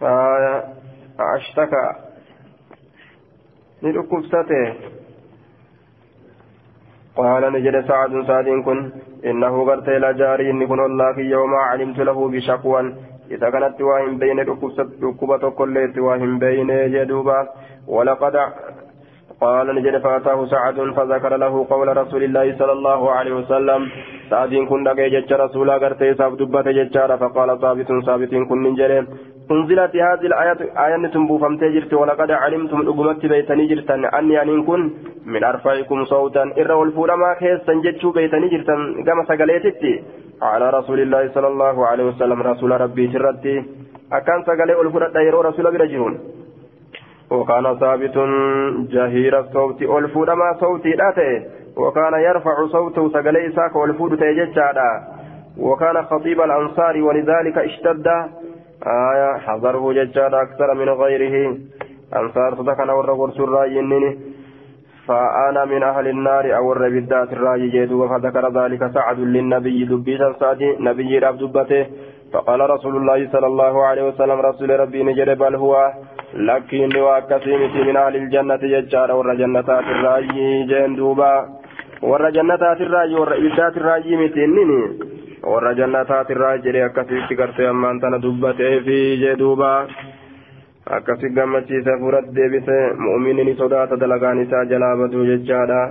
آه 0.01 0.63
أشتكى. 1.19 1.87
نلقبسته 3.83 4.73
قال 7.15 7.53
نجد 7.53 7.87
سعد 7.87 8.27
سعد 8.27 8.45
كن 8.65 8.91
إنه 9.25 9.65
قرت 9.65 9.89
إلى 9.89 10.13
جاري 10.13 10.51
إن 10.51 10.67
كن 10.67 10.79
الله 10.79 11.19
يوم 11.19 11.53
علمت 11.55 11.99
له 11.99 12.29
بشكوى. 12.29 12.95
إذا 13.31 13.49
كانت 13.49 13.81
واهم 13.81 14.17
بين 14.17 14.39
ركوبة 15.03 15.49
كل 15.49 15.99
واهم 15.99 16.39
بين 16.39 16.91
جدوبا 16.91 17.49
ولقد 17.87 18.35
قال 19.41 19.75
نجد 19.75 19.97
فأتاه 19.97 20.45
سعد 20.45 20.77
فذكر 20.97 21.37
له 21.37 21.65
قول 21.69 21.97
رسول 21.97 22.23
الله 22.23 22.55
صلى 22.59 22.71
الله 22.71 23.11
عليه 23.11 23.33
وسلم 23.39 23.81
سعد 24.29 24.53
كن 24.69 24.83
دقي 24.83 25.09
جج 25.09 25.33
رسول 25.33 25.69
أغرتي 25.69 26.13
ساب 26.13 26.31
فقال 27.21 27.49
ثابت 27.61 27.89
ثابت 28.05 28.33
كن 28.49 28.63
نجد 28.63 28.91
أنزلت 29.51 29.95
هذه 29.95 30.25
الآية 30.31 30.59
آية 30.85 31.07
تنبوفمت 31.13 31.63
جرت 31.63 31.93
ولقد 31.93 32.31
علمتم 32.31 32.79
أقمت 32.89 33.25
بيتني 33.25 33.65
جرتا 33.71 33.95
أني 34.19 34.41
أن 34.41 34.63
كن 34.67 34.81
من 35.25 35.43
أرفعكم 35.43 36.05
صوتا 36.05 36.43
إر 36.61 36.71
والفولما 36.71 37.33
كيسا 37.39 37.73
جتشو 37.85 38.11
بيتني 38.11 38.47
جرتا 38.53 38.75
كما 39.05 39.23
سقليتتي. 39.29 39.93
على 40.41 40.69
رسول 40.69 40.99
الله 40.99 41.23
صلى 41.35 41.47
الله 41.47 41.87
عليه 41.87 42.03
وسلم 42.03 42.41
رسول 42.41 42.71
ربي 42.81 43.07
ترتي 43.07 43.55
أكان 44.17 44.39
سقلي 44.47 44.81
الفرد 44.81 45.15
يرو 45.15 45.41
رسول 45.41 45.65
برجلون 45.73 46.13
وكان 47.31 47.79
ثابت 47.79 48.17
جهير 48.89 49.39
الصوت 49.39 49.83
والفولما 49.83 50.53
صوتي 50.59 50.91
ذاته 50.91 51.45
وكان 51.77 52.13
يرفع 52.13 52.67
صوته 52.67 53.09
سقلي 53.09 53.53
والفود 53.75 54.17
تيجتشادا. 54.17 54.91
وكان 55.59 56.03
خطيب 56.03 56.41
الأنصار 56.41 57.01
ولذلك 57.01 57.57
اشتد. 57.57 58.07
آية 58.87 59.37
حضره 59.37 59.93
ججار 59.93 60.41
أكثر 60.41 60.73
من 60.73 60.89
غيره. 60.89 61.57
أنصار 62.15 62.55
صدقنا 62.55 62.93
والرقر 62.93 63.31
سراي 63.31 63.81
فأنا 65.07 65.65
من 65.65 65.83
أهل 65.83 66.07
النار 66.07 66.55
أو 66.57 66.71
الربدات 66.71 67.33
الرأي 67.33 67.69
جيدو 67.69 68.07
فذكر 68.07 68.61
ذلك 68.61 68.91
سعد 68.93 69.19
للنبي 69.19 69.85
دبيتا 69.85 70.33
سعدي 70.39 70.75
نبي 70.79 71.19
راب 71.19 71.37
دبته 71.37 71.85
فقال 72.35 72.59
رسول 72.75 72.95
الله 72.99 73.19
صلى 73.33 73.47
الله 73.47 73.75
عليه 73.89 74.03
وسلم 74.09 74.39
رسول 74.49 74.69
ربي 74.83 75.03
نجر 75.09 75.29
بل 75.43 75.55
هو 75.63 75.73
لكن 76.49 76.91
وكسيمتي 77.07 77.79
من 77.87 77.95
أهل 78.03 78.15
الجنة 78.21 78.61
ججار 78.73 79.09
ور 79.17 79.29
جنتات 79.41 79.85
الراي 79.93 80.27
جين 80.69 80.91
دوبا 80.99 81.33
ور 82.09 82.23
جنتات 82.37 82.79
الراي 82.85 83.13
ور 83.21 83.31
إبدات 83.45 83.75
الراي 83.79 84.09
متنيني 84.21 84.81
warra 85.51 85.71
jannataatirraa 85.77 86.57
jedhe 86.65 86.81
akkasitti 86.83 87.35
gartee 87.39 87.67
ammaan 87.71 87.99
tana 88.03 88.17
dubbatee 88.23 88.79
fi 88.85 88.95
jee 89.21 89.33
duuba 89.41 89.69
akkasi 90.97 91.29
gammachiisa 91.37 91.93
furat 92.01 92.31
deebise 92.37 92.77
mu'minni 93.05 93.43
ni 93.49 93.53
sodaata 93.59 93.99
dalagaan 94.03 94.41
isaa 94.45 94.63
jalaa 94.71 94.95
baduu 95.01 95.25
jechaadha 95.29 95.81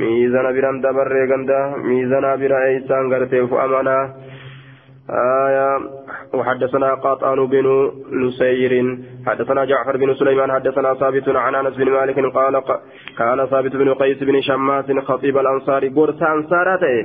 miizana 0.00 0.52
biran 0.56 0.80
dabarree 0.84 1.26
ganda 1.32 1.58
miizanaa 1.88 2.36
bira 2.42 2.62
eeysaan 2.70 3.10
gartee 3.12 3.44
fu 3.50 3.60
amanaa 3.66 4.02
آية. 5.10 5.78
وحدثنا 6.34 6.94
قاطان 6.94 7.46
بن 7.46 7.90
نسير. 8.12 8.98
حدثنا 9.26 9.64
جعفر 9.64 9.96
بن 9.96 10.14
سليمان. 10.14 10.52
حدثنا 10.52 10.94
ثابت 10.94 11.28
عن 11.28 11.54
أنس 11.54 11.76
بن 11.76 11.90
مالك 11.90 12.18
قال 12.34 12.62
كان 13.18 13.46
ثابت 13.46 13.76
بن 13.76 13.94
قيس 13.94 14.22
بن 14.22 14.40
شماس 14.40 14.84
خطيب 14.90 15.38
الأنصار 15.38 15.88
قرص 15.88 16.22
أنصارته. 16.22 16.96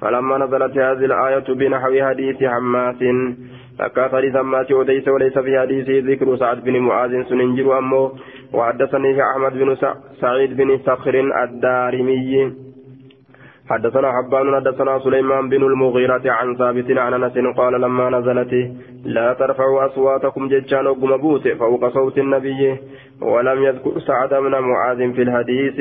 فلما 0.00 0.38
نزلت 0.38 0.78
هذه 0.78 1.04
الآية 1.04 1.54
بنحو 1.54 1.92
حديث 2.08 2.44
حماس. 2.44 3.00
فكات 3.78 4.14
حديث 4.14 4.36
حماس 4.36 4.70
وديس 4.70 5.08
وليس 5.08 5.38
في 5.38 5.60
حديثه 5.60 6.10
ذكر 6.10 6.36
سعد 6.36 6.64
بن 6.64 6.78
معاذ 6.78 7.22
سننجر 7.28 7.78
أمه. 7.78 8.12
وحدثني 8.54 9.22
أحمد 9.22 9.52
بن 9.52 9.76
سعيد 10.20 10.56
بن 10.56 10.78
صخر 10.78 11.14
الدارمي. 11.44 12.67
حدثنا 13.70 14.12
حبان 14.12 14.54
حدثنا 14.54 14.98
سليمان 14.98 15.48
بن 15.48 15.62
المغيرة 15.62 16.22
عن 16.26 16.56
ثابت 16.56 16.90
عن 16.90 17.14
أنس 17.14 17.56
قال 17.56 17.80
لما 17.80 18.10
نزلت 18.10 18.52
لا 19.04 19.32
ترفعوا 19.32 19.86
أصواتكم 19.86 20.48
ججان 20.48 20.86
وقم 20.86 21.38
فوق 21.58 21.88
صوت 21.88 22.18
النبي 22.18 22.76
ولم 23.22 23.62
يذكر 23.62 23.98
سعد 23.98 24.34
بن 24.34 24.54
معاذ 24.58 25.12
في 25.12 25.22
الحديث. 25.22 25.78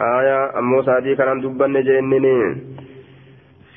آية 0.00 0.58
أمو 0.58 0.82
سعدي 0.82 1.14
كان 1.16 1.40
دبن 1.40 1.82
جنني. 1.82 2.56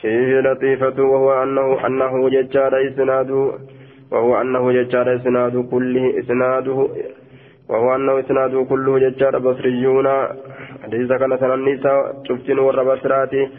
فيه 0.02 0.40
لطيفة 0.40 1.04
وهو 1.04 1.44
أنه 1.44 1.88
أنه 1.88 2.30
ججار 2.30 2.74
إسناد 2.88 3.32
وهو 4.12 4.42
أنه 4.42 4.72
ججار 4.72 5.16
إسناد 5.16 5.68
كله 5.72 6.20
إسناده 6.20 6.88
وهو 7.70 7.96
أنه 7.96 8.20
إسناد 8.20 8.66
كله 8.70 9.00
ججار 9.00 9.40
بصريون. 9.40 10.08
حديث 10.84 11.12
كان 11.12 11.38
سننيسا 11.38 12.14
شفتين 12.28 12.60
والربسراتي 12.60 13.50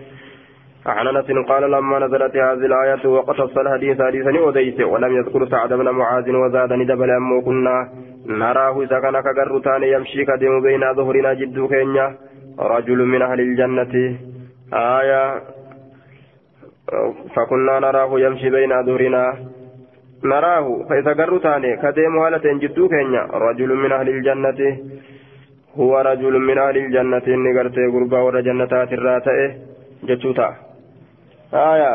عن 0.87 1.07
أنس 1.07 1.29
قال 1.49 1.71
لما 1.71 1.99
نزلت 1.99 2.37
هذه 2.37 2.67
الآية 2.71 3.07
وقتص 3.07 3.59
الحديث 3.59 4.03
حديثا 4.03 4.41
وديس 4.41 4.81
ولم 4.81 5.17
يذكر 5.17 5.49
سعد 5.49 5.73
بن 5.73 5.89
معاذ 5.91 6.31
وزادني 6.31 6.85
دبل 6.85 7.11
أمو 7.11 7.43
كنا. 7.43 7.89
نراه 8.27 8.83
إذا 8.83 9.01
كان 9.01 9.21
كقرتان 9.21 9.83
يمشي 9.83 10.25
كدم 10.25 10.61
بين 10.63 10.95
ظهرنا 10.95 11.33
جد 11.35 11.67
كينيا. 11.67 12.15
رجل 12.59 12.99
من 13.05 13.23
أهل 13.23 13.41
الجنة. 13.41 13.95
آية. 14.73 15.23
فكنا 17.35 17.75
نراه 17.81 18.21
يمشي 18.21 18.51
بين 18.51 18.73
naraahu 20.23 20.85
ka 20.89 20.99
isa 20.99 21.15
garru 21.15 21.39
taane 21.41 21.77
ka 21.81 21.93
deemu 21.93 22.21
haala 22.21 22.39
ta'een 22.39 22.61
jidduu 22.61 22.89
keenya 22.89 23.23
rajulun 23.47 23.79
min 23.79 23.93
ahli 23.93 24.11
iljannati 24.19 24.71
huwa 25.77 26.03
rajulun 26.03 26.43
min 26.43 26.59
ahli 26.59 26.81
iljannati 26.85 27.33
inni 27.33 27.53
gartee 27.55 27.91
gurbaa 27.91 28.23
warra 28.25 28.43
jannataatirraa 28.43 29.21
ta'e 29.21 29.47
jechuu 30.09 30.35
ta'a. 30.35 30.55
Aya 31.53 31.93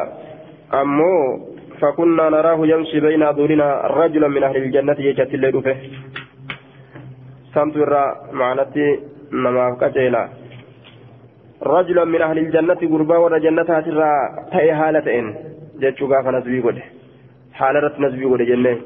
ammoo 0.72 1.40
fakunnaa 1.80 2.30
naraahu 2.30 2.66
yamshi 2.66 3.02
bayna 3.02 3.30
aduurinaa 3.30 3.88
rajulan 3.98 4.32
min 4.32 4.44
ahli 4.44 4.66
iljannati 4.68 5.04
jechattillee 5.04 5.52
dhufe. 5.52 5.76
Samtu 7.54 7.84
irraa 7.86 8.08
maanatti 8.32 8.88
namaaf 9.32 9.78
qaceela. 9.84 10.28
Rajulan 11.62 12.10
min 12.10 12.22
ahli 12.22 12.48
iljannati 12.48 12.88
gurbaa 12.88 13.20
warra 13.20 13.40
jannataatirraa 13.40 14.18
ta'e 14.52 14.72
haala 14.82 15.02
ta'een 15.02 15.32
jechuu 15.82 16.08
gaafa 16.08 16.32
nasbii 16.32 16.62
godhe. 16.62 16.93
قد 17.54 17.60
حالة 17.60 17.94
نسبي 18.00 18.26
قد 18.26 18.42
جنة. 18.42 18.78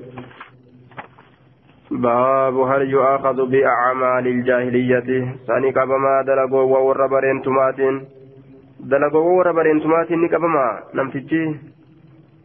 باب 1.91 2.55
هل 2.59 2.81
يؤاخذ 2.89 3.37
بأعمال 3.51 4.27
الجاهلية؟ 4.27 5.09
ساني 5.47 5.71
كبما 5.71 6.21
دلقوا 6.27 6.61
وور 6.61 7.07
برينتمات 7.07 7.79
دلقوا 8.79 9.21
وور 9.21 9.51
برينتمات 9.51 10.11
نكبما 10.11 10.79
نمتجي. 10.95 11.55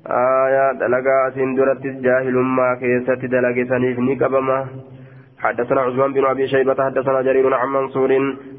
آية 0.06 0.72
دلقا 0.72 1.30
سين 1.34 1.54
درت 1.54 1.82
جاهل 1.82 2.34
ما 2.34 2.74
كيست 2.80 3.24
دلق 3.34 3.56
سنيف 3.68 3.98
نكبما 3.98 4.66
حدثنا 5.38 5.80
عثمان 5.80 6.12
بن 6.12 6.24
أبي 6.24 6.48
شيبة 6.48 6.84
حدثنا 6.84 7.22
جرير 7.22 7.54
عن 7.54 7.68
منصور 7.68 8.12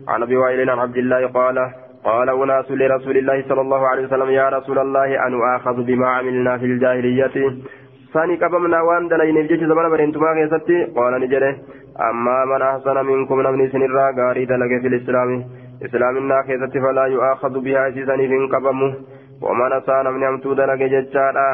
عن 0.07 0.23
أبي 0.23 0.35
وائل 0.37 0.69
عن 0.69 0.79
عبد 0.79 0.97
الله 0.97 1.27
قال 1.27 1.57
قال 2.03 2.29
أناس 2.29 2.71
لرسول 2.71 3.17
الله 3.17 3.43
صلى 3.49 3.61
الله 3.61 3.87
عليه 3.87 4.03
وسلم 4.05 4.29
يا 4.29 4.49
رسول 4.49 4.79
الله 4.79 5.27
أن 5.27 5.33
أخذ 5.55 5.83
بما 5.83 6.07
عملنا 6.07 6.57
في 6.57 6.65
الجاهلية. 6.65 7.35
ثاني 8.13 8.35
قبمنا 8.35 8.81
وان 8.81 9.07
دلين 9.07 9.37
الجيش 9.37 9.59
زمان 9.59 9.89
برنتما 9.89 10.33
كيستي 10.33 10.83
قال 10.95 11.13
نجري 11.21 11.51
أما 12.09 12.45
من 12.45 12.61
أحسن 12.61 13.05
منكم 13.05 13.41
نبني 13.41 13.67
سنرا 13.67 14.11
غاري 14.17 14.45
دلق 14.45 14.71
في 14.81 14.87
الإسلام. 14.87 15.29
اسلامنا 15.85 16.41
كيستي 16.47 16.79
فلا 16.81 17.05
يؤاخذ 17.05 17.53
بها 17.65 17.89
سيسني 17.89 18.27
في 18.27 18.37
قبمه 18.53 18.91
ومن 19.41 19.71
أسان 19.73 20.05
من 20.13 20.23
أمتو 20.23 20.53
دلق 20.53 20.81
ججالا 20.93 21.49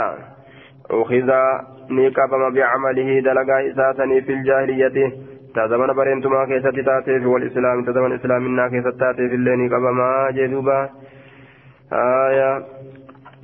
أخذ 0.91 1.29
نيقبم 1.91 2.43
بعمله 2.55 3.09
دلقا 3.27 3.57
إساتني 3.69 4.21
في 4.21 4.31
الجاهلية. 4.33 4.97
تزمن 5.55 5.93
برينتما 5.93 6.45
كيست 6.45 6.79
تاتي 6.87 7.25
والإسلام 7.25 7.85
تزمن 7.85 8.11
إسلامنا 8.13 8.67
كيست 8.67 8.99
تاتي 8.99 9.29
في 9.29 9.35
اللي 9.35 9.55
نيقبما 9.55 10.31
جدوبا 10.35 10.89
آية 11.93 12.51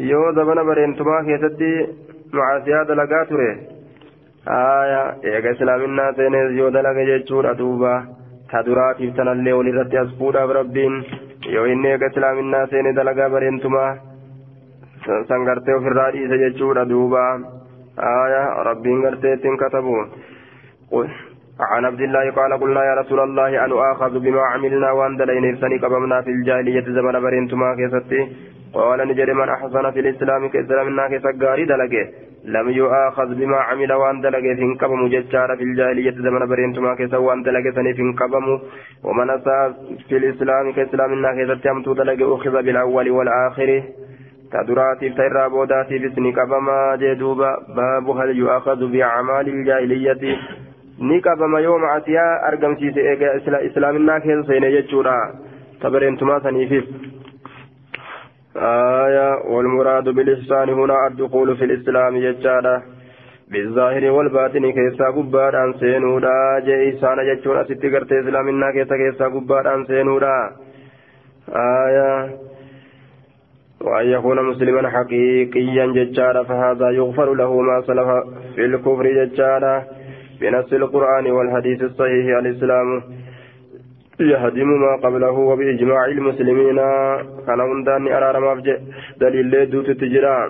yoo 0.09 0.31
zabana 0.35 0.63
bareentumaa 0.69 1.23
keessatti 1.23 1.69
macaasiyaa 2.37 2.87
dalagaa 2.87 3.25
ture 3.29 3.47
aya 4.55 5.01
eega 5.33 5.53
islaaminaa 5.55 6.09
seenees 6.17 6.51
yoo 6.57 6.71
dalaga 6.77 7.05
jechuudha 7.09 7.53
duuba 7.61 7.93
ta 8.51 8.65
duraatiif 8.67 9.15
tanallee 9.19 9.55
walirratti 9.59 10.01
as 10.03 10.11
fuudhaaf 10.19 10.51
rabbiin 10.59 10.95
yoo 11.55 11.65
inni 11.73 11.93
eega 11.93 12.11
islaaminaa 12.11 12.65
seene 12.73 12.93
dalagaa 12.99 13.29
bareentumaa 13.35 13.91
sangartee 15.31 15.77
ofirraa 15.79 16.11
dhiise 16.17 16.41
jechuudha 16.45 16.89
duuba 16.93 17.23
آية 17.99 18.43
ربي 18.69 18.93
غرتيت 19.03 19.43
كتبوا 19.61 20.05
عن 21.59 21.85
عبد 21.85 22.01
الله 22.01 22.31
قال 22.31 22.59
قلنا 22.59 22.83
يا 22.83 22.93
رسول 23.01 23.19
الله 23.19 23.65
أن 23.65 23.71
آخذ 23.71 24.19
بما 24.19 24.41
عملنا 24.41 24.91
وأن 24.91 25.17
دلين 25.17 25.45
إرساني 25.45 25.77
قبمنا 25.77 26.21
في 26.21 26.29
الجاهلية 26.29 26.83
زمن 26.83 27.19
برينتما 27.21 27.75
كيستي. 27.75 28.27
قال 28.73 29.07
نجري 29.07 29.33
من 29.33 29.49
أحسن 29.49 29.91
في 29.91 29.99
الإسلام 29.99 30.47
كإسلامنا 30.47 31.07
كيسقاري 31.07 31.65
دلقه 31.65 32.05
لم 32.45 32.69
يؤاخذ 32.69 33.35
بما 33.35 33.57
عمل 33.57 33.93
وأن 33.93 34.21
دلقه 34.21 34.55
فين 34.55 35.09
ججار 35.09 35.55
في 35.57 35.63
الجاهلية 35.63 36.11
زمن 36.11 36.45
برينتما 36.49 36.95
كيسا 36.95 37.17
وأن 37.17 37.43
دلقه 37.43 37.71
سني 37.75 37.93
فين 37.93 38.15
ومن 39.03 39.29
أساء 39.29 39.73
في 40.09 40.17
الإسلام 40.17 40.71
كإسلامنا 40.71 41.33
كيستي 41.35 41.71
أمتو 41.71 41.93
دلقه 41.93 42.35
أخذ 42.35 42.63
بالأول 42.65 43.09
والآخر. 43.09 43.83
تدراتيف 44.51 45.15
تيرا 45.15 45.47
بوداتيف 45.47 46.01
اسني 46.11 46.31
قبما 46.31 46.95
جدوبا. 47.01 47.51
باب 47.75 48.09
هل 48.17 48.37
يؤخذ 48.37 48.79
بأعمال 48.91 49.47
الجاهلية؟ 49.47 50.23
Ni 50.99 51.21
qabama 51.21 51.59
yoo 51.59 51.79
macasiyaa 51.79 52.31
argamsiise 52.51 53.09
eega 53.11 53.33
islaaminaa 53.71 54.19
keessa 54.19 54.47
seene 54.47 54.71
jechuudha. 54.77 55.17
Tabareentumaa 55.79 56.39
saniifis 56.39 56.87
آية 58.57 59.35
والمراد 59.45 60.09
بالإحسان 60.09 60.69
هنا 60.69 61.07
الدخول 61.07 61.57
في 61.57 61.65
الإسلام 61.65 62.15
يجادا 62.15 62.81
بالظاهر 63.51 64.11
والباطن 64.11 64.71
كيسا 64.71 65.05
قبار 65.05 65.63
أن 65.63 65.73
سينودا 65.73 66.59
جي 66.65 66.89
إحسان 66.89 67.17
جتشون 67.27 67.57
أستي 67.57 67.89
قرت 67.89 68.11
إسلامنا 68.11 68.71
كيسا 68.71 68.95
كيسا 68.97 69.25
قبار 69.25 69.75
أن 69.75 69.85
سينودا 69.85 70.51
آية 71.49 72.29
وأن 73.81 74.05
يكون 74.05 74.45
مسلما 74.49 74.89
حقيقيا 74.89 75.85
ججارا 75.85 76.43
فهذا 76.43 76.89
يغفر 76.89 77.33
له 77.33 77.61
ما 77.61 77.81
سلف 77.81 78.07
في 78.55 78.65
الكفر 78.65 79.05
ججارا 79.19 79.83
بنص 80.41 80.73
القرآن 80.73 81.31
والحديث 81.31 81.83
الصحيح 81.83 82.37
الإسلام. 82.37 83.01
يهدم 84.19 84.69
ما 84.81 84.95
قبله 84.95 85.31
وبإجماع 85.31 86.05
المسلمين. 86.05 86.79
كان 87.47 87.59
هنداني 87.59 88.17
أرار 88.17 88.35
مفجئ 88.39 88.77
دليل 89.21 89.69
دوت 89.69 89.89
التجرى 89.89 90.49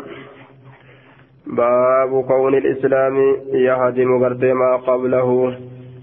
باب 1.48 2.12
كون 2.28 2.54
الإسلام 2.56 3.16
يهدم 3.54 4.24
غرد 4.24 4.46
ما 4.46 4.76
قبله. 4.76 5.30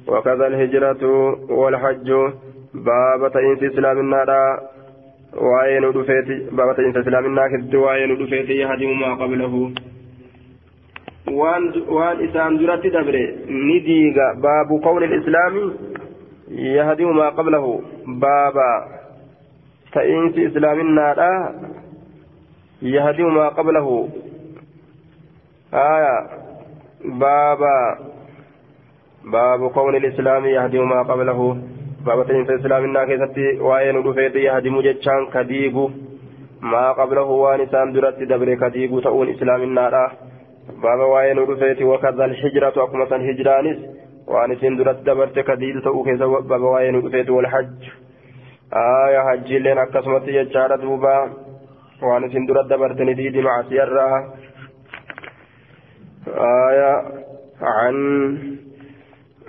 وكذا 0.09 0.47
الهجرة 0.47 1.03
والحج. 1.51 2.09
باب 2.75 3.33
تئنس 3.33 3.73
إسلام 3.73 3.99
النار 4.01 4.31
waa'ee 5.41 5.81
nu 5.81 5.93
dhufeeti 5.93 6.35
baaba 6.57 6.75
ta'iinsa 6.75 7.01
islaaminaa 7.01 7.49
keessatti 7.49 7.77
waa'ee 7.85 8.07
nu 8.07 8.17
dhufeeti 8.17 8.59
yahdimu 8.61 8.95
maa 11.27 11.31
qablahu 11.31 11.43
waan 11.43 11.73
waan 11.89 12.21
isaan 12.25 12.59
duratti 12.59 12.91
dabre 12.91 13.47
ni 13.49 13.81
diiga 13.81 14.35
baabu 14.35 14.81
qawli 14.81 15.07
islaami 15.17 15.73
yahdimu 16.77 17.13
maa 17.13 17.31
qablahu 17.31 17.83
baaba 18.07 18.69
ta'iinsi 19.93 20.43
islaaminaadha 20.45 21.53
yahdimu 22.83 23.31
maa 23.31 23.51
qablahu 23.51 24.11
aya 25.73 26.15
baaba 27.19 27.99
baabu 29.25 29.71
qawli 29.71 30.07
islaami 30.07 30.53
yahdimu 30.53 30.87
maa 30.87 31.05
qablahu 31.05 31.57
baaba 32.05 32.25
ta'iinsa 32.25 32.55
islaaminaa 32.59 33.07
keessatti 33.07 33.59
waa'ee 33.69 33.93
nu 33.93 34.03
dhufeeti 34.03 34.45
yahdimu 34.45 34.83
jechaan 34.83 35.27
kadiigu 35.27 35.91
maa 36.61 36.95
qablahu 36.95 37.41
waan 37.43 37.61
isaan 37.61 37.95
duratti 37.95 38.27
dabre 38.27 38.57
kadiigu 38.57 39.01
ta'uun 39.01 39.29
islaaminaadha 39.29 40.32
alhijratu 42.29 42.83
akkuma 42.83 43.07
san 43.07 43.23
hijraanis 43.23 43.79
waan 44.27 44.53
isin 44.53 44.77
duratti 44.79 45.05
dabarte 45.05 45.43
kadiidu 45.43 45.81
ta'uu 45.81 46.05
keessa 46.05 46.29
baaba 46.29 46.67
waa'ee 46.75 46.93
nu 46.93 47.03
dhufeeti 47.03 47.31
walhajj 47.31 47.89
aya 48.83 49.25
hajjiilleen 49.25 49.79
akkasumatti 49.79 50.33
jechaadha 50.39 50.83
duuba 50.85 51.15
waan 52.03 52.25
isin 52.25 52.47
duratti 52.47 52.71
dabarte 52.75 53.05
ni 53.05 53.15
diidi 53.15 53.43
macasiyarraa 53.43 54.23
aya 56.47 56.93
عن 57.63 57.97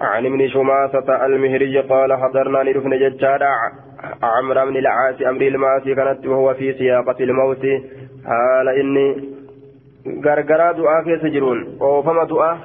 عن 0.01 0.26
ابن 0.26 0.47
شماسة 0.47 1.26
المهري 1.26 1.80
قال 1.80 2.14
حضرنا 2.14 2.57
لرفن 2.57 2.93
ججادا 2.99 3.53
عمرو 4.24 4.66
بن 4.66 4.78
العاص 4.78 5.22
أمر 5.22 5.41
المعاصي 5.41 5.95
كانت 5.95 6.26
وهو 6.26 6.53
في 6.53 6.74
سياقة 6.74 7.24
الموت 7.24 7.66
حال 8.26 8.68
إني 8.70 9.33
غرغرا 10.25 10.73
دعاء 10.73 11.05
كيس 11.05 11.25
جرون 11.33 11.79
أوفم 11.81 12.23
دعاء 12.23 12.59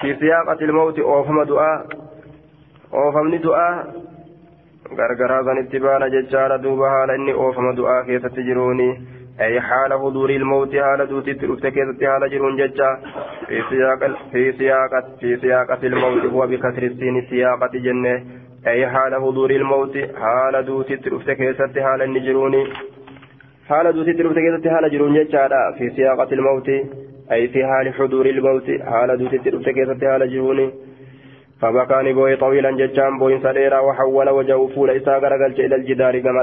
في 0.00 0.14
سياقة 0.14 0.60
الموت 0.64 0.98
أوفم 0.98 1.42
دعاء 1.42 1.86
أوفمني 2.94 3.38
دعاء 3.38 3.94
غرغرا 4.98 5.42
ذن 5.42 5.58
اتبانا 5.58 6.08
ججادا 6.08 6.56
دوبا 6.56 6.88
حال 6.90 7.10
إني 7.10 7.32
أوفم 7.32 7.74
دعاء 7.74 8.04
كيس 8.06 8.22
تجروني 8.22 8.90
أي 9.40 9.60
حال 9.60 9.92
حضور 9.92 10.30
الموت 10.30 10.76
حال 10.76 11.08
دوتي 11.08 11.34
تلفت 11.34 11.66
كيست 11.66 12.04
حال 12.04 12.30
جرون 12.30 12.56
ججا 12.56 12.90
في 13.46 13.62
سياقة 13.70 14.16
في 14.32 14.52
سياقة 14.52 15.04
في 15.20 15.36
سياقة 15.36 15.78
الموت 15.86 16.24
هو 16.32 16.46
بكسر 16.46 16.82
السين 16.82 17.26
سياقة 17.30 17.70
جنة 17.74 18.24
أي 18.66 18.86
حال 18.88 19.14
حضور 19.14 19.50
الموت 19.50 19.94
حال 20.22 20.66
دوتي 20.66 20.96
تلفت 20.96 21.30
كيست 21.30 21.78
حال 21.78 22.02
النجروني 22.02 22.64
حال 23.69 23.93
دوتي 23.93 24.13
تلفت 24.13 24.35
كيست 24.39 24.67
حال 24.67 24.91
جرون 24.91 25.13
ججا 25.13 25.49
في 25.77 25.89
سياقة 25.95 26.29
الموت 26.33 26.69
أي 27.31 27.47
في 27.47 27.65
حال 27.65 27.93
حضور 27.93 28.25
الموت 28.25 28.67
حال 28.81 29.17
دوتي 29.17 29.37
تلفت 29.37 29.69
كيست 29.69 30.03
حال 30.03 30.31
جروني 30.33 30.69
فبكاني 31.61 32.13
بوي 32.13 32.35
طويلا 32.35 32.71
ججان 32.71 33.19
بوين 33.19 33.39
سريرا 33.43 33.79
وحول 33.79 34.29
وجهه 34.29 34.67
فول 34.75 34.89
إساء 34.89 35.19
غرقلت 35.19 35.59
إلى 35.59 35.75
الجدار 35.75 36.19
كما 36.19 36.41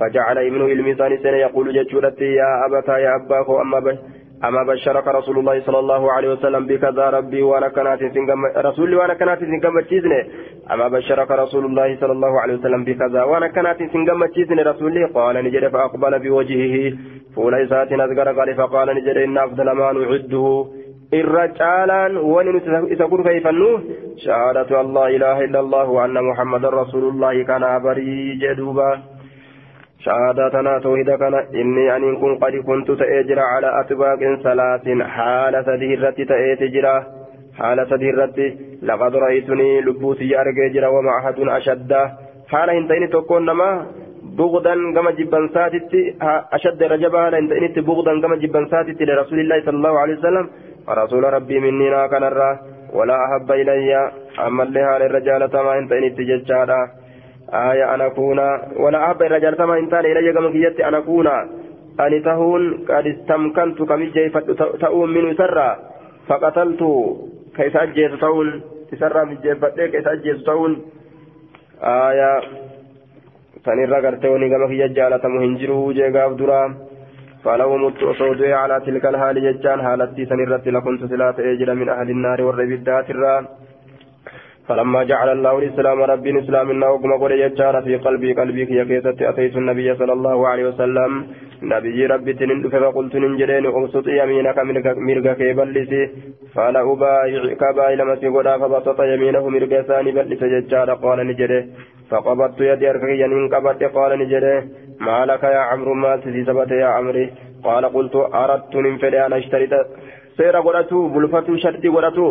فجعل 0.00 0.38
ابن 0.38 0.60
الميزان 0.72 1.18
سنة 1.22 1.36
يقول 1.36 1.66
ججورتي 1.74 2.24
يا 2.24 2.66
أبتا 2.66 2.98
يا 2.98 3.16
أباك 3.16 3.48
أما 3.50 3.78
بش 3.80 3.96
أما 4.44 4.62
بشرك 4.62 5.06
رسول 5.08 5.38
الله 5.38 5.60
صلى 5.66 5.78
الله 5.78 6.12
عليه 6.12 6.28
وسلم 6.32 6.66
بكذا 6.66 7.10
ربي 7.10 7.42
وأنا 7.42 7.68
كانت 7.68 8.00
رسولي 8.56 8.96
وأنا 8.96 9.14
كانت 9.14 9.40
أما 10.72 10.88
بشرك 10.88 11.30
رسول 11.30 11.64
الله 11.64 11.96
صلى 12.00 12.12
الله 12.12 12.40
عليه 12.40 12.54
وسلم 12.54 12.84
بكذا 12.84 13.22
وأنا 13.22 13.48
كانت 13.48 13.78
رسولي 14.70 15.04
قال 15.04 15.44
نجد 15.44 15.68
فأقبل 15.68 16.18
بوجهه. 16.18 16.76
فول 17.34 17.54
إساء 17.54 17.94
نزغر 17.94 18.28
قال 18.38 18.54
فقال 18.54 18.88
نجد 18.96 19.16
إن 19.16 19.38
أفضل 19.38 19.70
ما 19.70 19.92
نعده. 19.92 20.66
irra 21.12 21.48
caalaan 21.58 22.16
wani 22.16 22.52
nuti 22.54 22.70
isa 22.94 23.06
kurfeeyfannu 23.12 23.68
shahaadatu 24.24 24.78
allah 24.82 25.04
ilaaha 25.16 25.44
illa 25.46 25.58
allah 25.64 25.86
wa 25.96 26.04
anna 26.04 26.22
muhammadan 26.28 26.74
rasuulullahi 26.80 27.44
kanaa 27.50 27.80
barii 27.86 28.38
jee 28.42 28.54
duuba 28.60 28.88
شهادتنا 30.04 30.78
توحيد 30.78 31.10
كان 31.10 31.34
إني 31.34 31.96
أن 31.96 32.16
كن 32.20 32.32
قد 32.42 32.54
كنت 32.68 32.88
تأجر 33.00 33.38
على 33.38 33.68
أطباق 33.80 34.20
ثلاث 34.44 34.86
حال 35.14 35.54
سديرة 35.68 36.18
تأجر 36.30 36.86
حال 37.58 37.78
سديرة 37.90 38.38
لقد 38.82 39.12
رأيتني 39.16 39.80
لبوسي 39.80 40.40
أرججر 40.40 40.84
ومعهد 40.94 41.38
أشد. 41.58 41.92
حال 42.52 42.68
هنتين 42.70 43.10
تكون 43.10 43.42
نما 43.48 43.70
بغضا 44.38 44.74
كما 44.94 45.10
جبن 45.18 45.48
ساتت. 45.54 45.92
أشد 46.56 46.82
رجبا. 46.82 47.18
حال 47.24 47.34
هنتين 47.34 47.84
بغضا 47.88 48.12
كما 48.22 48.36
جبن 48.42 48.64
ساتت 48.72 49.02
لرسول 49.08 49.38
الله 49.40 49.58
صلى 49.66 49.76
الله 49.80 49.94
عليه 50.02 50.14
وسلم. 50.18 50.46
ورسول 50.88 51.24
ربي 51.36 51.56
مني 51.64 52.08
كان 52.12 52.24
الرا 52.30 52.50
ولا 52.96 53.16
أحب 53.24 53.48
إلي. 53.60 53.90
أما 54.46 54.62
اللي 54.62 54.80
حال 54.88 55.02
الرجال 55.02 55.50
تما 55.50 55.78
هنتين 55.78 56.14
تججارا 56.16 57.03
آية 57.54 57.94
أن 57.94 58.00
أكون. 58.00 58.38
ولا 58.76 58.98
أحب 59.04 59.22
الرجال 59.22 59.54
كما 59.54 59.78
إن 59.78 59.86
كان 59.86 60.04
إلي 60.06 60.32
كما 60.32 60.50
كيت 60.50 60.80
أن 60.80 60.94
أكون. 60.94 61.26
أن 62.00 62.22
تهون 62.22 62.62
قد 62.88 63.06
استمكنت 63.06 63.82
كمجي 63.82 64.28
تؤم 64.80 65.10
من 65.10 65.34
سرا. 65.34 65.68
فقتلت 66.28 66.82
كيف 67.56 67.76
أجيت 67.76 68.14
تهون. 68.20 68.48
سرا 69.00 69.24
من 69.24 69.36
جيفتي 69.42 69.88
كيف 69.88 70.08
أجيت 70.08 70.46
تهون. 70.46 70.72
آية 71.82 72.32
sanirra 73.64 74.00
garteewni 74.04 74.48
gama 74.52 74.68
kiyya 74.68 74.88
jaalatamu 74.96 75.40
hin 75.40 75.56
jiru 75.56 75.92
jee 75.96 76.10
gaaf 76.12 76.36
dura 76.36 76.74
فلو 77.44 77.76
مت 77.76 78.02
أصودي 78.02 78.52
على 78.52 78.80
تلك 78.80 79.04
الحال 79.06 79.36
ججان. 79.36 79.82
حالتي 79.82 80.24
سنرت 80.26 80.68
لكنت 80.68 81.04
سلات 81.04 81.40
أجر 81.40 81.74
من 81.74 81.88
أهل 81.88 82.10
النار 82.10 82.42
والربيدات 82.42 83.10
الران 83.10 83.44
فلما 84.68 85.00
جعل 85.04 85.28
الله 85.36 85.58
الإسلام 85.58 85.98
ربي 86.02 86.30
الإسلام 86.30 86.70
إنه 86.70 86.98
كما 87.02 87.16
قل 87.22 87.32
يجار 87.32 87.82
في 87.82 87.96
قلبي 87.96 88.32
قلبي 88.32 88.62
كي 88.66 88.84
كيست 88.84 89.22
أتيت 89.30 89.56
النبي 89.56 89.88
صلى 89.94 90.12
الله 90.12 90.48
عليه 90.48 90.64
وسلم. 90.68 91.10
نبي 91.62 92.06
ربي 92.06 92.32
تنند 92.32 92.64
فقلت 92.72 93.14
ننجرين 93.16 93.66
أبسط 93.66 94.06
يمينك 94.20 94.58
مرقا 95.08 95.32
كي 95.40 95.52
بلسي. 95.58 96.02
فلا 96.54 96.80
أبايعك 96.92 97.62
باي 97.76 97.96
لما 97.96 98.14
سيقودا 98.20 98.58
فبسط 98.58 98.98
يمينه 99.12 99.44
مرقا 99.54 99.82
ثاني 99.88 100.10
بلس 100.16 100.42
ججار 100.52 100.88
قال 101.04 101.18
نجري 101.28 101.60
فقبضت 102.10 102.60
يدي 102.60 102.90
أركي 102.90 103.14
ينين 103.22 103.48
قبضت 103.54 103.82
قال 103.96 104.10
نجري 104.22 104.54
ما 105.06 105.18
لك 105.28 105.42
يا 105.56 105.62
عمرو 105.70 105.94
ما 105.94 106.16
تسيسبت 106.16 106.70
يا 106.70 106.88
عمري. 106.96 107.24
قال 107.64 107.84
قلت 107.96 108.14
أردت 108.40 108.74
ننفلي 108.84 109.26
أن 109.26 109.32
أشتري 109.32 109.66
سير 110.36 110.56
قرأتو 110.66 111.08
بلفتو 111.14 111.56
شرطي 111.62 111.88
قرأتو 111.94 112.26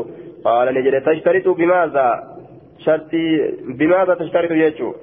قال 0.46 0.68
نجد 0.74 0.96
تشترط 1.08 1.48
بماذا؟ 1.48 2.08
شرطي 2.86 3.24
بماذا 3.80 4.14
تشترط 4.22 4.52
يجو؟ 4.52 4.94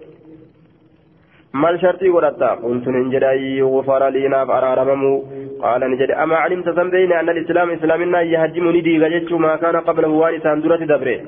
ما 1.55 1.70
الشرطي 1.70 2.09
وردا 2.16 2.51
قلت 2.62 2.88
نجد 2.88 3.22
أي 3.22 3.62
غفر 3.62 4.03
لي 4.09 4.28
ناف 4.28 4.51
أرارممو. 4.51 5.14
قال 5.62 5.80
نجد 5.93 6.11
أما 6.11 6.36
علمت 6.36 6.68
سنبين 6.76 7.12
أن 7.12 7.28
الإسلام 7.28 7.70
إسلامنا 7.70 8.20
يهجم 8.20 8.66
ندي 8.76 8.99
غجتشو 9.03 9.38
ما 9.38 9.57
كان 9.57 9.76
قبله 9.76 10.09
وارثا 10.09 10.55
درة 10.55 10.82
دبره. 10.93 11.18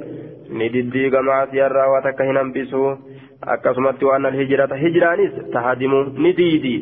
ندي 0.58 1.08
غما 1.12 1.46
سيارا 1.50 1.84
وتكهنا 1.92 2.42
بسو 2.54 2.84
waan 3.42 4.26
alhijrata 4.26 4.76
hijraanis 4.76 5.32
tahadimu 5.52 6.04
ni 6.16 6.32
diidi 6.32 6.74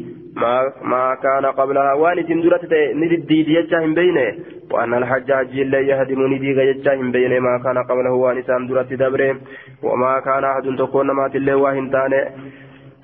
ما 0.82 1.14
كان 1.24 1.46
قبلها 1.46 1.92
وان 1.92 2.40
درت 2.42 2.64
ندي 3.00 3.54
يجا 3.58 3.78
هم 3.84 3.94
بينه. 3.94 4.26
وأن 4.72 4.94
الحج 4.94 5.32
حج 5.32 5.54
لا 5.72 5.80
يهدم 5.80 6.20
ندي 6.32 6.50
يجا 6.70 6.94
هم 6.94 7.10
بينه. 7.12 7.38
ما 7.38 7.54
كان 7.64 7.78
قبله 7.88 8.12
وان 8.12 8.42
سام 8.42 8.66
درت 8.66 8.92
دبره. 8.92 9.36
وما 9.82 10.20
كان 10.26 10.44
أحد 10.44 10.66
تكون 10.78 11.10
ما 11.18 11.28
تله 11.28 11.56
وان 11.56 11.90
تانه. 11.90 12.22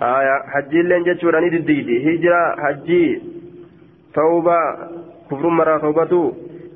آية 0.03 0.37
حج 0.53 0.72
لا 0.91 0.99
جچورا 1.07 1.41
ندي 1.41 1.97
هجرة 2.07 2.43
حج 2.62 2.89
توبة 4.14 4.59
كفر 5.30 5.49
مرة 5.49 5.78
توبته 5.78 6.32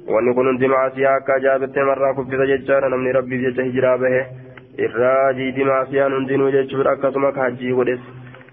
وأن 0.08 0.34
كن 0.34 0.56
دماء 0.58 0.88
سياكا 0.94 1.38
جابت 1.44 1.78
مرة 1.78 2.08
كفر 2.18 2.40
جچارا 2.50 2.88
نمني 2.88 3.11
ربي 3.16 3.36
جچ 3.44 3.58
هجرة 3.61 3.96
به. 3.96 4.26
irraa 4.78 5.32
دماء 5.56 5.84
سيان 5.90 6.12
hundinuu 6.12 6.50
jechuudha 6.50 6.90
akkasuma 6.90 7.32
hajjii 7.36 7.72
godhes 7.72 8.00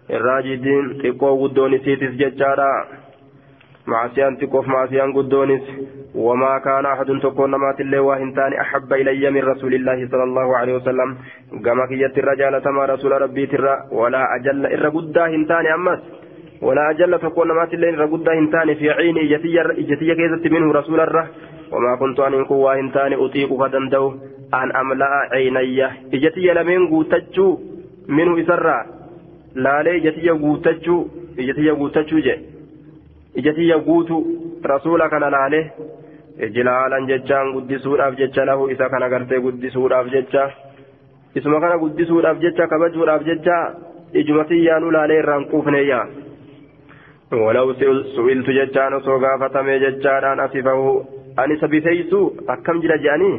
irraa 0.10 0.42
jiiddiin 0.42 0.94
xiqqoo 1.02 1.38
guddoon 1.42 1.74
isiitis 1.74 2.18
jechaadha. 2.20 2.72
Maasiyaan 3.86 4.38
xiqqoof 4.38 4.66
maasiyaan 4.68 5.14
guddoonis 5.14 5.64
وما 6.18 6.60
كان 6.60 6.86
أحد 6.86 7.20
تكون 7.22 7.52
نمات 7.52 7.82
الله 7.82 8.00
وهنتان 8.00 8.54
أحب 8.54 8.94
إلي 8.94 9.32
من 9.32 9.42
رسول 9.44 9.74
الله 9.74 10.08
صلى 10.12 10.24
الله 10.24 10.58
عليه 10.58 10.74
وسلم 10.76 11.18
كما 11.66 11.86
كيت 11.86 12.18
الرجال 12.18 12.62
تما 12.62 12.86
رسول 12.86 13.12
ربي 13.22 13.46
ترى 13.46 13.78
ولا 13.92 14.36
أجل 14.36 14.66
إر 14.66 14.90
قدا 14.90 15.26
هنتان 15.28 15.66
أمس 15.68 16.00
ولا 16.62 16.90
أجل 16.90 17.20
تكون 17.20 17.48
نمات 17.48 17.74
الله 17.74 17.90
إر 17.90 18.06
قدا 18.06 18.34
هنتان 18.40 18.74
في 18.76 18.90
عيني 18.92 19.36
إجتي 19.36 20.16
كيزت 20.16 20.48
منه 20.48 20.72
رسول 20.74 21.00
الله 21.00 21.28
وما 21.72 21.96
كنت 21.96 22.20
أن 22.20 22.44
قوة 22.46 22.80
هنتان 22.80 23.14
أطيق 23.14 23.50
فدندو 23.62 24.06
أن 24.54 24.72
أملأ 24.82 25.12
عيني 25.32 25.86
إجتي 26.14 26.48
لمن 26.58 26.88
قوتجو 26.88 27.48
منه 28.08 28.42
إسرّا 28.42 28.97
laalee 29.57 29.97
ijatiyya 30.01 30.35
guutachuu 30.45 31.01
ijatiyya 31.43 31.75
guutachuu 31.75 32.21
je 32.27 32.35
ijatiyya 33.41 33.79
guutu 33.89 34.17
rasuula 34.73 35.09
kana 35.09 35.31
laalee 35.37 35.65
ijilaalan 36.47 37.07
jechaan 37.11 37.53
guddisuudhaaf 37.53 38.17
jecha 38.21 38.45
lahu 38.51 38.71
isa 38.75 38.89
kana 38.89 39.09
gartee 39.09 39.41
guddisuudhaaf 39.47 40.11
jecha 40.17 40.51
isuma 41.35 41.61
kana 41.61 41.79
guddisuudhaaf 41.85 42.39
jecha 42.45 42.67
kabajuudhaaf 42.73 43.25
jecha 43.31 43.57
ijumatiyyaanu 44.23 44.91
laalee 44.99 45.19
irraan 45.23 45.45
quufneeyya 45.55 46.03
ولو 47.33 47.73
سئلت 48.17 48.49
ججان 48.51 49.01
سو 49.01 49.17
غافتمي 49.23 49.79
ججان 49.79 50.41
أصفه 50.41 51.05
أني 51.39 51.57
سبيسيسو 51.63 52.21
أكم 52.49 52.81
جل 52.81 52.93
جاني 53.05 53.33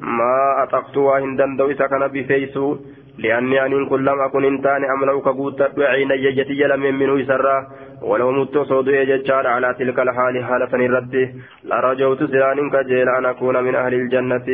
ما 0.00 0.62
أطقت 0.62 0.96
وهندن 0.96 1.56
دو 1.56 1.70
إسا 1.70 1.86
كان 1.86 2.06
بفيسو 2.14 2.76
لأني 3.17 3.65
أن 3.65 3.85
كن 3.85 4.03
لم 4.03 4.19
أكن 4.21 4.45
إنتان 4.45 4.83
أملأك 4.85 5.23
قوت 5.23 5.61
عين 5.77 6.11
يجتي 6.11 6.53
لم 6.53 6.81
منه 6.99 7.19
يسرى. 7.19 7.67
ولو 8.01 8.31
مت 8.31 8.57
صود 8.57 8.87
يجتشار 8.87 9.47
على 9.47 9.75
تلك 9.79 9.99
الحال 9.99 10.43
حالة 10.43 10.73
الرد. 10.85 11.15
لرجوت 11.63 12.23
سيان 12.23 12.69
كجيل 12.69 13.09
أن 13.09 13.25
أكون 13.25 13.63
من 13.63 13.75
أهل 13.75 13.93
الجنة. 13.93 14.47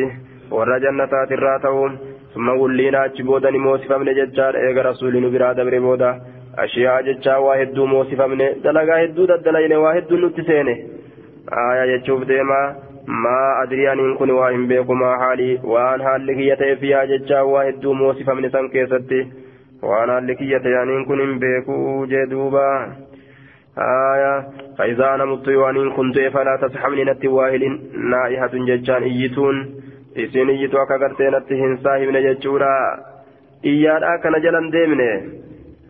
ور 0.52 0.78
جنتات 0.78 1.32
الراتهم 1.32 1.98
ثم 2.34 2.50
ولينا 2.50 3.06
أجبودا 3.06 3.52
موسفا 3.52 3.98
من 3.98 4.14
جتشار 4.16 4.54
إيغا 4.56 4.82
رسول 4.82 5.14
نبرا 5.24 5.54
دبر 5.54 5.80
بودا. 5.80 6.12
أشياء 6.58 7.02
جتشا 7.02 7.38
واحد 7.38 7.80
موسفا 7.80 8.28
من 8.28 8.40
دلقا 8.64 9.04
هدو 9.04 9.26
دلين 9.26 9.74
واحد 9.74 10.14
نتسينه 10.14 10.78
آية 11.72 11.92
يجوب 11.94 12.24
ديما. 12.24 12.89
ما 13.10 13.64
أدري 13.64 13.92
أن 13.94 14.16
كن 14.16 14.30
وإن 14.32 14.68
بكما 14.68 15.18
حالي 15.18 15.60
وأن 15.64 16.04
حالك 16.04 16.38
يتفيا 16.38 17.06
ججا 17.06 17.42
وهدو 17.42 17.94
موصفا 17.94 18.34
من 18.34 18.50
سن 18.50 18.68
كيستي 18.68 19.28
وأن 19.84 20.10
حالك 20.12 20.42
يتيان 20.42 21.06
كن 21.06 21.40
بكو 21.40 22.06
جدوبا 22.06 22.70
آية 23.78 24.34
فإذا 24.78 25.16
أنا 25.16 25.26
مت 25.26 25.48
وأن 25.48 25.90
كنت 25.98 26.20
فلا 26.20 26.54
تسحبني 26.62 27.04
نتي 27.04 27.28
واهل 27.28 27.64
نائحة 28.12 28.52
ججان 28.54 29.04
إيتون 29.04 29.56
إسين 30.18 30.50
إيتو 30.50 30.78
أكا 30.84 30.98
قرتي 31.02 31.28
نتي 31.30 31.56
هنساهي 31.62 32.06
من 32.08 32.18
ججورا 32.26 32.76
إيان 33.66 34.04
أكا 34.04 34.30
نجلن 34.30 34.70
ديمني 34.70 35.12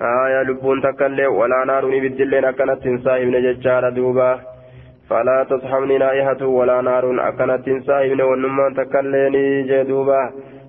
آية 0.02 0.42
لبون 0.48 0.82
تكالي 0.82 1.28
ولا 1.28 1.66
ناروني 1.68 2.00
بالدلين 2.00 2.46
أكا 2.46 2.66
نتي 2.66 2.90
هنساهي 2.90 3.26
من 3.26 3.38
ججارا 3.46 3.90
دوبا 3.90 4.40
فلا 5.11 5.45
تصحبني 5.51 5.99
نائحة 5.99 6.47
ولا 6.47 6.81
نار 6.81 7.05
أكنت 7.29 7.67
سائبن 7.87 8.21
ونمان 8.21 8.75
تكليني 8.75 9.63
جدوبا 9.63 10.23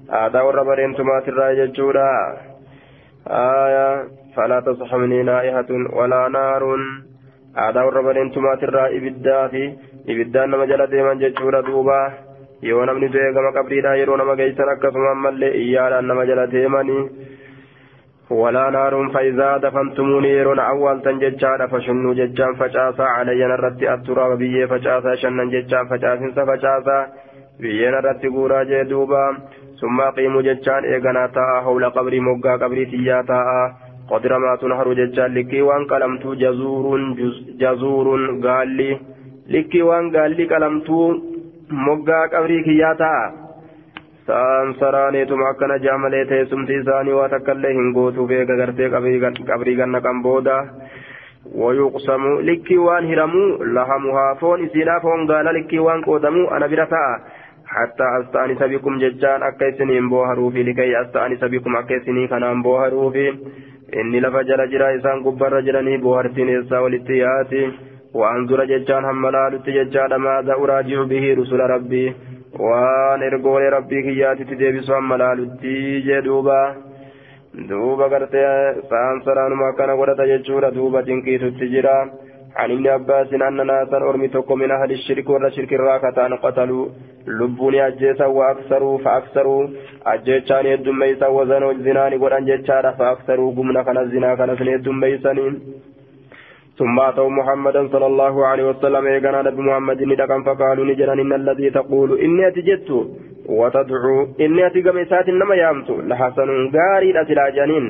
آدا 0.10 0.42
وربرين 0.42 0.96
تمات 0.96 1.28
الرأي 1.28 1.56
ججورا 1.68 2.12
آية 3.28 3.88
فلا 4.36 4.60
تصحبني 4.60 5.24
نائحة 5.24 5.70
ولا 5.98 6.28
نار 6.28 6.64
آدا 7.58 7.82
وربرين 7.84 8.32
تمات 8.32 8.64
الرأي 8.64 8.98
إبداتي 8.98 9.66
إبدان 10.10 10.50
نما 10.50 10.66
جل 10.66 10.82
ديما 10.88 11.14
ججورا 11.14 11.62
دوبا 11.62 12.02
yoo 12.66 12.86
namni 12.88 13.10
du'e 13.14 13.34
gama 13.36 13.52
qabriidhaa 13.56 13.96
yeroo 14.00 14.16
nama 14.18 14.36
geessan 14.40 14.70
akkasuma 14.74 15.10
ammallee 15.16 15.52
iyyaadhaan 15.62 16.08
nama 16.10 16.24
jala 16.30 16.46
deemanii 16.54 17.02
ولا 18.31 18.71
نار 18.71 19.09
فإذا 19.15 19.57
دفنتموني 19.57 20.29
يرون 20.29 20.59
أول 20.59 21.03
تنججا 21.03 21.67
فشنوا 21.67 22.15
ججا 22.15 22.53
فجاسا 22.59 23.03
علي 23.03 23.47
نرتي 23.47 23.95
التراب 23.95 24.39
بيه 24.39 24.67
فجاسا 24.67 25.15
شنا 25.15 25.45
ججا 25.45 25.85
فجاسا 25.85 26.45
فجاسا 26.49 26.99
بيه 27.61 27.91
نرتي 27.91 28.29
قورا 28.29 28.63
جدوبا 28.65 29.25
ثم 29.81 30.01
قيموا 30.17 30.43
ججان 30.43 30.85
إيغانا 30.85 31.27
تاء 31.27 31.61
حول 31.65 31.85
قبري 31.97 32.21
مقا 32.21 32.53
قبري 32.63 32.85
تياتا 32.87 33.41
قدر 34.11 34.39
ما 34.39 34.57
تنهر 34.61 34.93
ججان 34.93 35.35
لكي 35.35 35.63
وان 35.63 35.85
قلمتو 35.85 36.35
جزور 36.35 36.85
جزور 37.63 38.07
قال 38.45 38.69
لي 38.69 38.91
لكي 39.49 39.83
قال 39.83 40.31
لي 40.37 40.45
قلمتو 40.53 41.01
مقا 41.71 42.21
قبري 42.33 42.63
كياتا 42.63 43.15
sa'aan 44.31 44.75
saraaneetuma 44.81 45.53
akkana 45.53 45.83
jaamalee 45.87 46.25
teessumti 46.33 46.81
isaanii 46.83 47.21
waa 47.21 47.29
takka 47.37 47.59
illee 47.59 47.77
hin 47.79 47.93
gootuuf 48.01 48.35
eega 48.41 48.59
gartee 48.65 48.91
qabrii 48.97 49.79
ganna 49.83 50.07
kan 50.09 50.23
booda. 50.29 50.59
ويقسم 51.55 52.41
لكي 52.41 52.79
وان 52.79 53.05
هرمو 53.05 53.65
لهمها 53.65 54.35
فون 54.41 54.65
إسيلا 54.65 54.99
فون 54.99 55.33
قال 55.33 55.47
لكي 55.55 55.79
وان 55.79 56.01
قودمو 56.03 56.49
أنا 56.49 56.67
برتا 56.67 57.05
حتى 57.67 58.05
أستأنس 58.21 58.63
بكم 58.63 58.99
ججان 58.99 59.43
أكيسني 59.43 60.01
بوهروا 60.01 60.51
في 60.51 60.63
لكي 60.63 61.01
أستأنس 61.03 61.45
بكم 61.45 61.77
أكيسني 61.77 62.27
كان 62.27 62.63
بوهروا 62.63 63.11
في 63.11 63.35
إني 64.01 64.21
لفجر 64.21 64.67
جرا 64.73 64.97
إسان 64.97 65.23
قبر 65.25 65.61
جرني 65.61 65.97
بوهرتين 65.97 66.49
إسا 66.59 66.79
ولتياتي 66.79 67.73
وأنظر 68.15 68.65
ججان 68.65 69.05
هم 69.05 69.27
لالت 69.35 69.67
ججان 69.77 70.15
ماذا 70.17 70.53
أراجع 70.53 71.03
به 71.03 71.25
رسل 71.39 71.61
ربي 71.75 72.15
وأن 72.59 73.23
إرقول 73.23 73.73
ربي 73.73 74.03
كياتي 74.03 74.45
تديبسوا 74.45 74.99
هم 74.99 75.15
لالت 75.15 75.63
جدوبا 76.07 76.91
duuba. 77.51 78.09
Gartee 78.09 78.87
sa'aan 78.89 79.23
saraanuma 79.27 79.71
akkana 79.73 79.97
godhata 79.99 80.27
jechuudha. 80.27 80.71
Duuba 80.71 81.03
dinqiitutti 81.03 81.71
jira. 81.75 81.97
عن 82.57 82.71
ابن 82.71 82.87
عباس 82.89 83.33
أن 83.33 83.67
ناسا 83.67 83.97
أرمي 83.97 84.29
تكو 84.29 84.55
من 84.55 84.71
أهل 84.71 84.93
الشرك 84.93 85.31
ولا 85.31 85.51
شرك 85.51 85.73
الراكتان 85.73 86.35
قتلوا 86.35 86.89
لبوني 87.27 87.87
أجيسا 87.87 88.27
وأكثروا 88.27 88.99
فأكثروا 88.99 89.69
أجيتشان 90.07 90.67
يدميسا 90.67 91.27
وزنوا 91.27 91.73
الزنان 91.73 92.13
قرآن 92.23 92.45
جيتشارا 92.45 92.91
فأكثروا 92.91 93.55
قمنا 93.57 93.83
كان 93.83 93.99
الزنا 93.99 94.35
كان 94.35 94.57
سنين 94.59 94.83
ثم 96.81 97.01
أتوا 97.01 97.29
محمدا 97.29 97.89
صلى 97.89 98.07
الله 98.07 98.47
عليه 98.47 98.65
وسلم 98.71 99.07
إيقنا 99.07 99.43
نبي 99.43 99.63
محمد 99.69 100.03
ندقا 100.11 100.37
فقالوا 100.47 100.85
نجرا 100.91 101.13
إن 101.13 101.33
الذي 101.41 101.71
تقول 101.71 102.11
إني 102.25 102.49
أتجدت 102.49 102.91
وتدعو 103.59 104.17
إني 104.45 104.67
أتقم 104.67 104.99
إسات 104.99 105.29
إنما 105.29 105.55
يامت 105.55 105.89
لحسن 106.11 106.49
غاري 106.77 107.21
أتلا 107.21 107.47
جنين 107.57 107.85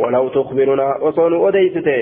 ولو 0.00 0.24
تخبرنا 0.36 0.86
وصون 1.04 1.32
أديسته 1.48 2.00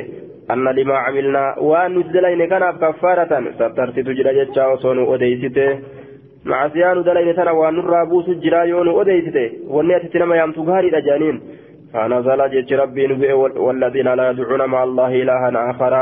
أن 0.53 0.65
لما 0.79 0.97
عملنا 1.05 1.45
وأن 1.69 1.91
نتدلين 1.99 2.43
كان 2.53 2.65
كفارة 2.83 3.33
سترت 3.59 3.97
تجرى 4.09 4.31
جتشا 4.39 4.67
وصون 4.73 4.99
أديسته 5.15 5.71
مع 6.51 6.69
سيان 6.69 7.03
دلين 7.07 7.37
تنا 7.37 7.51
وأن 7.51 7.79
الرابوس 7.83 8.27
جرا 8.45 8.63
يون 8.73 8.89
أديسته 9.01 9.47
وأن 9.73 9.91
أتتنما 9.91 10.35
يامت 10.41 10.59
غاري 10.59 10.91
أجانين 10.99 11.37
فنزل 11.93 12.41
جتش 12.53 12.73
ربي 12.73 13.33
والذين 13.67 14.09
لا 14.19 14.31
يدعون 14.31 14.63
مع 14.73 14.81
الله 14.85 15.23
إلها 15.23 15.71
آخر 15.71 15.95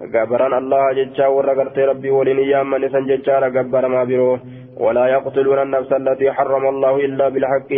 gabaran 0.00 0.52
allah 0.52 0.94
jecha 0.96 1.28
warra 1.28 1.54
gartee 1.54 1.86
rabbii 1.92 2.16
waliin 2.18 2.40
yaamman 2.52 2.88
isan 2.88 3.08
jechaadha 3.10 3.50
gabbaramaa 3.50 4.06
biroo 4.06 4.40
ولا 4.80 5.06
يقتلون 5.06 5.58
النفس 5.62 5.92
التي 5.92 6.32
حرم 6.32 6.64
الله 6.68 6.94
إلا 7.06 7.28
بالحق. 7.28 7.72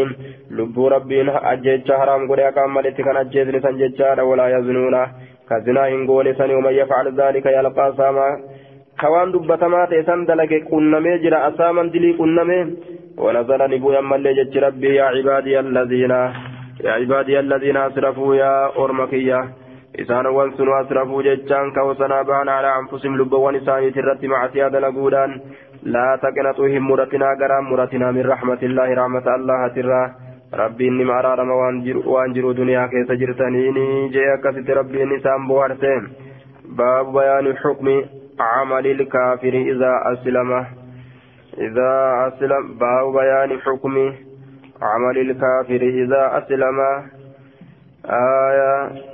لب 0.51 0.77
ربي 0.95 1.19
أجيتش 1.53 1.93
حرام 1.93 2.31
قد 2.31 2.41
أقام 2.41 2.75
ملتك 2.75 3.09
أجيت 3.09 3.49
لسان 3.55 3.75
جيتشار 3.81 4.21
ولا 4.21 4.47
يزنون. 4.55 4.97
كزنا 5.51 5.89
إن 5.89 6.07
قول 6.07 6.27
ومن 6.59 6.75
يفعل 6.81 7.07
ذلك 7.21 7.47
يلقى 7.47 7.87
ساما. 7.99 8.29
كوان 9.01 9.33
دبتما 9.33 9.85
تيسان 9.91 10.21
دلق 10.29 10.53
قنمي 10.71 11.13
جرى 11.23 11.39
أساما 11.49 11.83
دلي 11.93 12.11
قنمي 12.21 12.61
ونزل 13.25 13.61
نبو 13.73 13.93
يما 13.93 14.17
اللي 14.17 14.61
ربي 14.67 14.95
يا 14.95 15.05
عبادي 15.15 15.61
الذين 15.61 16.15
يا 16.85 16.93
عبادي 16.99 17.41
الذين 17.41 17.77
أسرفوا 17.77 18.35
يا 18.43 18.53
أرمكية 18.85 19.41
isaan 19.99 20.27
wan 20.35 20.53
sun 20.57 20.73
asrafuu 20.79 21.23
jechaan 21.23 21.73
kawsanaa 21.73 22.25
ba'an 22.25 22.49
alaa 22.49 22.77
anfusihim 22.81 23.17
lubbawwan 23.21 23.57
isaaniiti 23.61 23.99
irratti 23.99 24.29
macasiyaa 24.29 24.71
dalaguudhaan 24.77 25.35
laa 25.97 26.17
taqnaxuu 26.25 26.71
hin 26.75 26.89
muratinaa 26.91 27.35
garaan 27.43 27.69
muratinaa 27.73 28.13
min 28.13 28.25
raxmatillaahi 28.33 28.99
raxmata 29.01 29.35
allahatirraa 29.35 30.07
rabbiin 30.63 30.99
nima 31.03 31.19
araarama 31.19 31.61
waan 32.15 32.35
jiru 32.39 32.57
duniyaa 32.63 32.89
keessa 32.89 33.21
jirtaniini 33.25 33.87
jee 34.17 34.33
akkasitti 34.39 34.81
rabbiin 34.81 35.15
isaan 35.21 35.47
boharse 35.53 35.95
baabu 36.81 37.13
bayaani 37.21 37.57
xukmi 37.63 37.97
عمل 38.41 38.87
الكافر 38.87 39.55
إذا 39.55 39.93
أسلم 40.13 40.67
إذا 41.59 41.93
أسلم 42.29 42.79
باب 42.79 43.13
بيان 43.13 43.61
حكم 43.61 44.15
عمل 44.83 45.19
الكافر 45.19 45.83
إذا 45.83 46.23
أسلم 46.39 46.79
آية 48.07 49.12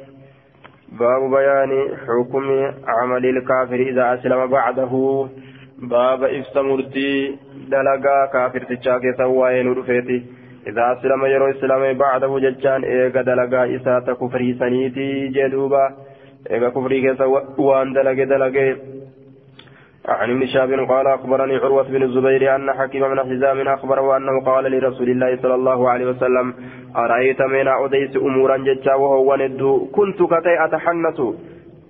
باب 0.92 1.30
بيان 1.30 1.96
حكم 2.06 2.72
عمل 2.88 3.26
الكافر 3.26 3.74
إذا 3.74 4.14
أسلم 4.14 4.46
بعده. 4.46 5.28
باب 5.78 6.24
إفتمرتي 6.24 7.36
دلقا 7.68 8.26
كافر 8.32 8.62
تشاكي 8.62 9.12
سواين 9.18 9.72
رفيتي 9.72 10.22
إذا 10.66 10.92
أسلم 10.92 11.26
يرو 11.26 11.50
إسلام 11.50 11.98
بعده 11.98 12.38
ججان 12.38 12.84
إيغا 12.84 13.22
دلقا 13.22 13.76
إساتا 13.76 14.12
كفري 14.12 14.54
سنيتي 14.58 15.28
جدوبا. 15.28 15.96
إيغا 16.50 16.68
كفري 16.68 17.00
كيسا 17.00 17.24
وان 17.58 17.92
دلقي 17.92 18.24
دلقي 18.24 18.76
عن 20.08 20.30
ابن 20.30 20.46
شاب 20.46 20.70
قال 20.72 21.06
أخبرني 21.06 21.56
عروة 21.56 21.82
بن 21.82 22.02
الزبير 22.02 22.54
أن 22.56 22.72
حكيم 22.72 23.08
بن 23.08 23.20
حزام 23.20 23.68
أخبره 23.68 24.16
أنه 24.16 24.40
قال 24.46 24.64
لرسول 24.72 25.10
الله 25.10 25.36
صلى 25.42 25.54
الله 25.54 25.90
عليه 25.90 26.06
وسلم 26.06 26.54
أرأيت 26.96 27.42
من 27.42 27.68
أوديس 27.68 28.16
أمورا 28.16 28.56
ججا 28.56 28.94
وهو 28.94 29.36
ندو 29.36 29.86
كنت 29.86 30.22
كتي 30.22 30.64
أتحنس 30.64 31.18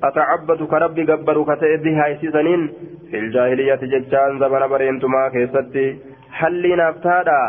أتعبد 0.04 0.62
كربي 0.70 1.02
قبر 1.12 1.36
كتي 1.54 1.76
بها 1.84 2.18
سنين 2.32 2.72
في 3.10 3.18
الجاهلية 3.18 3.80
ججان 3.92 4.38
زمن 4.38 4.66
برينتما 4.68 5.28
كيستي 5.28 5.96
هل 6.32 6.76
نفتادا 6.76 7.42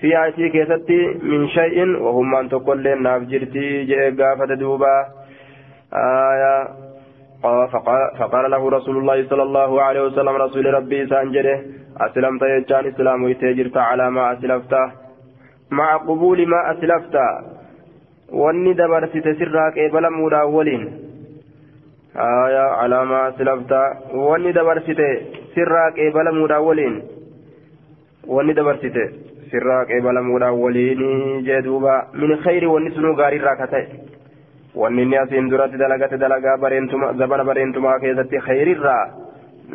في 0.00 0.14
عيتي 0.16 0.48
كيستي 0.48 1.00
من 1.22 1.48
شيء؟ 1.48 1.96
وهم 2.02 2.34
أن 2.34 2.48
تقول 2.48 3.02
نافجرتي 3.02 3.84
جئ 3.84 4.10
قافة 4.22 4.54
دوبا. 4.54 5.06
آية 5.94 6.85
فقال, 8.18 8.50
له 8.50 8.70
رسول 8.70 8.96
الله 8.96 9.28
صلى 9.28 9.42
الله 9.42 9.82
عليه 9.82 10.02
وسلم 10.06 10.28
رسول 10.28 10.74
ربي 10.74 11.06
سانجره 11.06 11.58
أسلمت 12.00 12.42
يجان 12.42 12.86
إسلام 12.86 13.22
ويتجرت 13.24 13.76
على 13.76 14.10
ما 14.10 14.32
أسلفت. 14.32 14.74
مع 15.70 15.96
قبول 15.96 16.46
ما 16.48 16.60
أسلفت. 16.72 17.16
واني 18.32 18.72
دبرت 18.72 19.12
سرك 19.38 19.78
إبلا 19.78 20.10
مودا 20.10 20.42
ولين. 20.42 20.82
آية 22.16 22.66
على 22.80 23.04
ما 23.04 23.28
أسلفت. 23.28 23.72
واني 24.14 24.52
دبرت 24.52 24.88
سرك 25.54 25.94
إبلا 25.98 26.30
مودا 26.38 26.56
ولين. 26.56 27.02
واني 28.26 28.52
دبرت 28.52 28.84
سرك 29.52 29.88
إبلا 29.90 30.20
مودا 30.20 30.48
ولين 30.48 31.00
جدوبا. 31.46 31.96
من 32.14 32.36
خير 32.36 32.68
ونسنو 32.68 33.12
غاري 33.12 33.36
راكتين 33.36 34.15
wanni 34.76 35.18
asiin 35.18 35.50
duratti 35.50 35.78
dalagate 35.78 36.18
dalagaa 36.18 36.56
zabana 37.18 37.44
bareentumaa 37.44 37.98
keessatti 38.00 38.38
khayrirraa 38.46 39.04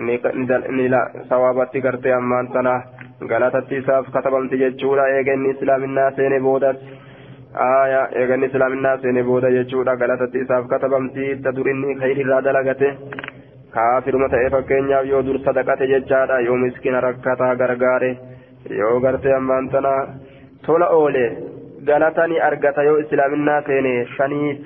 ni 0.08 0.20
sawaabatti 1.30 1.82
gartee 1.82 2.14
ammaan 2.14 2.47
sana 2.54 2.82
galatatti 3.28 3.76
isaaf 3.82 4.06
katabamti 4.14 4.58
jechuudha 4.58 5.08
eega 5.18 5.34
inni 5.34 5.49
islaaminaa 5.56 6.12
seene 6.16 6.39
boodatti 6.39 6.86
aya 7.54 8.08
eega 8.22 8.36
inni 8.36 8.47
islaaminaa 8.52 8.97
seene 9.02 9.24
booda 9.24 9.49
jechuudha 9.58 9.95
galatatti 9.95 10.39
isaaf 10.45 10.68
katabamti 10.74 11.32
itta 11.32 11.52
dur 11.56 11.68
inni 11.74 11.95
khayrirraa 12.02 12.41
dalagate 12.47 12.89
kaafiruma 13.76 14.30
ta'ee 14.34 14.49
fakkeenyaaf 14.56 15.06
yoo 15.12 15.22
dur 15.28 15.39
sadaqate 15.45 15.88
jechaadha 15.93 16.39
yoo 16.47 16.58
miskina 16.64 17.02
rakkataa 17.08 17.56
gargaare 17.62 18.12
yoo 18.80 18.99
gartee 19.06 19.34
ammaan 19.39 19.70
sana 19.76 19.93
tola 20.66 20.88
oole 20.99 21.26
galata 21.89 22.28
ni 22.28 22.39
argata 22.49 22.84
yoo 22.89 22.97
islaaminaa 23.04 23.62
seene 23.68 23.93
shaniif 24.18 24.58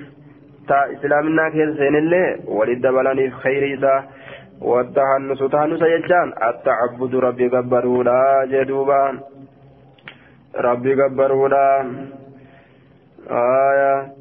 تا 0.68 0.92
إسلامنا 0.92 1.48
كيس 1.48 1.76
سينلي 1.78 2.24
ولد 2.58 2.86
بلاني 2.86 3.30
في 3.30 3.36
خير 3.36 3.62
إذا 3.74 4.04
والتهنس 4.60 5.38
تهنس 5.52 5.82
يجان 5.82 6.28
التعبد 6.48 7.14
ربي 7.14 7.48
قبرولا 7.48 8.46
جدوبا 8.50 9.02
ربي 10.56 10.92
قبرولا 11.02 11.66
آية 13.30 14.12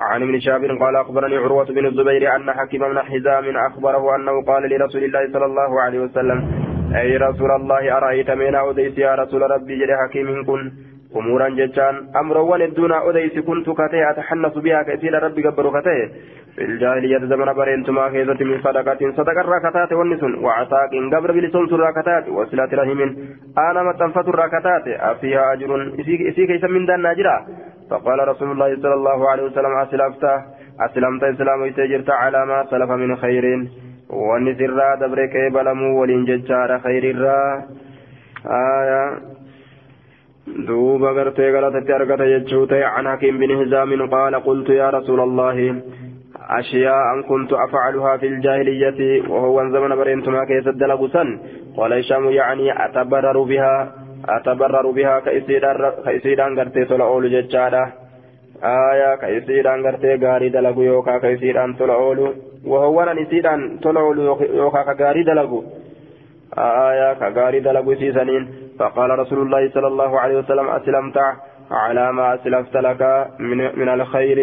عن 0.00 0.22
ابن 0.22 0.40
شاب 0.40 0.64
قال 0.64 0.96
أخبرني 0.96 1.36
عروة 1.36 1.64
بن 1.64 1.86
الزبير 1.86 2.36
أن 2.36 2.52
حكيم 2.52 2.80
بن 2.80 2.98
حزام 3.02 3.56
أخبره 3.56 4.16
أنه 4.16 4.42
قال 4.44 4.62
لرسول 4.70 5.04
الله 5.04 5.32
صلى 5.32 5.44
الله 5.44 5.80
عليه 5.80 5.98
وسلم 6.00 6.38
أي 6.96 7.16
رسول 7.16 7.50
الله 7.50 7.96
أرأيت 7.96 8.30
من 8.30 8.54
أوديس 8.54 8.98
يا 8.98 9.14
رسول 9.14 9.42
ربي 9.50 9.78
جل 9.78 9.92
حكيم 10.08 10.44
كن 10.44 10.72
أمورا 11.16 11.48
جتان 11.48 11.94
أمرا 12.16 12.56
الدون 12.56 12.92
أديس 12.92 13.38
كنت 13.38 13.70
كتي 13.70 14.10
أتحنس 14.10 14.54
بها 14.58 14.82
كثير 14.82 15.22
ربي 15.22 15.42
قبر 15.48 15.80
كتي 15.80 15.98
في 16.56 16.64
الجاهلية 16.64 17.18
زمن 17.18 17.52
برينتما 17.52 18.08
كيزة 18.08 18.44
من 18.44 18.60
صدقة 18.62 19.00
صدقة 19.18 19.40
الراكتات 19.40 19.92
والنسن 19.92 20.34
وعتاق 20.44 20.90
قبر 21.14 21.32
بلسون 21.32 21.64
الراكتات 21.64 22.28
وصلة 22.28 22.68
رحم 22.72 23.00
أنا 23.58 23.82
متنفة 23.82 24.20
الراكتات 24.20 24.88
أفيها 24.88 25.52
أجر 25.52 25.70
إسي 26.00 26.46
كيس 26.46 26.64
من 26.64 26.86
دان 26.86 27.02
ناجرا 27.02 27.46
فقال 27.90 28.28
رسول 28.28 28.50
الله 28.52 28.76
صلى 28.82 28.94
الله 28.94 29.30
عليه 29.30 29.42
وسلم 29.42 29.72
أسلفت 29.84 30.24
أسلمت 30.80 31.22
إسلام 31.24 31.64
يتجرت 31.64 32.10
على 32.10 32.46
ما 32.46 32.66
سلف 32.70 32.90
من 32.90 33.16
خير 33.16 33.44
والنسر 34.10 34.94
دبرك 35.00 35.34
بلمو 35.54 36.00
ولين 36.00 36.24
خير 36.84 37.04
الرا 37.10 37.62
آية 38.46 39.31
دوبا 40.46 41.10
غرتي 41.10 41.50
غلطتي 41.50 41.94
أرغت 41.94 42.20
يجوتي 42.20 42.84
عن 42.84 43.08
حكيم 43.08 43.38
بن 43.38 43.50
هزام 43.50 44.10
قال 44.10 44.34
قلت 44.34 44.68
يا 44.68 44.90
رسول 44.90 45.20
الله 45.20 45.82
أشياء 46.50 47.20
كنت 47.28 47.52
أفعلها 47.52 48.16
في 48.16 48.26
الجاهلية 48.26 49.28
وهو 49.28 49.70
زمن 49.70 49.96
برينتما 49.96 50.44
كيس 50.44 50.66
الدلقسا 50.66 51.24
قال 51.76 51.92
هشام 51.92 52.30
يعني 52.30 52.84
أتبرر 52.84 53.42
بها 53.42 53.94
أتبرر 54.28 54.90
بها 54.90 55.20
كيسيدان 56.04 56.58
قرتي 56.58 56.84
تلعول 56.84 57.30
ججالة 57.30 57.92
آية 58.64 59.16
كيسيدان 59.16 59.86
قرتي 59.86 60.14
غاري 60.26 60.48
دلقو 60.48 60.82
يوكا 60.82 61.18
كيسيدان 61.18 61.76
تلعول 61.76 62.18
وهو 62.66 63.14
نسيدان 63.18 63.80
تلعول 63.80 64.18
يوكا 64.62 64.82
كغاري 64.82 65.22
دلقو 65.22 65.62
آية 66.58 67.12
كغاري 67.20 67.60
دلقو 67.60 67.94
سيسنين 67.94 68.61
فقال 68.82 69.18
رسول 69.18 69.38
الله 69.38 69.70
صلى 69.70 69.86
الله 69.86 70.20
عليه 70.20 70.36
وسلم 70.38 70.68
أسلمت 70.68 71.18
على 71.70 72.12
ما 72.12 72.34
أسلفت 72.34 72.76
لك 72.76 73.28
من, 73.38 73.78
من 73.78 73.88
الخير. 73.88 74.38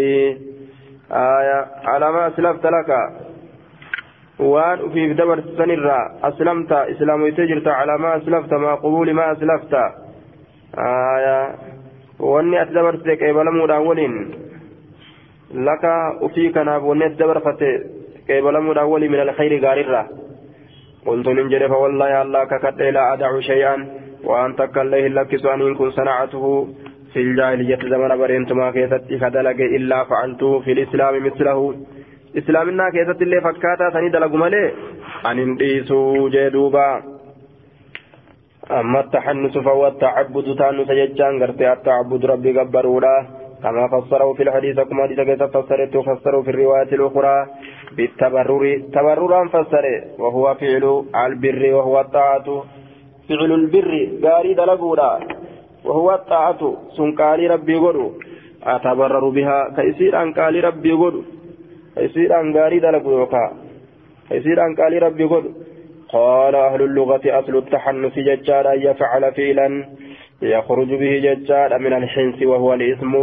آية 1.11 1.65
على 1.85 2.11
ما 2.11 2.27
أسلفت 2.27 2.65
لك. 2.65 2.89
وأن 4.39 4.89
في 4.89 5.13
دبر 5.13 5.41
سنرا 5.57 5.99
أسلمت 6.23 6.71
إسلام 6.71 7.29
تجرت 7.29 7.67
على 7.67 7.97
ما 7.97 8.17
أسلفت 8.17 8.53
ما 8.53 8.75
قبول 8.75 9.13
ما 9.13 9.31
أسلفت. 9.31 9.73
آية 10.77 11.55
وأني 12.19 12.61
أتدبر 12.61 12.95
سيك 13.03 13.23
إبلا 13.23 13.51
مداولين 13.51 14.13
لك 15.53 15.85
أفيك 16.21 16.57
ناب 16.57 16.83
وأني 16.83 17.05
أتدبر 17.05 17.39
فتي 17.39 17.71
إبلا 18.29 18.59
مداولي 18.59 19.07
من 19.07 19.19
الخير 19.19 19.65
غاررة. 19.65 20.07
قلت 21.05 21.27
من 21.27 21.49
جرف 21.49 21.71
والله 21.71 22.21
الله 22.21 22.43
ككت 22.43 22.81
لا 22.81 23.13
أدع 23.13 23.39
شيئا. 23.39 24.09
وأن 24.24 24.55
تكله 24.55 25.07
لك 25.07 25.36
سؤال 25.36 25.78
كن 25.78 25.91
صنعته. 25.91 26.67
في 27.13 27.20
الجاهلية 27.20 27.80
زمن 27.89 28.17
برينتما 28.17 28.72
كيست 28.72 29.03
كدلق 29.09 29.59
إلا 29.78 30.03
فعلته 30.03 30.59
في 30.59 30.72
الإسلام 30.72 31.26
مثله. 31.26 31.76
إسلامنا 32.38 32.89
كيست 32.89 33.22
اللي 33.22 33.41
فكاتا 33.41 33.89
سني 33.93 34.09
دلق 34.09 34.34
ملي 34.34 34.72
أن 35.26 35.39
انديسوا 35.39 36.30
جدوبا 36.30 37.03
أما 38.72 38.99
التحنس 38.99 39.57
فهو 39.57 39.88
التعبد 39.88 40.55
تانس 40.59 40.89
يجان 40.89 41.43
قرتي 41.43 41.74
التعبد 41.74 42.26
ربي 42.26 42.59
قبرولا. 42.59 43.15
كما 43.63 43.88
فسره 43.93 44.34
في 44.34 44.43
الحديث 44.43 44.80
كما 44.80 45.03
حديث 45.03 45.20
كيف 45.20 45.43
فسرت 45.43 45.97
فسره 45.97 46.41
في 46.41 46.49
الرواية 46.49 46.91
الأخرى. 46.97 47.47
بالتبرر 47.97 48.63
تبررا 48.93 49.47
فسره. 49.47 49.97
وهو 50.22 50.55
فعل 50.61 50.84
البر 51.26 51.74
وهو 51.74 51.99
الطاعة. 51.99 52.47
فعل 53.30 53.51
البر 53.51 53.93
قاري 54.23 54.53
دلقولا 54.53 55.19
وهو 55.86 56.13
الطاعة 56.13 56.61
سن 56.97 57.09
قال 57.15 57.39
ربي 57.51 57.75
قدو. 57.75 58.11
أتبرر 58.63 59.30
بها 59.30 59.59
كيسير 59.75 60.21
أن 60.21 60.34
قال 60.34 60.63
ربي 60.63 60.91
قدو. 60.91 61.21
كيسير 61.95 62.39
أن 62.39 62.57
قال 62.57 62.73
دلقو 62.82 63.11
يوكا 63.19 63.43
كيسير 64.30 64.57
أن 64.65 64.75
قال 64.75 65.03
ربي 65.03 65.23
قدو. 65.23 65.51
قال 66.09 66.55
أهل 66.55 66.82
اللغة 66.82 67.21
أصل 67.39 67.57
التحنث 67.57 68.15
ججال 68.27 68.67
أن 68.67 68.80
يفعل 68.88 69.23
فعلا. 69.38 69.67
يخرج 70.41 70.89
به 71.01 71.13
ججال 71.25 71.71
من 71.86 71.93
الحنس 71.93 72.39
وهو 72.43 72.73
الإثم. 72.73 73.15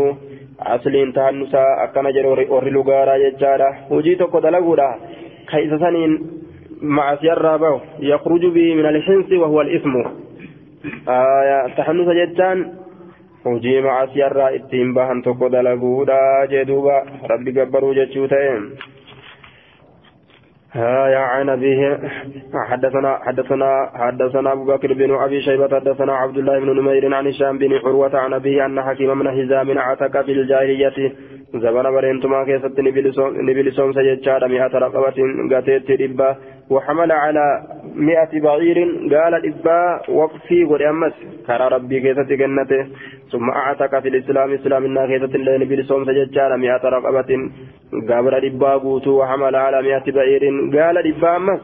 أكن 1.84 2.06
جر 2.16 2.26
ور 2.52 2.64
لغارا 2.76 3.16
ججال 3.18 3.62
وجيتك 3.90 4.36
دلقولا 4.36 4.88
كيس 5.50 5.72
سنين 5.82 6.12
مع 6.82 7.16
سير 7.16 7.80
يخرج 7.98 8.46
به 8.46 8.74
من 8.74 8.86
الحنس 8.86 9.32
وهو 9.32 9.60
الإثم. 9.60 9.94
آية 11.08 11.74
تحنث 11.76 12.08
جتان 12.08 12.58
hojii 13.46 13.80
macaasiyarraa 13.82 14.50
ittiin 14.58 14.94
bahan 14.94 15.22
tokko 15.22 15.48
dalaguudha 15.48 16.46
jee 16.50 16.64
duuba 16.66 16.96
rabbi 17.30 17.52
gabbaruu 17.52 17.94
jechuu 17.94 18.28
ta'e 18.28 18.54
يا 20.76 21.18
عن 21.18 21.48
أبيه 21.48 21.98
حدثنا 22.54 23.18
حدثنا 23.26 23.90
حدثنا 23.94 24.52
أبو 24.52 24.64
بكر 24.64 24.92
بن 24.92 25.14
أبي 25.14 25.40
شيبة. 25.40 25.68
حدثنا 25.68 26.12
عبد 26.12 26.38
الله 26.38 26.58
بن 26.58 26.80
نمير 26.80 27.14
عن 27.14 27.26
هشام 27.26 27.58
بن 27.58 27.72
عروة 27.72 28.16
عن 28.18 28.32
أبيه 28.32 28.66
أن 28.66 28.82
حكيم 28.82 29.18
من 29.18 29.26
هزام 29.26 29.78
عتك 29.78 30.24
في 30.24 30.32
الجاهلية 30.32 31.12
زبن 31.54 31.90
برينتما 31.90 32.44
كيست 32.44 32.80
نبلسون 33.48 33.92
سجدشار 33.92 34.48
مئة 34.48 34.78
رقبة 34.78 35.18
قتيت 35.52 35.90
ربا 36.02 36.36
وحمل 36.70 37.12
على 37.12 37.62
مئة 37.94 38.40
بعير 38.40 38.78
قال 39.12 39.32
ربا 39.46 40.00
وقفي 40.08 40.64
ولأمس 40.64 41.12
كرى 41.46 41.68
ربي 41.68 42.00
كيست 42.00 42.30
جنته 42.40 42.86
ثم 43.32 43.50
أعتك 43.50 43.98
في 44.02 44.08
الإسلام 44.08 44.52
إسلام 44.52 44.84
النا 44.84 45.06
كيست 45.06 45.34
اللي 45.34 45.58
نبلسون 45.58 46.04
سجدشار 46.04 46.56
مئة 46.56 46.84
رقبة 46.96 47.30
قابر 48.08 48.44
ربا 48.44 48.72
قوتو 48.82 49.10
وحمل 49.20 49.56
على 49.56 49.82
مئة 49.82 50.06
بعير 50.12 50.42
قال 50.74 50.96
ربا 51.06 51.36
أمس 51.36 51.60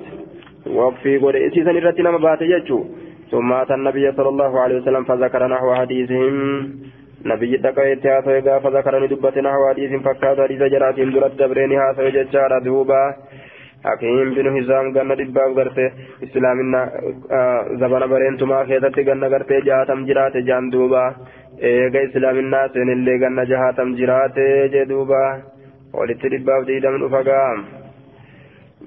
وقفي 0.77 1.19
ولأسيسا 1.25 1.73
نرتنا 1.73 2.11
مبات 2.11 2.43
يجو 2.43 2.85
ثم 3.31 3.53
أتى 3.53 3.75
النبي 3.75 4.13
صلى 4.13 4.29
الله 4.29 4.61
عليه 4.61 4.77
وسلم 4.81 5.05
فذكر 5.05 5.47
نحو 5.47 5.75
حديثهم 5.75 6.35
نبي 7.27 7.57
دقائت 7.57 8.07
هاسوي 8.07 8.41
غاف 8.47 8.67
ذكرني 8.67 9.07
دبت 9.07 9.39
نحو 9.39 9.69
حديث 9.69 9.93
فكات 10.07 10.41
حديث 10.41 10.63
جراتهم 10.73 11.11
درت 11.15 11.35
دبرين 11.41 11.73
هاسوي 11.73 12.11
ججارة 12.11 12.59
دوبا 12.59 13.03
حكيم 13.85 14.29
بن 14.35 14.47
هزام 14.57 14.87
غنى 14.97 15.15
دباب 15.21 15.51
غرتي 15.59 15.87
اسلامنا 16.25 16.81
زبان 17.81 18.03
برينتما 18.11 18.65
خيدت 18.69 18.99
غنى 19.09 19.27
غرتي 19.33 19.61
جاتم 19.69 20.01
جرات 20.09 20.37
جان 20.49 20.71
دوبا 20.71 21.05
islaaminaa 21.63 22.69
seenillee 22.75 23.19
ganna 23.19 23.45
jahaatam 23.45 23.95
jiraate 23.97 24.69
jee 24.73 24.89
duuba. 24.89 25.21
Walitti 25.93 26.31
dhibbaaf 26.33 26.67
diidam 26.67 26.99
dhufa 27.01 27.23
gaam 27.23 27.59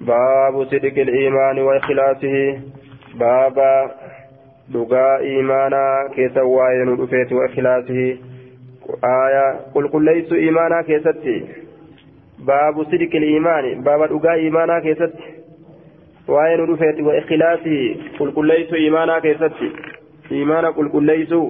baabu 0.08 0.66
sidqi 0.72 1.02
il'iimaani 1.02 1.62
wa 1.68 1.76
ikhlaasihi. 1.78 2.46
Baaba 3.20 3.70
dhugaa 4.74 5.20
iimaanaa 5.32 6.10
keessa 6.16 6.44
waa'ee 6.44 6.86
nu 6.86 6.96
dhufeeti 7.02 7.36
wa 7.40 7.46
ikhlaasihi 7.50 8.08
aayaa 9.12 9.52
qulqulleessu 9.74 10.36
iimaanaa 10.46 10.84
keessatti 10.90 11.36
baabu 12.50 12.86
sidqi 12.92 13.22
iimaani 13.32 13.76
baaba 13.90 14.08
dhugaa 14.14 14.36
iimaanaa 14.46 14.82
keessatti 14.88 15.24
waa'ee 16.36 16.58
nu 16.62 16.66
dhufeeti 16.72 17.02
wa 17.10 17.18
ikhlaasihi 17.22 17.84
qulqulleessu 18.18 18.76
iimaanaa 18.86 19.22
keessatti 19.28 19.72
iimaana 20.40 20.74
qulqulleessu 20.80 21.42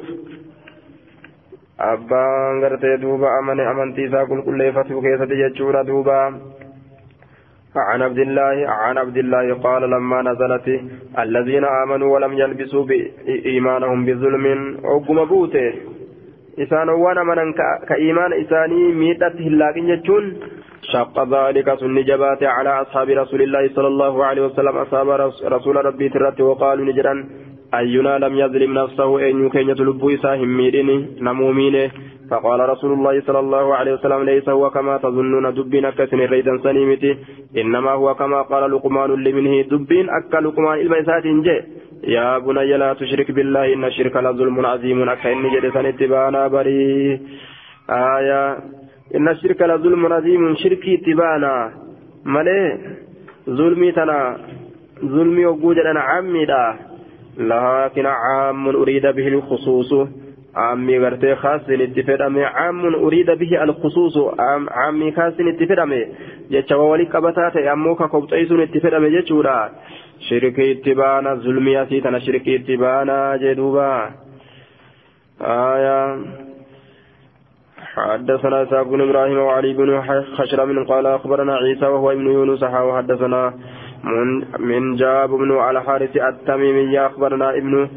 abbaan 1.91 2.59
gartee 2.65 2.97
duuba 3.01 3.31
amane 3.37 3.63
amantii 3.71 4.05
isaa 4.09 4.25
qulqulleeffatu 4.33 5.01
keessatti 5.07 5.39
jechuudha 5.43 5.83
duuba 5.87 6.19
عن 7.77 8.01
عبد 8.01 8.19
الله 8.19 8.69
عن 8.69 8.97
عبد 8.97 9.17
الله 9.17 9.53
قال 9.53 9.81
لما 9.89 10.21
نزلت 10.21 10.67
الذين 11.19 11.65
آمنوا 11.65 12.13
ولم 12.13 12.33
يلبسوا 12.33 12.85
إيمانهم 13.45 14.05
بظلم 14.05 14.45
أقم 14.85 15.25
بوته. 15.25 15.73
إسان 16.59 16.89
وأنا 16.89 17.23
من 17.23 17.53
كإيمان 17.89 18.33
إساني 18.33 18.91
ميتت 18.93 19.35
هلاكين 19.41 19.89
يجون. 19.89 20.25
شق 20.81 21.15
ذلك 21.33 21.67
سن 21.79 21.95
جبات 22.03 22.43
على 22.43 22.81
أصحاب 22.81 23.09
رسول 23.09 23.41
الله 23.41 23.69
صلى 23.75 23.87
الله 23.87 24.25
عليه 24.25 24.41
وسلم. 24.45 24.77
أصحاب 24.77 25.09
رسول 25.55 25.85
ربي 25.85 26.09
ترت 26.09 26.41
وقالوا 26.41 26.85
نجرا 26.85 27.15
أينا 27.73 28.17
لم 28.17 28.33
يظلم 28.35 28.71
نفسه؟ 28.73 29.29
أن 29.29 29.45
يكين 29.45 29.69
يتلبو 29.69 30.09
إساهم 30.09 30.57
ميرين 30.57 30.89
نمومينه 31.21 31.91
فقال 32.31 32.69
رسول 32.69 32.91
الله 32.93 33.21
صلى 33.21 33.39
الله 33.39 33.75
عليه 33.75 33.93
وسلم 33.93 34.23
ليس 34.23 34.49
هو 34.49 34.69
كما 34.69 34.97
تظنون 34.97 35.53
دبين 35.53 35.85
أكسن 35.85 36.19
ريدا 36.19 36.57
سنيمتي. 36.63 37.17
إنما 37.57 37.91
هو 37.91 38.15
كما 38.15 38.41
قال 38.41 38.71
لقمان 38.71 39.09
لمنه 39.23 39.61
دبين 39.61 40.09
أكا 40.09 40.37
لقمان 40.37 40.79
الميسات 40.79 41.23
جي 41.23 41.61
يا 42.03 42.37
بني 42.37 42.77
لا 42.77 42.93
تشرك 42.93 43.31
بالله 43.31 43.73
إن 43.73 43.83
الشرك 43.85 44.15
لظلم 44.15 44.65
عظيم 44.65 45.09
أكا 45.09 45.31
إني 45.31 45.49
جلسان 45.49 45.85
اتبانا 45.85 46.47
بري. 46.47 47.19
آية. 47.89 48.57
إن 49.15 49.27
الشرك 49.27 49.61
لظلم 49.61 50.13
عظيم 50.13 50.55
شركي 50.55 50.95
اتبانا 50.95 51.53
ملي؟ 52.25 52.61
ظلمي 53.49 53.91
تنا. 53.91 54.37
ظلمي 55.05 55.45
وجود 55.45 55.77
أنا 55.77 55.99
عمي 55.99 56.45
لكن 57.37 58.05
عام 58.05 58.67
أريد 58.67 59.05
به 59.07 59.27
الخصوص. 59.27 59.91
عامي 60.55 60.99
غرتي 60.99 61.35
خاص 61.35 61.61
اتفدامي 61.69 62.43
عام 62.43 62.95
أريد 62.95 63.31
به 63.31 63.63
الخصوص 63.63 64.17
عامي 64.71 65.11
خاص 65.11 65.33
اتفدامي 65.39 66.05
جتشا 66.51 66.75
ولي 66.75 67.03
قبطات 67.03 67.57
أموكا 67.57 68.05
كوبتايسون 68.07 68.61
اتفدامي 68.61 69.09
جتشورا 69.09 69.69
شركي 70.29 70.71
اتبانا 70.71 71.35
ظلمي 71.35 71.83
أسيتنا 71.83 72.19
شركي 72.19 72.55
اتبانا 72.55 73.37
جدوبا 73.37 74.11
آية 75.41 76.17
حدثنا 77.95 78.63
إسحاق 78.63 78.87
بن 78.87 79.01
إبراهيم 79.01 79.37
وعلي 79.37 79.73
بن 79.73 80.01
خشرم 80.37 80.83
قال 80.85 81.05
أخبرنا 81.05 81.55
عيسى 81.55 81.85
وهو 81.85 82.11
ابن 82.11 82.27
يونس 82.27 82.63
وحدثنا 82.63 83.53
من 84.03 84.27
من 84.59 84.95
جاب 84.95 85.29
بن 85.29 85.51
الحارث 85.69 86.17
التميمي 86.17 86.99
أخبرنا 86.99 87.57
ابن 87.57 87.89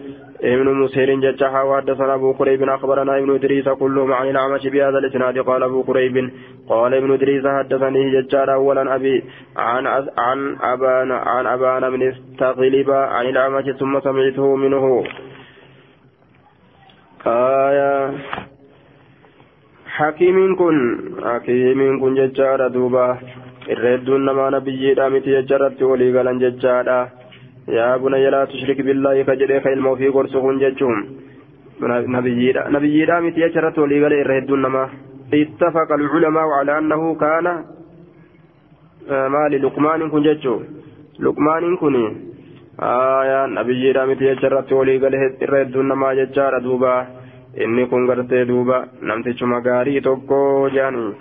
ابن 0.42 0.68
مسهر 0.68 1.14
ججحا 1.14 1.62
وحدثنا 1.62 2.14
ابو 2.14 2.32
قريب 2.32 2.62
اخبرنا 2.62 3.18
ابن 3.18 3.34
ادريس 3.34 3.68
كلهم 3.68 4.12
عن 4.12 4.28
الاعمش 4.28 4.66
بهذا 4.66 4.98
الاسناد 4.98 5.38
قال 5.38 5.62
ابو 5.62 5.82
قريب 5.82 6.30
قال 6.68 6.94
ابن 6.94 7.10
ادريس 7.12 7.46
حدثني 7.46 8.10
ججار 8.10 8.54
اولا 8.54 8.94
ابي 8.94 9.24
عن 9.56 9.86
عن 10.18 10.56
ابان 10.60 11.10
عن 11.12 11.46
ابان 11.46 11.90
بن 11.90 12.02
استغلب 12.02 12.90
عن 12.90 13.26
الاعمش 13.26 13.64
ثم 13.80 14.00
سمعته 14.00 14.56
منه 14.56 15.04
آية 17.26 18.12
حكيم 19.86 20.56
كن 20.56 20.76
حكيم 21.24 22.00
كن 22.00 22.14
ججار 22.14 22.68
دوبا 22.68 23.18
الردون 23.68 24.24
نما 24.24 24.50
نبيي 24.50 24.94
دامتي 24.94 25.42
ججرت 25.42 25.82
ولي 25.82 26.08
قالن 26.16 26.38
ججارا 26.38 27.17
يا 27.68 27.96
بني 27.96 28.30
لا 28.30 28.44
تشرك 28.44 28.80
بالله 28.80 29.22
كجري 29.22 29.60
خيل 29.60 29.80
مو 29.80 29.94
في 29.96 30.08
قرصهم 30.08 30.58
ججهم 30.58 30.96
نبيي 32.16 32.52
نبيي 32.74 33.04
دامتي 33.06 33.40
ججرت 33.48 33.78
ولي 33.78 34.02
قال 34.02 34.12
الردون 34.12 34.62
نما 34.62 34.84
اتفق 35.34 35.88
العلماء 35.92 36.48
على 36.58 36.78
أنه 36.78 37.02
كان 37.22 37.46
مال 39.34 39.52
لقمان 39.62 40.00
كن 40.10 40.22
ججو 40.22 40.56
لقمان 41.24 41.76
كن. 41.76 41.94
آية 42.80 43.40
نبيي 43.58 43.92
دامتي 43.92 44.24
ججرت 44.34 44.72
ولي 44.72 44.96
قال 45.02 45.14
الردون 45.42 45.88
نما 45.88 46.08
ججارا 46.18 46.58
دوبا. 46.58 46.94
inni 47.56 47.88
kun 47.88 48.06
gartee 48.06 48.44
duuba 48.44 48.86
namtichuma 49.02 49.60
gaarii 49.60 50.00
tokko 50.00 50.68
jaani 50.74 51.14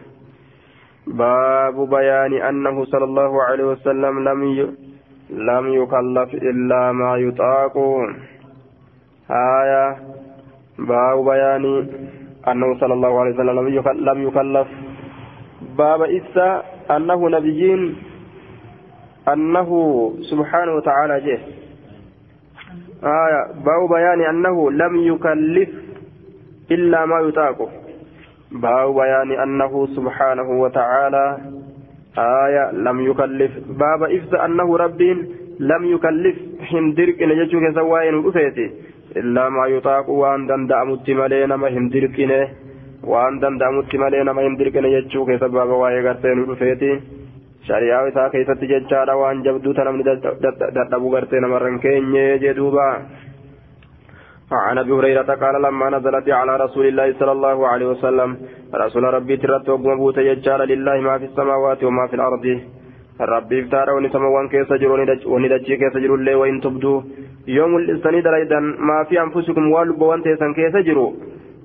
baabu 1.19 1.87
bayaani 1.87 2.41
annahu 2.49 2.85
sala 2.91 3.07
allahu 3.09 3.41
alaihi 3.41 3.69
wasallam 3.69 4.19
lam 4.27 4.41
yukallaf 5.29 6.33
illaa 6.33 6.93
maa 6.93 7.17
yuxaaqu 7.17 7.85
haya 9.27 9.83
baabu 10.87 11.23
bayaani 11.23 11.73
annahu 12.45 12.79
sala 12.79 12.93
allahu 12.93 13.19
alaihi 13.21 13.35
wasallam 13.37 14.05
lam 14.05 14.19
yukallaf 14.23 14.67
baaba 15.77 16.07
isa 16.07 16.63
annahu 16.89 17.29
nabiyyiin 17.29 17.83
annahu 19.25 20.15
subhaanahu 20.29 20.79
wa 20.79 20.85
ta'aala 20.87 21.19
jee 21.27 21.39
haya 23.01 23.41
baabu 23.65 23.87
bayaani 23.91 24.25
annahu 24.25 24.69
lam 24.71 24.95
yukallif 25.09 25.87
إلا 26.71 27.05
ما 27.05 27.19
يطاق 27.19 27.69
باب 28.51 28.95
بيان 28.95 29.31
أنه 29.31 29.87
سبحانه 29.95 30.49
وتعالى 30.61 31.37
آية 32.17 32.71
لم 32.71 32.97
يكلف 33.09 33.51
باب 33.69 34.03
إفز 34.03 34.33
أنه 34.45 34.77
رب 34.77 35.01
لم 35.59 35.85
يكلف 35.85 36.35
هندرك 36.71 37.21
إن 37.23 37.31
يجوك 37.31 37.63
سواين 37.75 38.15
رفيتي 38.25 38.71
إلا 39.17 39.49
ما 39.49 39.65
يطاق 39.67 40.09
وأن 40.09 40.47
دندع 40.47 40.83
متملين 40.83 41.53
ما 41.53 41.67
هندرك 41.67 42.17
وأن 43.03 43.39
دندع 43.39 43.71
متملين 43.71 44.29
ما 44.29 44.41
هندرك 44.47 44.77
إن 44.77 44.85
يجوك 44.85 45.29
سباب 45.41 45.69
واي 45.69 46.01
غرتين 46.05 46.37
رفيتي 46.51 46.93
isaa 47.67 48.29
keessatti 48.33 48.67
jechaadha 48.71 49.15
waan 49.21 49.43
jabduu 49.43 49.73
ta 49.73 49.83
namni 49.83 50.03
dadhabu 50.03 51.09
gartee 51.11 51.39
namarran 51.43 51.79
keenye 51.79 52.39
jedhuuba 52.43 52.85
عن 54.51 54.77
أبي 54.77 54.91
هريرة 54.91 55.35
قال 55.35 55.61
لما 55.61 55.89
نزلت 55.89 56.29
على 56.29 56.55
رسول 56.55 56.87
الله 56.87 57.13
صلى 57.19 57.31
الله 57.31 57.67
عليه 57.67 57.85
وسلم 57.85 58.37
رسول 58.75 59.03
ربي 59.03 59.37
ترت 59.37 59.69
وقمبوت 59.69 60.17
يجعل 60.17 60.67
لله 60.67 61.01
ما 61.01 61.17
في 61.17 61.25
السماوات 61.25 61.83
وما 61.83 62.07
في 62.07 62.15
الأرض. 62.15 62.45
ربي 63.21 63.59
افتار 63.61 63.89
ونسما 63.89 64.27
وان 64.27 64.47
كيس 64.47 64.73
جرو 64.73 64.93
وندجي 65.25 65.77
كيس 65.77 65.97
جرو 66.03 66.15
اللي 66.15 66.35
وإن 66.35 66.61
تبدو. 66.61 67.03
يوم 67.47 67.77
الاسني 67.77 68.21
دريدا 68.21 68.59
ما 68.59 69.03
في 69.09 69.21
أنفسكم 69.21 69.71
والب 69.71 70.01
وان 70.01 70.23
تيسن 70.23 70.53
كيس 70.53 70.75
جرو. 70.87 71.13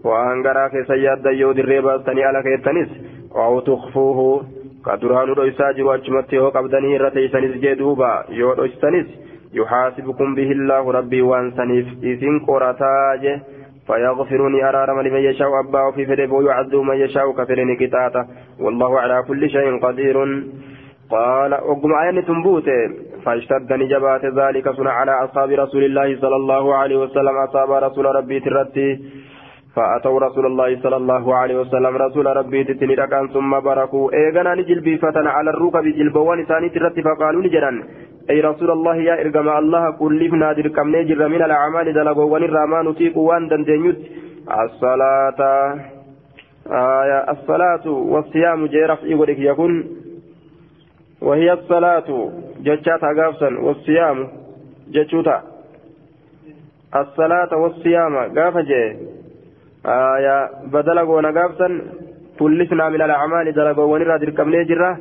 وان 0.05 0.47
غرا 0.47 0.69
كيس 0.69 0.91
ياد 0.91 1.27
يود 1.27 1.59
الريبا 1.59 1.97
تني 1.97 2.25
على 2.25 2.43
كيتنس 2.43 2.89
أو 3.37 3.61
تخفوه. 3.61 4.43
كدران 4.87 5.35
دويسا 5.35 5.73
جرو 5.73 5.95
أجمتي 5.95 6.39
هو 6.39 6.49
قبدني 6.49 6.97
رتيسنس 6.97 7.53
جدوبا 7.63 8.25
يو 8.29 8.55
دويسنس 8.55 9.07
يحاسبكم 9.55 10.35
به 10.35 10.51
الله 10.53 10.93
ربي 10.93 11.23
وانسنيف 11.23 11.87
إذن 12.03 12.41
قرتاجه 12.49 13.41
فيغفرني 13.87 14.69
أرارم 14.69 15.01
لمن 15.01 15.21
يشاء 15.21 15.49
أباه 15.61 15.91
في 15.91 16.07
فدب 16.07 16.33
ويعذب 16.33 16.75
من 16.75 16.97
يشاء 16.97 17.33
كفرني 17.33 17.77
كتاتا 17.77 18.27
والله 18.61 19.01
على 19.01 19.23
كل 19.29 19.51
شيء 19.51 19.79
قدير. 19.87 20.17
قال 21.11 21.53
أقم 21.55 21.93
عين 21.95 22.25
تنبوت 22.25 22.69
فاشتد 23.25 23.73
نجبات 23.73 24.25
ذلك 24.25 24.69
صنع 24.69 24.91
على 24.91 25.25
أصحاب 25.25 25.51
رسول 25.51 25.85
الله 25.85 26.17
صلى 26.21 26.37
الله 26.37 26.75
عليه 26.75 26.97
وسلم. 26.97 27.37
أصاب 27.37 27.71
رسول 27.73 28.05
ربي 28.05 28.41
ترتي. 28.41 28.89
فأتوا 29.77 30.21
رسول 30.21 30.47
الله 30.47 30.81
صلى 30.83 30.97
الله 30.97 31.35
عليه 31.35 31.57
وسلم. 31.61 31.97
رسول 31.97 32.27
ربي 32.27 32.65
تتني 32.65 32.97
ثم 33.35 33.61
بركوا. 33.61 34.13
إيغانا 34.15 34.55
نجل 34.55 34.81
بفتن 34.81 35.27
على 35.27 35.51
الركب 35.51 35.85
جلبوان 35.99 36.45
ثاني 36.45 36.69
ترتي 36.69 37.03
فقالوا 37.03 37.43
نجرا 37.43 37.83
أي 38.31 38.41
رسول 38.41 38.71
الله 38.71 38.97
يا 38.97 39.15
إرقم 39.21 39.49
الله 39.49 39.91
كلفنا 39.91 40.53
دركم 40.53 40.97
نجر 40.97 41.29
من 41.29 41.43
الأعمال 41.43 41.93
دلقوا 41.93 42.33
ونرى 42.33 42.63
نطيق 42.89 43.19
وان 43.19 43.49
الصلاة. 44.51 45.41
آية. 46.71 47.31
الصلاة 47.31 47.87
والصيام 47.87 48.67
جيرف 48.67 49.05
إيغورك 49.05 49.39
يكون. 49.39 49.73
وهي 51.23 51.53
الصلاة. 51.53 52.31
جتشات 52.61 53.05
غافسا 53.05 53.51
والصيام. 53.61 54.29
جتشوتا 54.91 55.43
الصلاة 56.97 57.57
والصيام. 57.57 58.17
غاف 58.17 58.59
جي 58.59 58.97
آية. 59.87 60.51
بدلقوا 60.73 61.21
نغافسا 61.21 61.69
كلفنا 62.39 62.89
من 62.89 63.03
الأعمال 63.03 63.53
دلقوا 63.53 63.93
ونرى 63.93 64.19
دركم 64.19 64.49
نجر. 64.55 64.97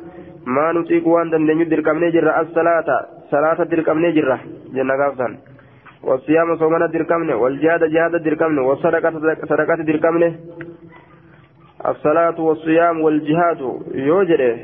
ما 0.46 0.72
نطيق 0.72 1.08
وان 1.08 1.30
دندنيت 1.30 1.68
دركم 1.68 2.04
نجر. 2.04 2.40
الصلاة. 2.40 2.88
صلاة 3.32 3.58
دركم 3.72 3.98
نجر 4.06 4.28
جنة 4.74 4.94
غافسا 5.00 5.28
والصيام 6.08 6.48
صومنا 6.60 6.86
دركمنه 6.86 7.36
والجهاد 7.42 7.82
جهاد 7.94 8.14
دركمنه 8.26 8.62
والصدقة 8.68 9.10
صدقة 9.50 9.80
دركمنه 9.90 10.30
الصلاة 11.92 12.40
والصيام 12.40 13.00
والجهاد 13.00 13.60
يوجده 13.94 14.56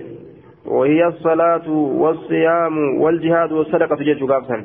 وهي 0.66 1.06
الصلاة 1.06 1.68
والصيام 2.02 2.74
والجهاد 3.02 3.52
والصدقة 3.52 3.96
جيش 3.96 4.22
غافسا 4.22 4.58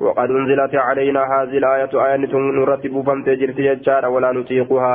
وقد 0.00 0.30
أنزلت 0.30 0.74
علينا 0.74 1.22
هذه 1.34 1.56
الآية 1.62 1.92
آية 2.06 2.16
نرتب 2.58 2.94
فمت 3.06 3.28
جرت 3.28 3.58
يجار 3.58 4.04
ولا 4.14 4.32
نطيقها 4.32 4.94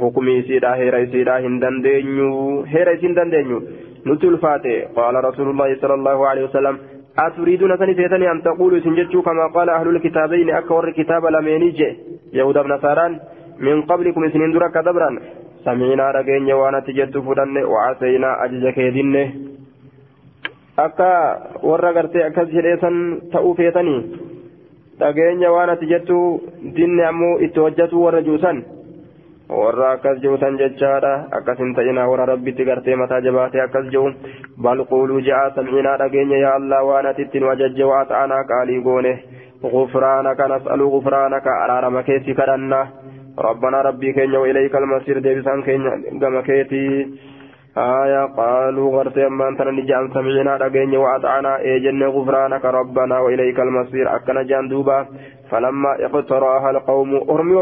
حكمي 0.00 0.42
سيدا 0.42 0.74
هيرا 0.74 1.04
سيدا 1.12 1.38
هندندنيو 1.46 2.62
هيرا 2.72 2.96
سيندندنيو 3.00 3.58
نتل 4.06 4.38
فاتي 4.38 4.76
قال 4.96 5.14
رسول 5.24 5.48
الله 5.50 5.76
صلى 5.82 5.94
الله 5.94 6.28
عليه 6.28 6.44
وسلم 6.44 6.78
أتريدون 7.19 7.77
سنتيتني 7.77 8.31
أن 8.31 8.41
تقولوا 8.43 8.79
سنجتشو 8.79 9.21
كما 9.21 9.47
قال 9.55 9.69
أهل 9.69 9.87
الكتابين 9.95 10.49
أكور 10.49 10.87
الكتاب 10.87 11.25
لمينيجي 11.25 11.89
يهود 12.33 12.57
بن 12.57 12.69
نصاران 12.73 13.19
من 13.59 13.81
قبلكم 13.81 14.29
سنين 14.29 14.51
درك 14.51 14.77
دبرا 14.77 15.09
سمعنا 15.65 16.11
رجين 16.11 16.51
وانا 16.59 16.79
تجد 16.79 17.17
فدن 17.25 17.55
وعسينا 17.63 18.29
أجج 18.45 18.63
كيدن 18.75 19.15
أكا 20.79 21.13
ورا 21.63 21.91
غرتي 21.91 22.27
أكا 22.27 22.43
جريسا 22.43 22.89
تأو 23.33 23.53
فيتني 23.53 23.97
dhageenya 24.99 25.49
waan 25.51 25.69
ati 25.73 25.87
jettu 25.89 26.17
dinni 26.75 27.03
ammoo 27.03 27.39
itti 27.45 27.59
hojjetu 27.59 27.97
warra 29.48 29.90
akkas 29.96 30.20
juusan 30.22 30.58
jechaadha 30.60 31.12
akkas 31.32 31.58
hin 31.58 31.74
ta'ina 31.74 32.08
warra 32.10 32.26
rabbitti 32.26 32.64
gartee 32.64 32.96
mataa 32.96 33.20
jabaatee 33.26 33.64
akkas 33.64 33.90
jiru 33.90 34.12
bal 34.62 34.84
quuluu 34.92 35.20
ja'a 35.30 35.50
sam'inaa 35.56 35.98
dhageenya 36.04 36.38
yaa 36.44 36.54
allah 36.60 36.84
waan 36.88 37.06
ati 37.06 37.22
itti 37.28 37.40
nu 37.40 37.48
ajajje 37.56 37.84
waa 37.92 38.04
ta'anaa 38.04 38.44
qaalii 38.52 38.80
goone 38.88 39.14
غفرانك 39.64 40.40
نسأل 40.40 40.82
غفرانك 40.82 41.46
على 41.46 41.80
رمكيتي 41.86 42.34
كرنا 42.34 42.88
ربنا 43.38 43.82
ربي 43.82 44.12
كينيا 44.12 44.38
وإليك 44.38 44.74
المصير 44.76 45.18
ديبسان 45.18 45.62
كينيا 45.62 45.94
قمكيتي 46.22 46.86
آية 47.78 48.24
قالوا 48.38 48.92
غرتي 48.96 49.26
أما 49.26 49.48
أنت 49.48 49.62
نجان 49.62 50.10
سمعنا 50.14 50.56
رجينا 50.56 50.98
وأطعنا 50.98 51.52
إيجن 51.58 52.02
غفرانك 52.02 52.64
ربنا 52.64 53.18
وإليك 53.18 53.60
المصير 53.60 54.16
أكنا 54.16 54.42
جان 54.42 54.68
دوبا 54.68 55.06
فلما 55.50 55.90
اقتراها 56.06 56.70
القوم 56.70 57.10
أرمي 57.30 57.56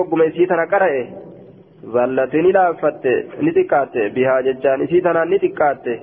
zallati 1.96 2.42
ni 2.42 2.52
dhaabfatte 2.56 3.12
ni 3.42 3.50
xiqqaatte. 3.56 4.10
Bihaa 4.14 4.40
jechaan 4.48 4.82
isii 4.86 5.00
tanaan 5.06 5.30
ni 5.30 5.38
xiqqaatte. 5.44 5.94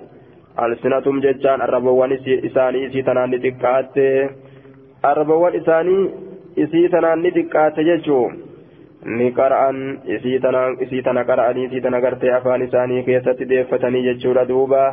Alsinatum 0.66 1.22
jechaan 1.26 1.62
arrabawwan 1.66 2.12
isaanii 2.18 2.86
isii 2.90 3.04
tanaan 3.10 3.30
ni 3.32 3.40
xiqqaatte. 3.46 4.08
Arrabawwan 5.12 5.56
isaanii 5.62 6.02
isii 6.66 6.90
tanaan 6.96 7.22
ni 7.24 7.32
xiqqaatte 7.38 7.84
jechuun 7.90 8.34
ni 9.18 9.32
qara'an 9.38 9.80
isii 10.16 11.02
tana 11.06 11.24
qara'anii 11.30 11.66
isii 11.70 11.82
tana 11.86 12.00
gartee 12.06 12.32
afaan 12.36 12.62
isaanii 12.68 13.04
keessatti 13.08 13.50
deeffatanii 13.50 14.04
jechuudha 14.10 14.46
duuba. 14.52 14.84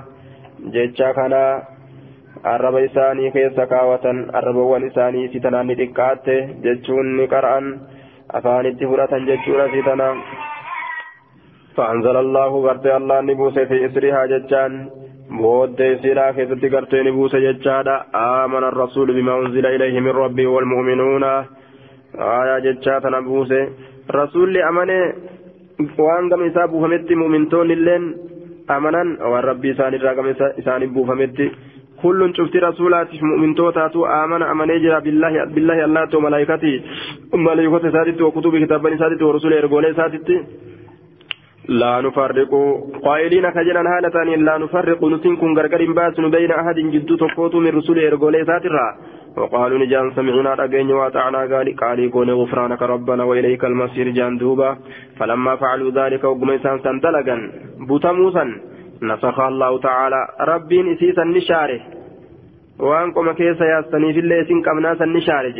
Jecha 0.75 1.13
kana 1.19 1.43
arraba 2.55 2.81
isaanii 2.89 3.31
keessa 3.37 3.67
kaawwatan 3.67 4.19
arrabawwan 4.41 4.87
isaanii 4.91 5.25
isii 5.29 5.41
tanaan 5.47 5.67
ni 5.67 5.77
xiqqaatte 5.83 6.37
jechuun 6.67 7.17
ni 7.17 7.27
qara'an. 7.35 7.67
Afaanitti 8.39 8.87
fudhatan 8.91 9.27
jechuudha 9.31 9.67
isii 9.71 9.83
tanaan. 9.91 10.19
فأنزل 11.77 12.17
الله 12.17 12.51
غرت 12.67 12.87
الله 12.87 13.21
نبوس 13.21 13.57
في 13.59 13.77
إسرها 13.87 14.23
جتشان 14.33 14.73
بود 15.41 15.81
سيرا 16.03 16.31
كيست 16.37 16.65
غرت 16.75 16.93
نبوس 16.95 17.33
جتشادا 17.37 17.97
آمن 18.15 18.65
الرسول 18.71 19.09
بما 19.17 19.33
أنزل 19.41 19.67
إليه 19.67 20.01
من 20.01 20.15
ربه 20.25 20.47
والمؤمنون. 20.47 21.25
آية 22.15 22.59
جتشات 22.67 23.05
نبوس 23.07 23.53
رسول 24.21 24.51
waan 25.99 26.29
gama 26.29 26.47
isaa 26.47 26.69
buufametti 26.69 27.15
mu'mintoonni 27.17 27.73
illeen 27.73 28.05
amanan 28.69 29.09
waan 29.33 29.45
rabbii 29.51 29.71
isaan 29.75 29.95
irraa 29.95 30.15
gama 30.15 30.31
isaanii 30.61 30.93
buufametti 30.97 31.47
كل 32.03 32.33
شفت 32.37 32.57
رسولات 32.57 33.09
مؤمن 33.23 33.55
توتاتو. 33.55 34.07
آمن 34.07 34.43
أمن 34.43 34.71
يجرى 34.71 35.01
بالله 35.01 35.45
بالله 35.55 35.85
الله 35.85 36.05
تو 36.05 36.21
ملائكتي 36.21 36.83
ملائكة 37.35 37.91
سادت 37.91 38.21
وكتب 38.23 38.65
كتاب 38.65 38.97
سادت 38.99 39.23
ورسول 39.23 39.53
إرغولي 39.53 39.95
سادت 39.95 40.29
لا 41.71 42.01
نفرق. 42.01 42.53
قائلين 43.05 43.51
كجنا 43.51 43.81
هالتان 43.97 44.29
لا 44.45 44.59
نفرق. 44.59 45.05
نتنكم 45.05 45.59
غرغر 45.59 45.93
بأس 45.93 46.21
بين 46.21 46.51
أحد 46.51 46.75
جدو 46.75 47.17
تقوت 47.17 47.55
من 47.55 47.71
رسول 47.79 47.99
إرغولي 47.99 48.45
ساترا 48.45 48.87
وقالوا 49.37 49.79
نجان 49.79 50.11
سمعنا 50.17 50.55
رقين 50.55 50.91
واتعنا 50.91 51.41
قالي 51.81 52.09
كون 52.09 52.31
غفرانك 52.31 52.83
ربنا 52.83 53.25
وإليك 53.25 53.65
المصير 53.65 54.09
جان 54.09 54.39
دوبا. 54.39 54.77
فلما 55.19 55.57
فعلوا 55.57 55.91
ذلك 55.91 56.25
وقميسان 56.25 56.79
سندلقا. 56.79 57.37
بوتموسا 57.89 58.45
نسخ 59.03 59.41
الله 59.41 59.79
تعالى. 59.79 60.21
ربين 60.41 60.93
إسيسا 60.93 61.25
نشاره 61.25 61.81
وأن 62.79 63.13
قم 63.13 63.33
كيس 63.33 63.61
يستني 63.61 64.13
في 64.13 64.21
الليل 64.21 64.63
قمناسا 64.67 65.05
نشاره 65.05 65.59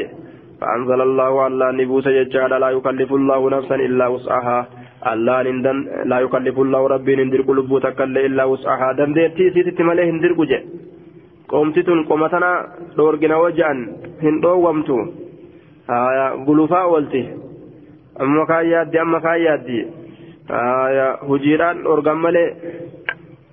فأنزل 0.61 1.01
الله 1.01 1.47
الله 1.47 1.71
نبوس 1.71 2.07
يجعل 2.07 2.61
لا 2.61 2.71
يكلف 2.71 3.13
الله 3.13 3.51
نفسا 3.51 3.75
إلا 3.75 4.07
وسعها. 4.07 4.80
allaan 5.13 5.47
hindan 5.47 5.79
laa 6.05 6.21
yukallifu 6.21 6.63
allahu 6.67 6.89
rabbiin 6.95 7.19
hin 7.25 7.31
dirqu 7.33 7.55
lubbuu 7.55 7.81
takka 7.81 8.05
illee 8.05 8.25
illaa 8.31 8.47
wus'ahaa 8.53 8.93
dandeettii 8.97 9.47
isiititti 9.51 9.83
malee 9.91 10.07
hin 10.11 10.23
dirqu 10.23 10.47
je 10.53 10.59
qoomtituun 11.53 12.05
qoma 12.09 12.29
tana 12.29 12.51
dhoorgina 12.97 13.39
waja'an 13.43 13.79
hin 14.23 14.41
dhoowwamtu. 14.43 14.97
Gulufaa 16.47 16.85
oolti. 16.87 17.23
Amma 18.19 18.47
kaan 18.47 18.69
yaaddi 18.71 18.99
amma 18.99 19.21
kaan 19.21 19.43
yaaddi. 19.43 19.79
Hujiidhaan 21.29 21.83
dhoorgan 21.85 22.19
malee 22.19 22.49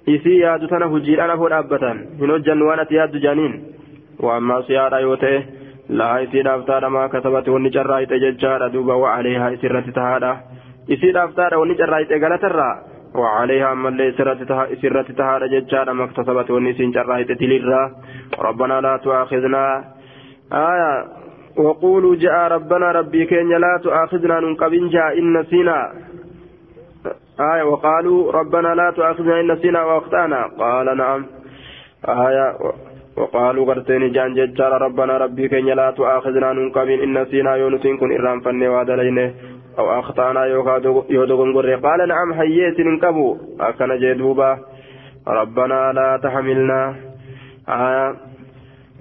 isii 0.08 0.40
yaadu 0.42 0.68
tana 0.68 0.88
hujiidhaan 0.94 1.32
afoo 1.32 1.50
dhaabbatan. 1.50 1.98
Hin 2.20 2.30
hojjannu 2.36 2.68
waan 2.68 2.80
ati 2.80 2.96
yaaddu 2.96 3.20
jaaniin. 3.26 3.56
Waan 4.22 4.44
maasiyaadha 4.44 5.00
yoo 5.00 5.18
ta'e 5.24 5.40
laa 5.90 6.18
isii 6.28 6.44
dhaabtaadha 6.50 6.90
maa 6.90 7.10
kasabatti 7.10 7.50
wanni 7.56 7.72
carraayite 7.72 8.20
jechaadha 8.20 8.70
duuba 8.74 8.96
waa 9.04 9.16
aleehaa 9.16 9.50
isirratti 9.58 9.92
tahaadha. 9.92 10.32
Isii 10.88 11.16
dhaaftaadha 11.18 11.60
wanni 11.64 11.76
carraayite 11.82 12.20
galatarraa 12.20 12.76
وعليها 13.16 13.74
من 13.74 13.98
ليس 13.98 14.18
سرت 14.82 15.12
تهاد 15.12 15.44
ججارة 15.44 15.92
ما 15.94 16.04
اكتسبت 16.04 16.52
ونسين 16.52 16.92
جرائت 16.92 17.32
تلرا 17.32 17.92
ربنا 18.40 18.82
لا 18.82 18.98
تؤاخذنا 18.98 19.84
آية 20.54 21.06
وقولوا 21.58 22.16
جاء 22.16 22.48
ربنا 22.52 22.92
ربي 22.92 23.26
كين 23.26 23.50
لا 23.50 23.80
تؤاخذنا 23.84 24.40
ننقبن 24.40 24.90
جاء 24.90 25.20
إن 25.20 25.38
نسينا 25.38 25.80
آية 27.54 27.64
وقالوا 27.64 28.32
ربنا 28.32 28.76
لا 28.76 28.92
تؤاخذنا 28.92 29.40
إن 29.40 29.52
نسينا 29.52 29.84
وأخطأنا 29.84 30.42
قال 30.60 30.98
نعم 30.98 31.26
آية 32.06 32.48
وقالوا 33.18 33.66
قرتين 33.66 34.12
جان 34.12 34.34
ججار 34.34 34.82
ربنا 34.82 35.18
ربي 35.18 35.48
كن 35.48 35.66
لا 35.66 35.92
تؤاخذنا 35.92 36.54
ننقبين 36.54 37.00
إن 37.02 37.22
نسينا 37.22 37.56
يونسين 37.56 37.98
كن 37.98 38.12
إرام 38.12 38.40
فني 38.40 38.68
وادلين 38.68 39.34
أو 39.80 40.00
أخطأنا 40.00 40.46
يودغن 41.10 41.54
قرر 41.54 41.76
قال 41.76 42.08
نعم 42.08 42.34
حييت 42.34 42.80
ننقبوا 42.80 43.36
أكن 43.60 44.00
جدوبا 44.00 44.58
ربنا 45.28 45.94
لا 45.94 46.20
تحملنا. 46.24 46.96
آية 47.70 48.16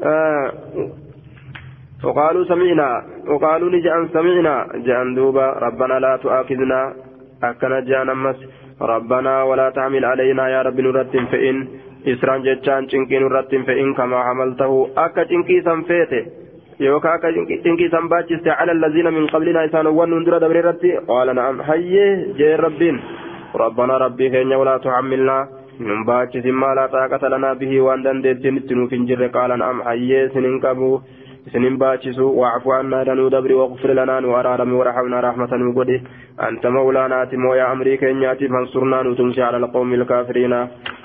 آه. 0.04 0.52
وقالوا 2.04 2.44
سمعنا. 2.44 3.02
وقالوا 3.28 3.70
نجعن 3.70 4.08
سمعنا. 4.08 4.66
جعن 4.86 5.14
دوبا. 5.14 5.46
ربنا 5.66 5.98
لا 5.98 6.16
تؤاخذنا. 6.16 6.80
أكن 7.44 7.84
جأن 7.84 8.08
أمس. 8.10 8.36
ربنا 8.82 9.42
ولا 9.42 9.70
تعمل 9.70 10.04
علينا 10.04 10.48
يا 10.48 10.62
رب 10.62 10.80
نرد 10.80 11.14
فإن. 11.32 11.56
إسران 12.06 12.42
جتان 12.42 12.86
چنكي 12.86 13.18
نرد 13.18 13.52
فإن 13.66 13.94
كما 13.94 14.16
عملته 14.16 14.88
أكا 14.96 15.22
چنكي 15.24 15.56
سنفيته. 15.62 16.45
يوكا 16.80 17.14
أكا 17.14 17.30
چنكي 17.64 17.88
سنباتشست 17.88 18.48
على 18.48 18.72
الذين 18.72 19.12
من 19.12 19.26
قبلنا 19.26 19.64
إسان 19.64 19.86
ون 19.86 20.10
ندر 20.20 20.38
دبريرتي 20.38 20.96
قال 21.08 21.34
نعم. 21.34 21.60
هيه 21.60 22.36
جي 22.36 22.54
ربين 22.54 22.96
ربنا 23.54 23.96
ربي 23.96 24.30
كينيا 24.30 24.56
ولا 24.56 24.76
تعملنا. 24.78 25.48
من 25.80 26.04
باتشس 26.04 26.46
ما 26.46 26.74
لا 26.74 26.86
طاقة 26.86 27.28
لنا 27.28 27.52
به 27.52 27.80
وأن 27.80 28.02
دندت 28.02 28.46
نتنو 28.46 28.88
قال 29.36 29.58
نعم. 29.58 29.82
هيه 29.88 30.28
سنين 30.34 30.60
كبو 30.60 31.00
سنين 31.52 31.78
باتشسو 31.78 32.26
واعف 32.40 32.68
عنا 32.68 33.04
دنو 33.04 33.28
دبري 33.28 33.54
واغفر 33.54 33.90
لنا 33.98 34.26
وارارم 34.32 34.72
ورحمنا 34.74 35.20
رحمة 35.20 35.52
وقدي 35.68 35.96
أنت 36.48 36.66
مولانا 36.66 37.24
تمو 37.24 37.54
يا 37.54 37.72
أمريكا 37.72 38.12
نياتي 38.12 38.48
فانصرنا 38.48 39.02
نتمسي 39.02 39.42
على 39.42 39.56
القوم 39.56 39.94
الكافرين. 39.94 40.54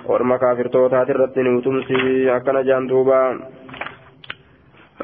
ورما 0.09 0.37
كافر 0.37 0.67
توتات 0.67 1.09
الرتين 1.09 1.47
نتمسي 1.55 2.35
أكنا 2.35 2.61
جاندوبا 2.61 3.39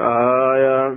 آية. 0.00 0.94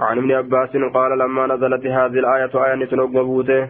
عن 0.00 0.18
ابن 0.18 0.32
عباس 0.32 0.76
قال 0.94 1.18
لما 1.18 1.46
نزلت 1.46 1.86
هذه 1.86 2.06
الآية 2.06 2.50
آية 2.54 2.74
نتنوب 2.74 3.10
مبوته 3.10 3.68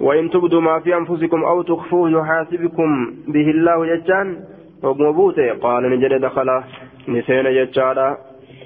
وإن 0.00 0.30
تبدوا 0.30 0.60
ما 0.60 0.78
في 0.78 0.96
أنفسكم 0.96 1.44
أو 1.44 1.62
تخفوه 1.62 2.10
يحاسبكم 2.10 3.14
به 3.28 3.50
الله 3.50 3.96
ججان 3.96 4.36
وقمبوته 4.82 5.52
قال 5.52 5.90
نجد 5.90 6.20
دخل 6.20 6.62
نسين 7.08 7.44
ججالا 7.44 8.16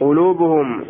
قلوبهم 0.00 0.84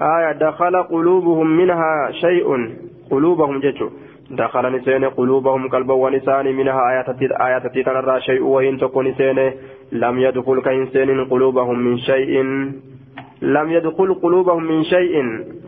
آية 0.00 0.32
دخل 0.32 0.82
قلوبهم 0.82 1.56
منها 1.56 2.10
شيء. 2.10 2.76
قلوبهم 3.10 3.60
جتشو 3.60 3.88
دخل 4.30 4.76
نسين 4.76 5.04
قلوبهم 5.04 5.68
قلبا 5.68 5.94
ونسان 5.94 6.56
منها 6.56 6.80
آيات 6.90 7.08
آيات 7.40 7.66
تنرى 7.66 8.20
شيء. 8.20 8.42
وإن 8.42 8.78
تكون 8.78 9.06
نسين 9.08 9.52
لم 9.92 10.18
يدخل 10.18 10.60
كإنسان 10.60 11.24
قلوبهم 11.24 11.78
من 11.78 11.98
شيء. 11.98 12.44
لم 13.42 13.70
يدخل 13.70 14.14
قلوبهم 14.14 14.62
من 14.62 14.84
شيء. 14.84 15.14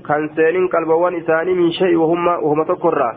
كان 0.08 0.28
سين 0.36 0.68
قلبا 0.68 0.94
ونسان 0.94 1.46
من 1.56 1.70
شيء 1.70 1.96
وهم 1.96 2.26
وهم 2.26 2.62
تكرى 2.62 3.12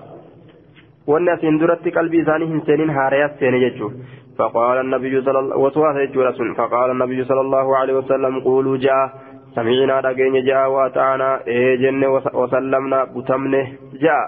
والناس 1.08 1.40
درت 1.62 1.88
قلبي 1.98 2.24
ثاني 2.24 2.62
سين 2.66 2.90
هاريات 2.90 3.32
سين 3.40 3.54
يجو 3.54 3.92
فقال 4.38 4.78
النبي 4.86 5.22
صلى 5.22 5.40
الله 5.40 5.58
وسواه 5.58 5.98
فقال 6.58 6.92
النبي 6.92 7.24
صلى 7.24 7.42
الله 7.42 7.78
عليه 7.78 7.94
وسلم 7.94 8.40
قولوا 8.40 8.78
جاء. 8.78 9.10
سمعنا 9.56 10.02
دقين 10.02 10.46
جاء 10.46 10.70
واتعنا 10.70 11.30
إيه 11.48 11.76
جن 11.76 12.04
وسلمنا. 12.34 13.04
بتمنه. 13.04 13.68
جاء. 14.04 14.26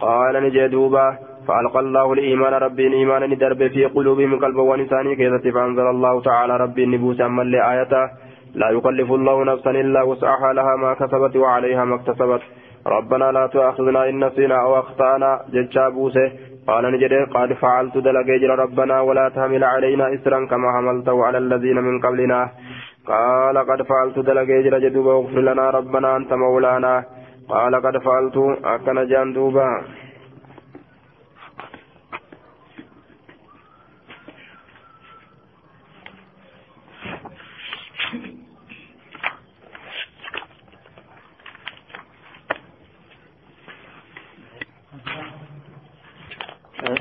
قال 0.00 0.34
نجي 0.44 0.68
دوبا 0.68 1.06
فألقى 1.46 1.80
الله 1.80 2.12
الإيمان 2.12 2.52
ربي. 2.52 2.94
إيمانا 2.94 3.26
ندرب 3.26 3.66
في 3.68 3.84
قلوبهم 3.84 4.38
قلبا 4.44 4.62
ونساني 4.62 5.16
كيف 5.16 5.54
فأنزل 5.54 5.86
الله 5.94 6.20
تعالى 6.20 6.56
ربي. 6.56 6.84
النبوس 6.84 7.20
أما 7.20 7.42
لآيته 7.42 8.29
لا 8.54 8.70
يكلف 8.70 9.12
الله 9.12 9.44
نفسا 9.44 9.70
إلا 9.70 10.02
وسعها 10.02 10.52
لها 10.52 10.76
ما 10.76 10.94
كسبت 10.94 11.36
وعليها 11.36 11.84
ما 11.84 11.94
اكتسبت. 11.94 12.40
ربنا 12.86 13.32
لا 13.32 13.46
تؤاخذنا 13.46 14.08
إن 14.08 14.24
نسينا 14.24 14.62
أو 14.62 14.78
أخطأنا. 14.78 15.40
ججا 15.52 15.88
بوسه. 15.88 16.32
قال 16.66 16.92
نجد 16.92 17.12
قد 17.34 17.52
فعلت 17.52 17.98
دلقيجر 17.98 18.58
ربنا 18.58 19.00
ولا 19.00 19.28
تحمل 19.28 19.64
علينا 19.64 20.14
إسرا 20.14 20.46
كما 20.46 20.72
حملته 20.72 21.24
على 21.24 21.38
الذين 21.38 21.76
من 21.76 22.00
قبلنا. 22.00 22.48
قال 23.06 23.58
قد 23.58 23.82
فعلت 23.82 24.18
دلقيجر 24.18 24.78
جدوبا 24.78 25.12
واغفر 25.12 25.40
لنا 25.40 25.70
ربنا 25.70 26.16
أنت 26.16 26.32
مولانا. 26.32 27.04
قال 27.48 27.74
قد 27.76 27.98
فعلت. 27.98 28.36
أكن 28.64 29.06
جندوبا 29.06 29.82
Hmm? 46.80 46.96